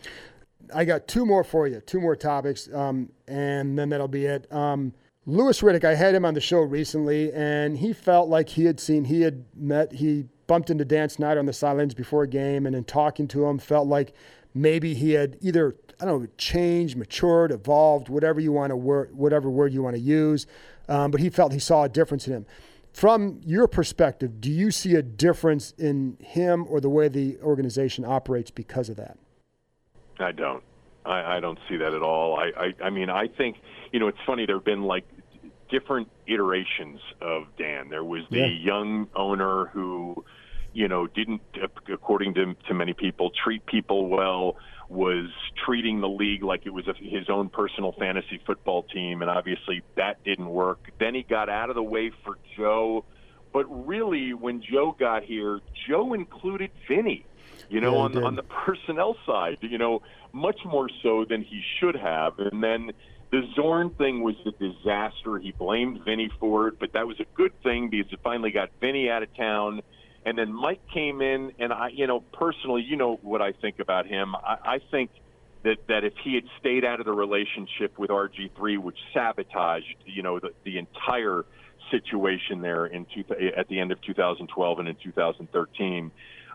I 0.74 0.86
got 0.86 1.08
two 1.08 1.26
more 1.26 1.44
for 1.44 1.68
you, 1.68 1.82
two 1.82 2.00
more 2.00 2.16
topics, 2.16 2.70
um, 2.74 3.10
and 3.28 3.78
then 3.78 3.90
that'll 3.90 4.08
be 4.08 4.26
it. 4.26 4.52
Um, 4.52 4.94
Louis 5.26 5.62
Riddick, 5.62 5.86
I 5.86 5.96
had 5.96 6.14
him 6.14 6.26
on 6.26 6.34
the 6.34 6.42
show 6.42 6.60
recently, 6.60 7.32
and 7.32 7.78
he 7.78 7.94
felt 7.94 8.28
like 8.30 8.50
he 8.50 8.66
had 8.66 8.80
seen, 8.80 9.06
he 9.06 9.22
had 9.22 9.46
met, 9.56 9.94
he 9.94 10.26
bumped 10.48 10.70
into 10.70 10.84
Dan 10.84 11.10
Snyder 11.10 11.40
on 11.40 11.46
the 11.46 11.54
sidelines 11.54 11.94
before 11.94 12.24
a 12.24 12.28
game, 12.28 12.66
and 12.66 12.76
in 12.76 12.84
talking 12.84 13.28
to 13.30 13.46
him, 13.46 13.58
felt 13.58 13.88
like 13.88 14.14
maybe 14.54 14.94
he 14.94 15.12
had 15.12 15.38
either, 15.42 15.76
I 16.02 16.06
don't 16.06 16.24
know, 16.24 16.28
changed, 16.38 16.98
matured, 16.98 17.52
evolved, 17.52 18.10
whatever 18.10 18.42
you 18.42 18.52
want 18.52 18.72
to 18.72 18.76
word, 18.76 19.16
whatever 19.16 19.50
word 19.50 19.74
you 19.74 19.82
want 19.82 19.96
to 19.96 20.02
use, 20.02 20.46
um, 20.90 21.12
but 21.12 21.22
he 21.22 21.30
felt 21.30 21.54
he 21.54 21.60
saw 21.60 21.84
a 21.84 21.90
difference 21.90 22.28
in 22.28 22.34
him. 22.34 22.46
From 22.92 23.40
your 23.44 23.68
perspective, 23.68 24.40
do 24.40 24.52
you 24.52 24.70
see 24.70 24.96
a 24.96 25.02
difference 25.02 25.72
in 25.78 26.18
him 26.20 26.68
or 26.70 26.80
the 26.80 26.90
way 26.90 27.08
the 27.08 27.38
organization 27.42 28.06
operates 28.06 28.52
because 28.52 28.90
of 28.90 28.98
that? 28.98 29.18
I 30.20 30.32
don't. 30.32 30.64
I, 31.06 31.38
I 31.38 31.40
don't 31.40 31.60
see 31.68 31.78
that 31.78 31.94
at 31.94 32.02
all. 32.02 32.38
I, 32.38 32.52
I, 32.58 32.86
I 32.86 32.90
mean, 32.90 33.10
I 33.10 33.28
think 33.28 33.58
you 33.92 34.00
know 34.00 34.08
it's 34.08 34.18
funny. 34.26 34.46
There 34.46 34.56
have 34.56 34.66
been 34.66 34.84
like 34.84 35.06
different 35.70 36.10
iterations 36.28 37.00
of 37.22 37.44
Dan. 37.58 37.90
There 37.90 38.04
was 38.04 38.24
the 38.30 38.38
Yeah. 38.38 38.46
young 38.48 39.08
owner 39.16 39.66
who, 39.68 40.24
you 40.74 40.88
know, 40.88 41.08
didn't, 41.08 41.42
according 41.92 42.36
to 42.36 42.54
to 42.68 42.74
many 42.74 42.94
people, 42.94 43.32
treat 43.44 43.66
people 43.66 44.08
well. 44.08 44.58
Was 44.90 45.32
treating 45.66 46.02
the 46.02 46.10
league 46.10 46.44
like 46.44 46.66
it 46.68 46.70
was 46.74 46.88
a, 46.88 46.94
his 46.94 47.28
own 47.28 47.50
personal 47.50 47.94
fantasy 47.94 48.40
football 48.46 48.84
team, 48.84 49.22
and 49.22 49.32
obviously 49.32 49.82
that 49.96 50.24
didn't 50.24 50.50
work. 50.50 50.92
Then 51.00 51.16
he 51.16 51.24
got 51.24 51.50
out 51.50 51.70
of 51.70 51.76
the 51.76 51.82
way 51.82 52.12
for 52.24 52.38
Joe, 52.56 53.04
but 53.54 53.66
really, 53.88 54.34
when 54.34 54.62
Joe 54.62 54.96
got 55.00 55.24
here, 55.24 55.60
Joe 55.88 56.14
included 56.14 56.72
Vinny 56.88 57.26
you 57.70 57.82
know, 57.82 57.94
Yeah, 57.94 58.02
on 58.02 58.12
did. 58.12 58.24
on 58.24 58.36
the 58.36 58.44
personnel 58.44 59.16
side, 59.26 59.58
you 59.62 59.78
know, 59.78 60.02
much 60.32 60.60
more 60.66 60.90
so 61.02 61.26
than 61.26 61.42
he 61.44 61.62
should 61.80 61.96
have. 61.96 62.38
And 62.38 62.64
then 62.64 62.92
the 63.32 63.42
Zorn 63.56 63.90
thing 63.92 64.22
was 64.22 64.36
a 64.46 64.52
disaster. 64.52 65.40
He 65.40 65.52
blamed 65.52 66.02
Vinny 66.06 66.30
for 66.40 66.68
it, 66.68 66.80
but 66.80 66.94
that 66.94 67.08
was 67.08 67.20
a 67.20 67.26
good 67.36 67.52
thing 67.64 67.90
because 67.90 68.12
it 68.14 68.20
finally 68.24 68.52
got 68.52 68.70
Vinny 68.80 69.10
out 69.10 69.24
of 69.24 69.36
town. 69.36 69.82
And 70.26 70.38
then 70.38 70.54
Mike 70.54 70.82
came 70.94 71.22
in, 71.22 71.52
and 71.60 71.74
I, 71.74 71.90
you 71.90 72.08
know, 72.08 72.22
personally, 72.22 72.84
you 72.84 72.96
know 72.96 73.20
what 73.22 73.42
I 73.42 73.52
think 73.52 73.80
about 73.80 74.06
him. 74.06 74.36
I, 74.36 74.58
I 74.76 74.80
think 74.92 75.10
that 75.64 75.88
that 75.88 76.04
if 76.04 76.14
he 76.24 76.36
had 76.36 76.44
stayed 76.60 76.86
out 76.86 77.00
of 77.00 77.06
the 77.06 77.12
relationship 77.14 77.98
with 77.98 78.10
RG3, 78.10 78.78
which 78.78 78.98
sabotaged, 79.14 79.96
you 80.06 80.22
know, 80.22 80.40
the, 80.40 80.52
the 80.64 80.78
entire 80.78 81.44
situation 81.94 82.62
there 82.62 82.86
in 82.86 83.06
two, 83.14 83.24
at 83.56 83.68
the 83.68 83.80
end 83.80 83.92
of 83.92 84.02
2012 84.02 84.80
and 84.80 84.88
in 84.88 84.96
2013. 85.04 86.12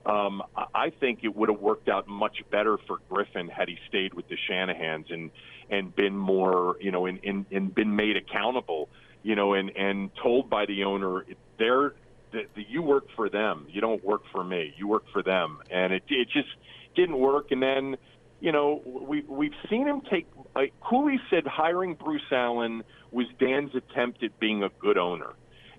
Um, 0.06 0.42
I- 0.74 0.90
think 1.00 1.20
it 1.22 1.34
would 1.36 1.48
have 1.48 1.60
worked 1.60 1.88
out 1.88 2.08
much 2.08 2.38
better 2.50 2.76
for 2.86 2.98
Griffin 3.08 3.48
had 3.48 3.68
he 3.68 3.78
stayed 3.88 4.14
with 4.14 4.26
the 4.28 4.36
Shanahans 4.48 5.12
and 5.12 5.30
and 5.70 5.94
been 5.94 6.16
more, 6.16 6.76
you 6.80 6.90
know, 6.90 7.06
and, 7.06 7.20
and, 7.22 7.44
and 7.52 7.74
been 7.74 7.94
made 7.94 8.16
accountable, 8.16 8.88
you 9.22 9.36
know, 9.36 9.52
and, 9.52 9.70
and 9.76 10.10
told 10.22 10.48
by 10.48 10.64
the 10.66 10.84
owner, 10.84 11.24
they're 11.58 11.92
the, 12.32 12.42
the, 12.56 12.64
you 12.68 12.82
work 12.82 13.04
for 13.14 13.28
them, 13.28 13.66
you 13.68 13.80
don't 13.80 14.02
work 14.02 14.22
for 14.32 14.42
me, 14.42 14.74
you 14.76 14.88
work 14.88 15.04
for 15.12 15.22
them, 15.22 15.58
and 15.70 15.92
it 15.92 16.02
it 16.08 16.28
just 16.30 16.48
didn't 16.94 17.18
work. 17.18 17.50
And 17.50 17.62
then, 17.62 17.96
you 18.40 18.52
know, 18.52 18.82
we 18.84 19.22
we've 19.28 19.54
seen 19.70 19.86
him 19.86 20.02
take. 20.10 20.26
Like 20.54 20.72
Cooley 20.80 21.20
said, 21.30 21.46
hiring 21.46 21.94
Bruce 21.94 22.30
Allen 22.32 22.82
was 23.10 23.26
Dan's 23.38 23.74
attempt 23.74 24.22
at 24.22 24.38
being 24.38 24.62
a 24.62 24.68
good 24.80 24.98
owner 24.98 25.34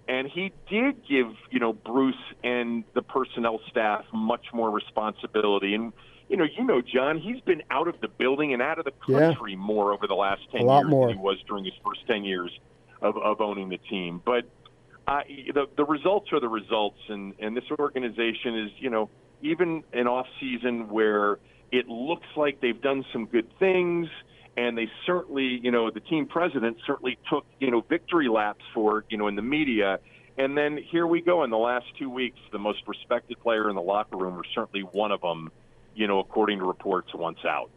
and 0.10 0.28
he 0.28 0.52
did 0.70 1.08
give 1.08 1.28
you 1.52 1.60
know 1.60 1.72
Bruce 1.72 2.15
and 2.44 2.84
the 2.96 3.02
personnel 3.02 3.60
staff 3.70 4.04
much 4.12 4.48
more 4.54 4.72
responsibility. 4.72 5.76
And 5.76 5.94
you 6.28 6.38
know, 6.38 6.46
you 6.58 6.63
know, 6.63 6.82
John, 6.82 7.20
he's 7.20 7.39
been 7.42 7.62
out 7.72 7.88
of 7.88 8.02
the 8.02 8.08
building 8.08 8.52
and 8.54 8.62
out 8.62 8.80
of 8.80 8.86
the 8.86 8.94
Yeah. 9.08 9.20
country 9.34 9.56
more 9.56 9.94
over 9.94 10.08
the 10.08 10.15
last 10.15 10.42
ten 10.52 10.62
A 10.62 10.65
lot 10.65 10.80
years 10.82 10.89
more. 10.89 11.08
than 11.08 11.18
he 11.18 11.22
was 11.24 11.38
during 11.48 11.63
his 11.63 11.74
first 11.86 12.06
ten 12.08 12.24
years 12.24 12.52
of, 13.02 13.17
of 13.17 13.40
owning 13.40 13.69
the 13.69 13.77
team. 13.77 14.21
But 14.25 14.46
I, 15.08 15.23
the 15.54 15.67
the 15.77 15.86
results 15.86 16.34
are 16.34 16.40
the 16.40 16.50
results, 16.50 17.00
and 17.08 17.34
and 17.40 17.56
this 17.56 17.65
organization 17.80 18.58
is 18.58 18.71
you 18.80 18.90
know 18.90 19.10
even 19.42 19.84
an 19.94 20.08
off 20.08 20.27
season 20.40 20.90
where 20.90 21.38
it 21.71 21.88
looks 21.88 22.27
like 22.36 22.62
they've 22.62 22.82
done 22.82 23.06
some 23.13 23.27
good 23.27 23.48
things 23.60 24.08
and 24.60 24.77
they 24.77 24.89
certainly, 25.05 25.57
you 25.63 25.71
know, 25.71 25.89
the 25.89 26.01
team 26.01 26.25
president 26.25 26.77
certainly 26.85 27.17
took, 27.29 27.45
you 27.60 27.71
know, 27.71 27.79
victory 27.79 28.27
laps 28.27 28.65
for, 28.73 29.05
you 29.10 29.17
know, 29.17 29.29
in 29.29 29.35
the 29.35 29.41
media. 29.41 29.99
And 30.37 30.57
then 30.57 30.77
here 30.77 31.07
we 31.07 31.21
go 31.21 31.45
in 31.45 31.49
the 31.49 31.57
last 31.57 31.85
two 31.97 32.10
weeks, 32.10 32.37
the 32.51 32.60
most 32.60 32.79
respected 32.85 33.39
player 33.39 33.69
in 33.69 33.75
the 33.77 33.81
locker 33.81 34.17
room, 34.17 34.37
or 34.37 34.43
certainly 34.53 34.81
one 34.81 35.13
of 35.13 35.21
them, 35.21 35.49
you 35.95 36.07
know, 36.07 36.19
according 36.19 36.60
to 36.60 36.65
reports, 36.65 37.13
once 37.13 37.39
out. 37.45 37.69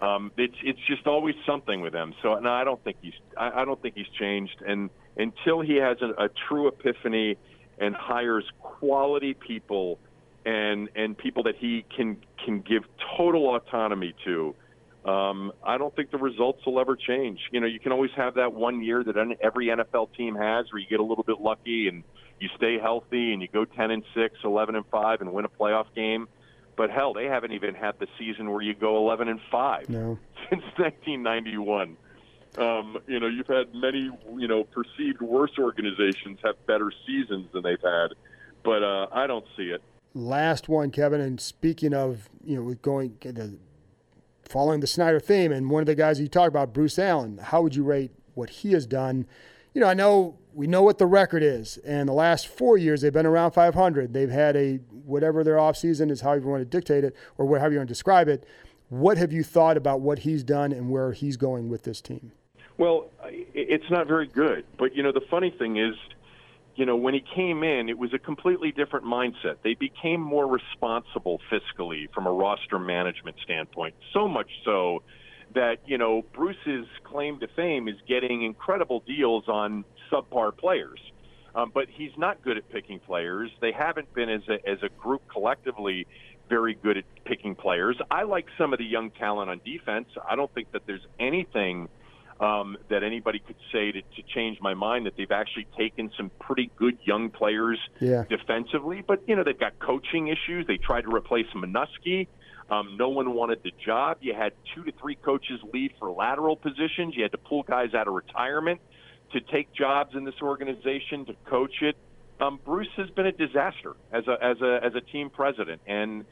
Um, 0.00 0.30
it's 0.36 0.54
it's 0.62 0.78
just 0.86 1.08
always 1.08 1.34
something 1.44 1.80
with 1.80 1.92
him. 1.92 2.14
So 2.22 2.38
no, 2.38 2.52
I 2.52 2.62
don't 2.62 2.82
think 2.84 2.98
he's 3.02 3.18
I, 3.36 3.62
I 3.62 3.64
don't 3.64 3.80
think 3.82 3.96
he's 3.96 4.08
changed. 4.18 4.62
And 4.64 4.90
until 5.16 5.60
he 5.60 5.76
has 5.76 5.96
a, 6.02 6.24
a 6.24 6.28
true 6.46 6.68
epiphany 6.68 7.36
and 7.78 7.96
hires 7.96 8.44
quality 8.60 9.34
people 9.34 9.98
and 10.46 10.88
and 10.94 11.18
people 11.18 11.42
that 11.44 11.56
he 11.56 11.84
can 11.96 12.16
can 12.44 12.60
give 12.60 12.84
total 13.16 13.56
autonomy 13.56 14.14
to, 14.24 14.54
um, 15.08 15.52
I 15.64 15.78
don't 15.78 15.94
think 15.96 16.10
the 16.10 16.18
results 16.18 16.66
will 16.66 16.78
ever 16.78 16.94
change. 16.94 17.40
You 17.50 17.60
know, 17.60 17.66
you 17.66 17.80
can 17.80 17.92
always 17.92 18.10
have 18.16 18.34
that 18.34 18.52
one 18.52 18.82
year 18.82 19.02
that 19.02 19.16
every 19.40 19.66
NFL 19.68 20.14
team 20.14 20.34
has 20.34 20.66
where 20.70 20.80
you 20.80 20.86
get 20.88 21.00
a 21.00 21.04
little 21.04 21.24
bit 21.24 21.40
lucky 21.40 21.88
and 21.88 22.04
you 22.40 22.48
stay 22.56 22.78
healthy 22.78 23.32
and 23.32 23.40
you 23.40 23.48
go 23.50 23.64
10 23.64 23.90
and 23.90 24.04
6, 24.14 24.34
11 24.44 24.76
and 24.76 24.84
5 24.90 25.20
and 25.22 25.32
win 25.32 25.46
a 25.46 25.48
playoff 25.48 25.86
game. 25.94 26.28
But 26.76 26.90
hell, 26.90 27.14
they 27.14 27.24
haven't 27.24 27.52
even 27.52 27.74
had 27.74 27.98
the 27.98 28.06
season 28.18 28.50
where 28.50 28.60
you 28.60 28.74
go 28.74 28.98
11 28.98 29.28
and 29.28 29.40
5 29.50 29.88
no. 29.88 30.18
since 30.50 30.62
1991. 30.76 31.96
Um, 32.58 32.98
you 33.06 33.18
know, 33.18 33.28
you've 33.28 33.46
had 33.46 33.74
many, 33.74 34.10
you 34.36 34.48
know, 34.48 34.64
perceived 34.64 35.22
worse 35.22 35.52
organizations 35.58 36.38
have 36.44 36.54
better 36.66 36.92
seasons 37.06 37.46
than 37.52 37.62
they've 37.62 37.80
had, 37.82 38.08
but 38.64 38.82
uh, 38.82 39.06
I 39.12 39.26
don't 39.26 39.44
see 39.56 39.70
it. 39.70 39.82
Last 40.14 40.68
one, 40.68 40.90
Kevin. 40.90 41.20
And 41.20 41.40
speaking 41.40 41.94
of, 41.94 42.28
you 42.44 42.56
know, 42.56 42.74
going 42.74 43.16
the 43.20 43.58
following 44.48 44.80
the 44.80 44.86
Snyder 44.86 45.20
theme, 45.20 45.52
and 45.52 45.70
one 45.70 45.82
of 45.82 45.86
the 45.86 45.94
guys 45.94 46.20
you 46.20 46.28
talked 46.28 46.48
about, 46.48 46.72
Bruce 46.72 46.98
Allen, 46.98 47.38
how 47.38 47.62
would 47.62 47.74
you 47.74 47.82
rate 47.82 48.10
what 48.34 48.50
he 48.50 48.72
has 48.72 48.86
done? 48.86 49.26
You 49.74 49.80
know, 49.80 49.88
I 49.88 49.94
know 49.94 50.38
we 50.54 50.66
know 50.66 50.82
what 50.82 50.98
the 50.98 51.06
record 51.06 51.42
is, 51.42 51.76
and 51.78 52.08
the 52.08 52.14
last 52.14 52.48
four 52.48 52.76
years 52.76 53.00
they've 53.00 53.12
been 53.12 53.26
around 53.26 53.52
500. 53.52 54.12
They've 54.12 54.30
had 54.30 54.56
a 54.56 54.76
whatever 55.04 55.44
their 55.44 55.56
offseason 55.56 56.10
is, 56.10 56.22
however 56.22 56.44
you 56.44 56.50
want 56.50 56.60
to 56.62 56.64
dictate 56.64 57.04
it, 57.04 57.14
or 57.36 57.46
however 57.46 57.72
you 57.72 57.78
want 57.78 57.88
to 57.88 57.92
describe 57.92 58.28
it. 58.28 58.44
What 58.88 59.18
have 59.18 59.32
you 59.32 59.44
thought 59.44 59.76
about 59.76 60.00
what 60.00 60.20
he's 60.20 60.42
done 60.42 60.72
and 60.72 60.90
where 60.90 61.12
he's 61.12 61.36
going 61.36 61.68
with 61.68 61.84
this 61.84 62.00
team? 62.00 62.32
Well, 62.78 63.10
it's 63.24 63.90
not 63.90 64.06
very 64.06 64.26
good. 64.26 64.64
But 64.78 64.96
you 64.96 65.02
know, 65.02 65.12
the 65.12 65.24
funny 65.30 65.50
thing 65.50 65.76
is, 65.76 65.94
you 66.78 66.86
know, 66.86 66.94
when 66.94 67.12
he 67.12 67.24
came 67.34 67.64
in, 67.64 67.88
it 67.88 67.98
was 67.98 68.14
a 68.14 68.20
completely 68.20 68.70
different 68.70 69.04
mindset. 69.04 69.56
They 69.64 69.74
became 69.74 70.20
more 70.20 70.46
responsible 70.46 71.40
fiscally 71.50 72.08
from 72.14 72.28
a 72.28 72.32
roster 72.32 72.78
management 72.78 73.36
standpoint. 73.42 73.96
So 74.12 74.28
much 74.28 74.48
so 74.64 75.02
that, 75.56 75.78
you 75.86 75.98
know, 75.98 76.22
Bruce's 76.32 76.86
claim 77.02 77.40
to 77.40 77.48
fame 77.48 77.88
is 77.88 77.96
getting 78.06 78.44
incredible 78.44 79.02
deals 79.04 79.48
on 79.48 79.84
subpar 80.12 80.56
players. 80.56 81.00
Um, 81.52 81.72
but 81.74 81.86
he's 81.90 82.12
not 82.16 82.44
good 82.44 82.56
at 82.56 82.70
picking 82.70 83.00
players. 83.00 83.50
They 83.60 83.72
haven't 83.72 84.14
been 84.14 84.28
as 84.28 84.42
a, 84.48 84.68
as 84.68 84.78
a 84.84 84.88
group 85.00 85.22
collectively 85.26 86.06
very 86.48 86.74
good 86.74 86.96
at 86.96 87.04
picking 87.24 87.56
players. 87.56 87.96
I 88.08 88.22
like 88.22 88.46
some 88.56 88.72
of 88.72 88.78
the 88.78 88.84
young 88.84 89.10
talent 89.10 89.50
on 89.50 89.60
defense. 89.64 90.06
I 90.30 90.36
don't 90.36 90.54
think 90.54 90.70
that 90.70 90.82
there's 90.86 91.04
anything 91.18 91.88
um, 92.40 92.76
that 92.88 93.02
anybody 93.02 93.40
could 93.40 93.56
say 93.72 93.92
to, 93.92 94.00
to 94.00 94.22
change 94.34 94.58
my 94.60 94.74
mind 94.74 95.06
that 95.06 95.16
they've 95.16 95.30
actually 95.30 95.66
taken 95.76 96.10
some 96.16 96.30
pretty 96.38 96.70
good 96.76 96.96
young 97.04 97.30
players 97.30 97.78
yeah. 98.00 98.24
defensively. 98.28 99.02
But, 99.06 99.22
you 99.26 99.34
know, 99.34 99.44
they've 99.44 99.58
got 99.58 99.78
coaching 99.78 100.28
issues. 100.28 100.66
They 100.66 100.76
tried 100.76 101.02
to 101.02 101.14
replace 101.14 101.46
Manusky. 101.54 102.28
Um, 102.70 102.96
no 102.98 103.08
one 103.08 103.32
wanted 103.34 103.62
the 103.62 103.72
job. 103.84 104.18
You 104.20 104.34
had 104.34 104.52
two 104.74 104.84
to 104.84 104.92
three 105.00 105.16
coaches 105.16 105.60
leave 105.72 105.92
for 105.98 106.10
lateral 106.10 106.54
positions. 106.54 107.14
You 107.16 107.22
had 107.22 107.32
to 107.32 107.38
pull 107.38 107.62
guys 107.62 107.94
out 107.94 108.08
of 108.08 108.14
retirement 108.14 108.80
to 109.32 109.40
take 109.40 109.72
jobs 109.72 110.14
in 110.14 110.24
this 110.24 110.34
organization 110.42 111.24
to 111.26 111.34
coach 111.46 111.82
it. 111.82 111.96
Um, 112.40 112.60
Bruce 112.64 112.88
has 112.96 113.10
been 113.10 113.26
a 113.26 113.32
disaster 113.32 113.96
as 114.12 114.28
a 114.28 114.36
as 114.40 114.60
a 114.60 114.80
as 114.84 114.94
a 114.94 115.00
team 115.00 115.28
president, 115.28 115.80
and 115.86 116.24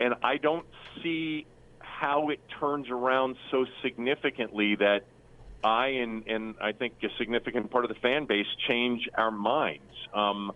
and 0.00 0.14
I 0.22 0.38
don't 0.38 0.66
see 1.02 1.46
how 1.78 2.30
it 2.30 2.40
turns 2.58 2.88
around 2.90 3.36
so 3.50 3.64
significantly 3.82 4.74
that 4.76 5.02
I 5.64 5.88
and, 5.88 6.26
and 6.26 6.54
I 6.60 6.72
think 6.72 6.94
a 7.02 7.08
significant 7.18 7.70
part 7.70 7.84
of 7.84 7.88
the 7.88 8.00
fan 8.00 8.26
base 8.26 8.46
change 8.68 9.08
our 9.14 9.30
minds. 9.30 9.82
Um, 10.12 10.52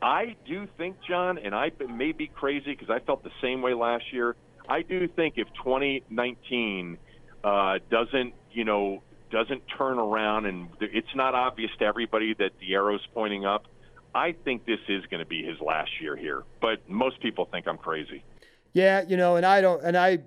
I 0.00 0.36
do 0.46 0.68
think, 0.76 0.96
John, 1.08 1.38
and 1.38 1.54
I 1.54 1.72
may 1.88 2.12
be 2.12 2.28
crazy 2.28 2.72
because 2.72 2.90
I 2.90 3.00
felt 3.00 3.24
the 3.24 3.32
same 3.42 3.62
way 3.62 3.74
last 3.74 4.12
year. 4.12 4.36
I 4.68 4.82
do 4.82 5.08
think 5.08 5.34
if 5.38 5.48
2019 5.64 6.98
uh, 7.42 7.78
doesn't, 7.90 8.34
you 8.52 8.64
know, 8.64 9.02
doesn't 9.30 9.62
turn 9.76 9.98
around 9.98 10.46
and 10.46 10.68
it's 10.80 11.14
not 11.14 11.34
obvious 11.34 11.70
to 11.78 11.84
everybody 11.84 12.34
that 12.34 12.52
the 12.60 12.74
arrow's 12.74 13.06
pointing 13.12 13.44
up, 13.44 13.66
I 14.14 14.32
think 14.32 14.64
this 14.66 14.80
is 14.88 15.04
going 15.06 15.20
to 15.20 15.28
be 15.28 15.42
his 15.42 15.60
last 15.60 15.90
year 16.00 16.16
here. 16.16 16.44
But 16.60 16.88
most 16.88 17.20
people 17.20 17.46
think 17.46 17.66
I'm 17.68 17.78
crazy. 17.78 18.24
Yeah, 18.72 19.02
you 19.06 19.16
know, 19.16 19.36
and 19.36 19.44
I 19.44 19.60
don't, 19.60 19.82
and 19.82 19.96
I 19.96 20.20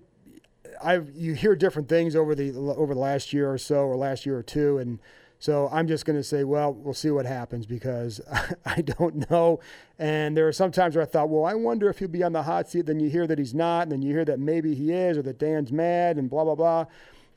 I 0.83 1.01
you 1.13 1.33
hear 1.33 1.55
different 1.55 1.89
things 1.89 2.15
over 2.15 2.35
the 2.35 2.51
over 2.57 2.93
the 2.93 2.99
last 2.99 3.33
year 3.33 3.51
or 3.51 3.57
so 3.57 3.81
or 3.85 3.95
last 3.95 4.25
year 4.25 4.37
or 4.37 4.43
two, 4.43 4.77
and 4.77 4.99
so 5.41 5.69
I'm 5.71 5.87
just 5.87 6.05
going 6.05 6.17
to 6.17 6.23
say, 6.23 6.43
well, 6.43 6.71
we'll 6.71 6.93
see 6.93 7.09
what 7.09 7.25
happens 7.25 7.65
because 7.65 8.21
I 8.65 8.81
don't 8.81 9.29
know. 9.31 9.59
And 9.97 10.37
there 10.37 10.47
are 10.47 10.53
some 10.53 10.71
times 10.71 10.95
where 10.95 11.01
I 11.01 11.07
thought, 11.07 11.29
well, 11.29 11.45
I 11.45 11.55
wonder 11.55 11.89
if 11.89 11.97
he'll 11.97 12.09
be 12.09 12.21
on 12.21 12.31
the 12.31 12.43
hot 12.43 12.69
seat. 12.69 12.85
Then 12.85 12.99
you 12.99 13.09
hear 13.09 13.25
that 13.25 13.39
he's 13.39 13.55
not, 13.55 13.83
and 13.83 13.91
then 13.91 14.03
you 14.03 14.13
hear 14.13 14.25
that 14.25 14.39
maybe 14.39 14.75
he 14.75 14.91
is, 14.91 15.17
or 15.17 15.23
that 15.23 15.39
Dan's 15.39 15.71
mad, 15.71 16.17
and 16.17 16.29
blah 16.29 16.43
blah 16.43 16.55
blah. 16.55 16.85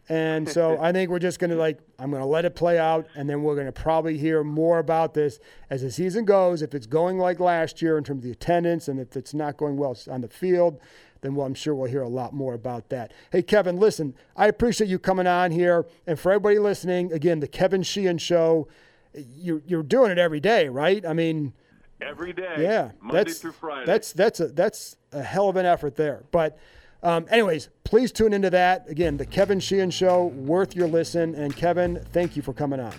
And 0.08 0.46
so 0.48 0.78
I 0.82 0.92
think 0.92 1.10
we're 1.10 1.18
just 1.18 1.38
going 1.38 1.50
to 1.50 1.56
like, 1.56 1.78
I'm 1.98 2.10
going 2.10 2.20
to 2.20 2.26
let 2.26 2.44
it 2.44 2.54
play 2.54 2.78
out, 2.78 3.06
and 3.14 3.28
then 3.28 3.42
we're 3.42 3.54
going 3.54 3.66
to 3.66 3.72
probably 3.72 4.18
hear 4.18 4.44
more 4.44 4.78
about 4.78 5.14
this 5.14 5.40
as 5.70 5.82
the 5.82 5.90
season 5.90 6.24
goes. 6.24 6.62
If 6.62 6.74
it's 6.74 6.86
going 6.86 7.18
like 7.18 7.40
last 7.40 7.80
year 7.80 7.96
in 7.96 8.04
terms 8.04 8.18
of 8.18 8.24
the 8.24 8.32
attendance, 8.32 8.88
and 8.88 9.00
if 9.00 9.16
it's 9.16 9.34
not 9.34 9.56
going 9.56 9.76
well 9.76 9.96
on 10.10 10.20
the 10.20 10.28
field, 10.28 10.78
then 11.24 11.34
we'll, 11.34 11.46
I'm 11.46 11.54
sure 11.54 11.74
we'll 11.74 11.90
hear 11.90 12.02
a 12.02 12.08
lot 12.08 12.34
more 12.34 12.52
about 12.52 12.90
that. 12.90 13.12
Hey, 13.32 13.40
Kevin, 13.40 13.78
listen, 13.78 14.14
I 14.36 14.46
appreciate 14.46 14.90
you 14.90 14.98
coming 14.98 15.26
on 15.26 15.50
here. 15.50 15.86
And 16.06 16.20
for 16.20 16.30
everybody 16.30 16.58
listening, 16.58 17.12
again, 17.12 17.40
the 17.40 17.48
Kevin 17.48 17.82
Sheehan 17.82 18.18
Show, 18.18 18.68
you're, 19.14 19.62
you're 19.66 19.82
doing 19.82 20.10
it 20.10 20.18
every 20.18 20.40
day, 20.40 20.68
right? 20.68 21.04
I 21.06 21.14
mean, 21.14 21.54
every 22.02 22.34
day. 22.34 22.56
Yeah. 22.58 22.90
Monday 23.00 23.24
that's, 23.24 23.38
through 23.38 23.52
Friday. 23.52 23.86
That's, 23.86 24.12
that's, 24.12 24.40
a, 24.40 24.48
that's 24.48 24.96
a 25.12 25.22
hell 25.22 25.48
of 25.48 25.56
an 25.56 25.64
effort 25.64 25.96
there. 25.96 26.24
But, 26.30 26.58
um, 27.02 27.26
anyways, 27.30 27.70
please 27.84 28.12
tune 28.12 28.34
into 28.34 28.50
that. 28.50 28.86
Again, 28.90 29.16
the 29.16 29.24
Kevin 29.26 29.60
Sheehan 29.60 29.90
Show, 29.90 30.26
worth 30.26 30.76
your 30.76 30.88
listen. 30.88 31.34
And 31.36 31.56
Kevin, 31.56 32.04
thank 32.12 32.36
you 32.36 32.42
for 32.42 32.52
coming 32.52 32.80
on. 32.80 32.92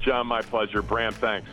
John, 0.00 0.26
my 0.26 0.42
pleasure. 0.42 0.82
Bram, 0.82 1.14
thanks. 1.14 1.48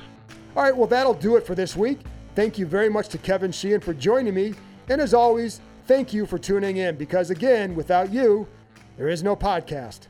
All 0.58 0.64
right, 0.64 0.76
well, 0.76 0.88
that'll 0.88 1.14
do 1.14 1.38
it 1.38 1.46
for 1.46 1.56
this 1.56 1.78
week. 1.78 2.00
Thank 2.36 2.58
you 2.58 2.66
very 2.66 2.90
much 2.90 3.08
to 3.10 3.18
Kevin 3.18 3.54
Sheehan 3.54 3.80
for 3.80 3.94
joining 3.94 4.34
me. 4.34 4.56
And 4.90 5.00
as 5.00 5.14
always, 5.14 5.62
thank 5.90 6.14
you 6.14 6.24
for 6.28 6.38
tuning 6.38 6.78
in 6.78 6.96
because, 6.96 7.32
again, 7.32 7.74
without 7.74 8.14
you, 8.14 8.48
there 8.96 9.10
is 9.10 9.24
no 9.24 9.36
podcast. 9.36 10.02